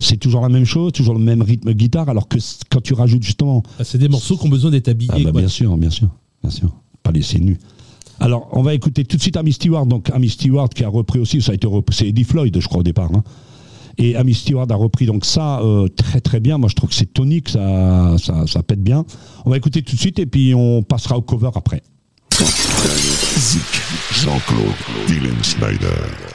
C'est 0.03 0.16
toujours 0.18 0.42
la 0.42 0.48
même 0.48 0.64
chose, 0.64 0.92
toujours 0.92 1.14
le 1.14 1.20
même 1.20 1.42
rythme 1.42 1.72
guitare, 1.72 2.09
alors 2.09 2.28
que 2.28 2.38
quand 2.70 2.80
tu 2.82 2.92
rajoutes 2.94 3.22
justement 3.22 3.62
bah, 3.78 3.84
c'est 3.84 3.98
des 3.98 4.09
morceaux 4.09 4.36
qui 4.36 4.46
ont 4.46 4.50
besoin 4.50 4.70
d'être 4.70 4.88
habillés. 4.88 5.11
ah 5.14 5.18
bah 5.24 5.30
quoi. 5.30 5.40
bien 5.40 5.48
sûr, 5.48 5.76
bien 5.76 5.90
sûr, 5.90 6.09
bien 6.42 6.50
sûr. 6.50 6.70
Pas 7.03 7.12
laisser 7.12 7.38
nu. 7.38 7.59
Alors, 8.20 8.48
on 8.53 8.62
va 8.62 8.74
écouter 8.74 9.05
tout 9.05 9.16
de 9.16 9.22
suite 9.22 9.36
Amy 9.36 9.53
Stewart. 9.53 9.86
Donc, 9.86 10.11
Amy 10.12 10.28
Stewart 10.28 10.68
qui 10.68 10.84
a 10.84 10.88
repris 10.88 11.18
aussi, 11.18 11.40
ça 11.42 11.53
a 11.53 11.55
été 11.55 11.66
repris, 11.66 11.96
c'est 11.96 12.09
Eddie 12.09 12.24
Floyd, 12.24 12.57
je 12.61 12.68
crois, 12.68 12.80
au 12.80 12.84
départ. 12.84 13.11
hein. 13.14 13.22
Et 13.98 14.16
Amy 14.16 14.32
Stewart 14.34 14.66
a 14.70 14.74
repris 14.74 15.07
donc 15.07 15.24
ça 15.24 15.61
euh, 15.61 15.86
très 15.88 16.20
très 16.20 16.40
bien. 16.40 16.57
Moi, 16.59 16.68
je 16.68 16.74
trouve 16.74 16.88
que 16.90 16.94
c'est 16.96 17.12
tonique, 17.12 17.48
ça, 17.48 18.16
ça, 18.18 18.46
ça 18.46 18.62
pète 18.62 18.82
bien. 18.82 19.05
On 19.44 19.50
va 19.50 19.57
écouter 19.57 19.82
tout 19.82 19.94
de 19.96 20.00
suite 20.00 20.18
et 20.18 20.26
puis 20.26 20.55
on 20.55 20.82
passera 20.82 21.16
au 21.18 21.22
cover 21.22 21.50
après. 21.55 21.82
Zik, 23.38 23.62
Jean-Claude 24.22 24.72
Dylan 25.09 25.42
Snyder. 25.42 26.31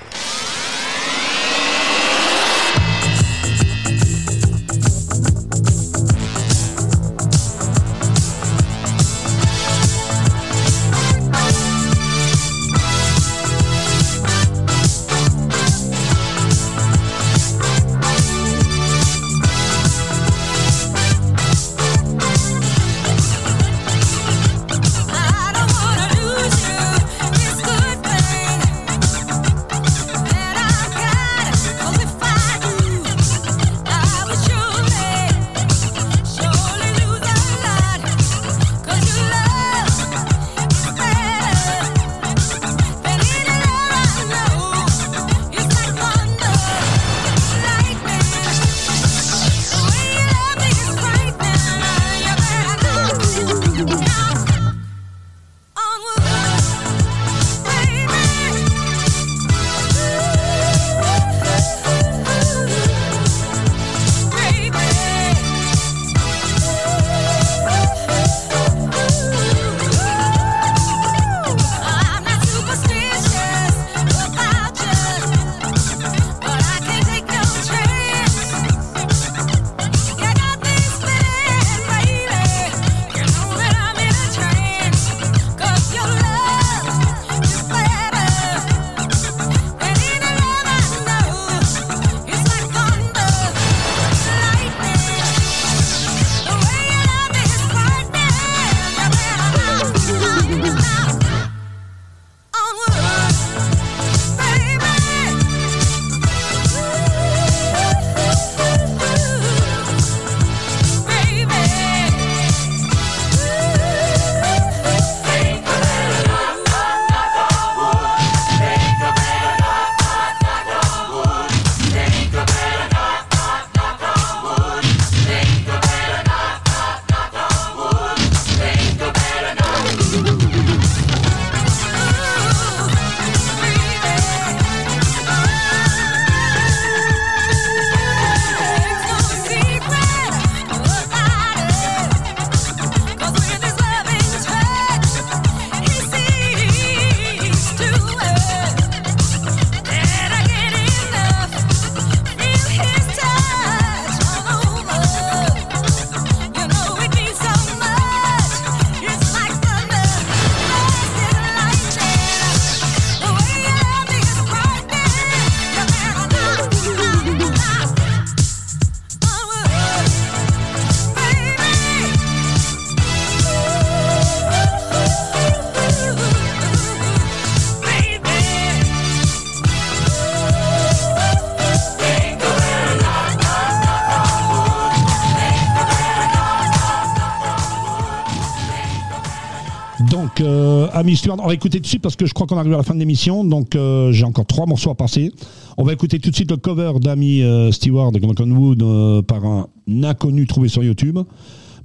Stewart, 191.15 191.37
on 191.41 191.47
va 191.47 191.53
écouter 191.53 191.77
tout 191.77 191.83
de 191.83 191.87
suite 191.87 192.01
parce 192.01 192.15
que 192.15 192.25
je 192.25 192.33
crois 192.33 192.47
qu'on 192.47 192.57
arrive 192.57 192.73
à 192.73 192.77
la 192.77 192.83
fin 192.83 192.93
de 192.93 192.99
l'émission. 192.99 193.43
Donc, 193.43 193.75
euh, 193.75 194.11
j'ai 194.11 194.25
encore 194.25 194.45
trois 194.45 194.65
morceaux 194.65 194.89
à 194.89 194.95
passer. 194.95 195.31
On 195.77 195.83
va 195.83 195.93
écouter 195.93 196.19
tout 196.19 196.29
de 196.29 196.35
suite 196.35 196.51
le 196.51 196.57
cover 196.57 196.93
d'Ami 196.99 197.41
euh, 197.41 197.71
Stewart 197.71 198.11
de 198.11 198.19
on 198.23 198.51
Wood 198.51 198.81
euh, 198.81 199.21
par 199.21 199.45
un 199.45 199.67
inconnu 200.03 200.47
trouvé 200.47 200.67
sur 200.69 200.83
YouTube. 200.83 201.19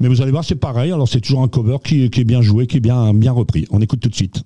Mais 0.01 0.09
vous 0.09 0.23
allez 0.23 0.33
voir, 0.33 0.45
c'est 0.45 0.57
pareil. 0.57 0.93
Alors, 0.93 1.09
c'est 1.09 1.21
toujours 1.21 1.43
un 1.43 1.49
cover 1.49 1.77
qui, 1.85 2.11
qui 2.11 2.21
est 2.21 2.25
bien 2.25 2.43
joué, 2.43 2.67
qui 2.67 2.79
est 2.79 2.81
bien, 2.81 3.15
bien 3.15 3.33
repris. 3.33 3.67
On 3.71 3.81
écoute 3.81 4.01
tout 4.01 4.09
de 4.09 4.15
suite. 4.15 4.43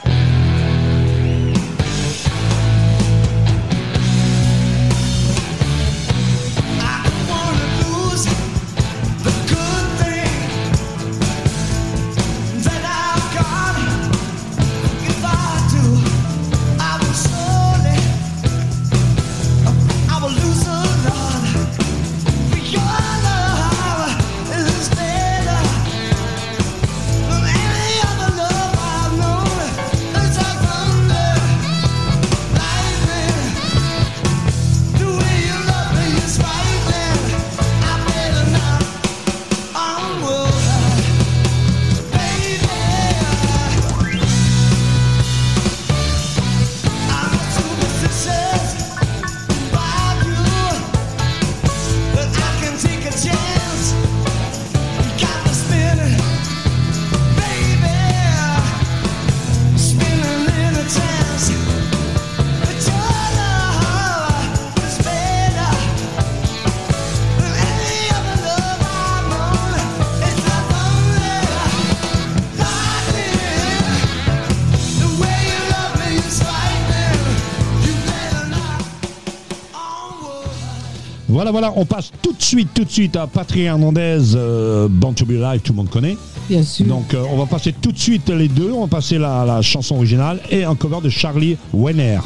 Voilà, 81.48 81.68
voilà, 81.68 81.80
on 81.80 81.84
passe 81.84 82.10
tout 82.22 82.32
de 82.32 82.42
suite, 82.42 82.70
tout 82.74 82.82
de 82.82 82.90
suite 82.90 83.14
à 83.14 83.28
Patrick 83.28 83.62
Hernandez, 83.62 84.34
euh, 84.34 84.88
Born 84.90 85.14
to 85.14 85.24
Be 85.24 85.40
Alive, 85.40 85.60
tout 85.60 85.72
le 85.74 85.76
monde 85.76 85.88
connaît. 85.88 86.16
Bien 86.50 86.64
sûr. 86.64 86.86
Donc 86.86 87.14
euh, 87.14 87.22
on 87.32 87.36
va 87.36 87.46
passer 87.46 87.72
tout 87.72 87.92
de 87.92 87.98
suite 87.98 88.28
les 88.30 88.48
deux, 88.48 88.72
on 88.72 88.80
va 88.80 88.88
passer 88.88 89.16
la, 89.16 89.44
la 89.44 89.62
chanson 89.62 89.94
originale 89.94 90.40
et 90.50 90.64
un 90.64 90.74
cover 90.74 91.00
de 91.00 91.08
Charlie 91.08 91.56
Wenner. 91.72 92.18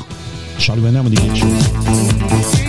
Charlie 0.59 0.81
Wenner 0.81 1.03
me 1.03 1.11
dit 1.11 1.17
quelque 1.17 1.37
chose. 1.37 2.60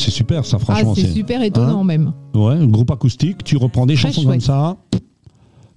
C'est 0.00 0.10
super 0.10 0.44
ça, 0.44 0.56
Ah, 0.60 0.64
franchement. 0.64 0.94
c'est 0.94 1.06
super 1.12 1.42
étonnant 1.42 1.80
Hein 1.80 1.84
même. 1.84 2.12
Ouais, 2.34 2.58
le 2.58 2.66
groupe 2.66 2.90
acoustique, 2.90 3.44
tu 3.44 3.56
reprends 3.56 3.86
des 3.86 3.94
Très 3.94 4.12
chansons 4.12 4.28
comme 4.28 4.40
ça, 4.40 4.76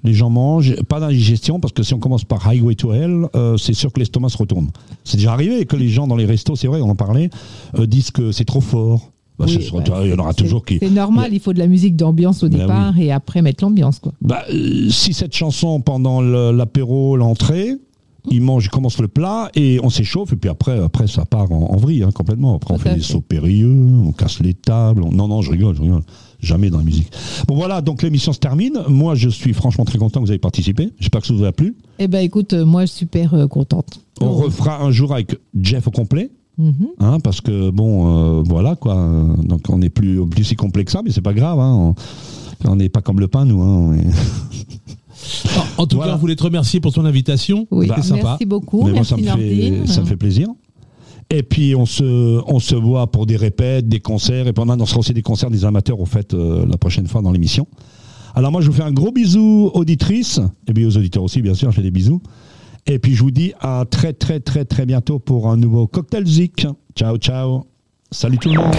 les 0.04 0.14
gens 0.14 0.30
mangent, 0.30 0.76
pas 0.84 1.00
d'indigestion, 1.00 1.60
parce 1.60 1.72
que 1.74 1.82
si 1.84 1.94
on 1.94 2.00
commence 2.00 2.26
par 2.26 2.46
Highway 2.48 2.76
to 2.76 2.92
Hell, 2.94 3.28
euh, 3.36 3.56
c'est 3.58 3.74
sûr 3.74 3.92
que 3.94 4.00
l'estomac 4.00 4.30
se 4.30 4.38
retourne. 4.38 4.70
C'est 5.06 5.18
déjà 5.18 5.32
arrivé 5.32 5.66
que 5.66 5.78
les 5.78 5.88
gens 5.90 6.08
dans 6.08 6.16
les 6.18 6.26
restos, 6.26 6.56
c'est 6.56 6.68
vrai, 6.68 6.82
on 6.82 6.90
en 6.90 6.96
parlait, 6.96 7.30
euh, 7.80 7.86
disent 7.86 8.12
que 8.12 8.32
c'est 8.32 8.44
trop 8.46 8.60
fort. 8.62 9.12
Bah, 9.40 9.46
Oui, 9.48 9.54
ce 9.54 9.62
sera- 9.62 9.80
bah, 9.82 10.02
il 10.04 10.12
y 10.12 10.14
en 10.14 10.20
aura 10.20 10.34
toujours 10.34 10.64
qui. 10.66 10.78
C'est 10.80 10.90
normal, 10.92 11.34
il 11.34 11.40
faut 11.40 11.54
de 11.54 11.60
la 11.60 11.68
musique 11.68 11.96
d'ambiance 11.96 12.44
au 12.44 12.50
Bah 12.50 12.58
départ 12.58 13.00
et 13.00 13.12
après 13.12 13.42
mettre 13.42 13.64
l'ambiance. 13.64 13.98
quoi. 14.00 14.12
Bah, 14.22 14.44
euh, 14.54 14.90
si 14.90 15.14
cette 15.14 15.34
chanson 15.36 15.80
pendant 15.82 16.22
l'apéro, 16.22 17.16
l'entrée, 17.18 17.72
ils 18.30 18.42
mangent, 18.42 18.66
ils 18.66 18.70
commencent 18.70 19.00
le 19.00 19.08
plat 19.08 19.50
et 19.56 19.80
on 19.84 19.90
s'échauffe 19.90 20.34
et 20.34 20.36
puis 20.36 20.50
après, 20.50 20.80
après 20.80 21.08
ça 21.08 21.26
part 21.26 21.52
en, 21.52 21.72
en 21.72 21.76
vrille 21.78 22.04
hein, 22.04 22.12
complètement. 22.14 22.56
Après 22.56 22.74
on 22.74 22.78
fait 22.78 22.96
des 22.96 23.02
sauts 23.02 23.22
périlleux, 23.22 23.70
on 24.06 24.12
casse 24.12 24.40
les 24.40 24.54
tables. 24.54 25.04
on- 25.04 25.12
Non 25.12 25.28
non, 25.28 25.42
je 25.42 25.52
rigole, 25.52 25.76
je 25.76 25.82
rigole. 25.82 26.02
Jamais 26.40 26.70
dans 26.70 26.78
la 26.80 26.84
musique. 26.84 27.10
Bon 27.48 27.56
voilà, 27.56 27.82
donc 27.82 28.02
l'émission 28.04 28.34
se 28.34 28.40
termine. 28.40 28.78
Moi, 28.90 29.16
je 29.16 29.30
suis 29.30 29.54
franchement 29.54 29.86
très 29.86 29.98
content 29.98 30.20
que 30.20 30.26
vous 30.26 30.32
ayez 30.32 30.40
participé. 30.40 30.90
J'espère 31.00 31.22
que 31.22 31.28
ça 31.28 31.34
vous 31.34 31.46
a 31.46 31.54
plu. 31.54 31.74
Eh 32.00 32.10
ben 32.10 32.20
écoute, 32.20 32.52
euh, 32.52 32.66
moi 32.66 32.82
je 32.82 32.88
suis 32.92 33.00
super 33.00 33.34
euh, 33.34 33.48
contente. 33.48 34.02
On 34.20 34.26
Oh. 34.28 34.32
refera 34.34 34.84
un 34.84 34.92
jour 34.92 35.14
avec 35.14 35.38
Jeff 35.58 35.88
au 35.88 35.92
complet. 35.92 36.32
Mhm. 36.58 36.74
Hein, 37.00 37.20
parce 37.22 37.40
que 37.42 37.70
bon, 37.72 38.40
euh, 38.40 38.44
voilà 38.46 38.76
quoi. 38.76 38.96
Donc 39.44 39.62
on 39.70 39.78
n'est 39.78 39.90
plus, 39.90 40.24
plus 40.28 40.44
si 40.44 40.56
complet 40.56 40.84
que 40.86 40.92
ça, 40.92 41.02
mais 41.04 41.12
c'est 41.12 41.22
pas 41.22 41.34
grave. 41.34 41.60
Hein. 41.60 41.74
On- 41.76 41.96
On 42.66 42.76
n'est 42.78 42.88
pas 42.90 43.02
comme 43.02 43.20
le 43.20 43.28
pain, 43.28 43.44
nous. 43.46 43.62
Hein. 43.62 43.68
On 43.68 43.94
est- 43.94 44.04
En 45.78 45.86
tout 45.88 45.96
Voilà. 45.98 46.12
cas, 46.12 46.18
on 46.18 46.20
voulait 46.22 46.36
te 46.36 46.44
remercier 46.44 46.80
pour 46.80 46.94
ton 46.94 47.06
invitation. 47.06 47.68
Oui, 47.72 47.88
Bah, 47.88 47.96
C'était 47.98 48.10
sympa. 48.10 48.24
merci 48.24 48.46
beaucoup. 48.46 48.84
Merci 48.88 49.10
ça 49.10 49.18
me, 49.18 49.24
fait, 49.24 49.88
ça 49.88 50.02
me 50.02 50.06
fait 50.06 50.16
plaisir. 50.18 50.48
Et 51.30 51.42
puis, 51.44 51.74
on 51.76 51.86
se, 51.86 52.42
on 52.48 52.60
se 52.60 52.76
voit 52.76 53.08
pour 53.12 53.26
des 53.26 53.38
répètes, 53.38 53.88
des 53.88 54.00
concerts. 54.00 54.48
Et 54.48 54.54
pendant, 54.54 54.80
on 54.80 54.86
sera 54.86 55.00
aussi 55.00 55.14
des 55.14 55.22
concerts 55.22 55.50
des 55.50 55.66
amateurs, 55.66 56.00
au 56.00 56.06
fait, 56.06 56.34
euh, 56.34 56.66
la 56.70 56.78
prochaine 56.78 57.08
fois 57.08 57.22
dans 57.22 57.32
l'émission. 57.32 57.66
Alors, 58.36 58.52
moi, 58.52 58.62
je 58.62 58.68
vous 58.68 58.74
fais 58.74 58.84
un 58.84 58.92
gros 58.92 59.12
bisou, 59.12 59.72
auditrices. 59.74 60.40
Et 60.68 60.74
puis 60.74 60.86
aux 60.86 60.98
auditeurs 60.98 61.24
aussi, 61.24 61.42
bien 61.42 61.54
sûr, 61.54 61.72
je 61.72 61.76
fais 61.78 61.82
des 61.82 61.92
bisous. 61.92 62.22
Et 62.86 63.00
puis, 63.00 63.16
je 63.16 63.24
vous 63.24 63.32
dis 63.32 63.54
à 63.62 63.86
très, 63.90 64.14
très, 64.14 64.40
très, 64.42 64.66
très 64.66 64.86
bientôt 64.86 65.18
pour 65.20 65.50
un 65.50 65.58
nouveau 65.58 65.88
Cocktail 65.88 66.28
Zik. 66.28 66.68
Ciao, 66.96 67.18
ciao. 67.18 67.64
Salut 68.12 68.38
tout 68.38 68.50
le 68.50 68.56
monde. 68.60 68.74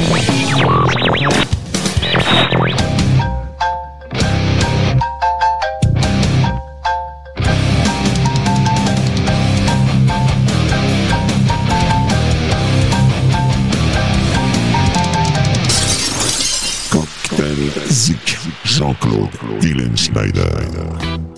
Jean-Claude 18.65 19.31
Dylan 19.61 19.97
Schneider. 19.97 21.34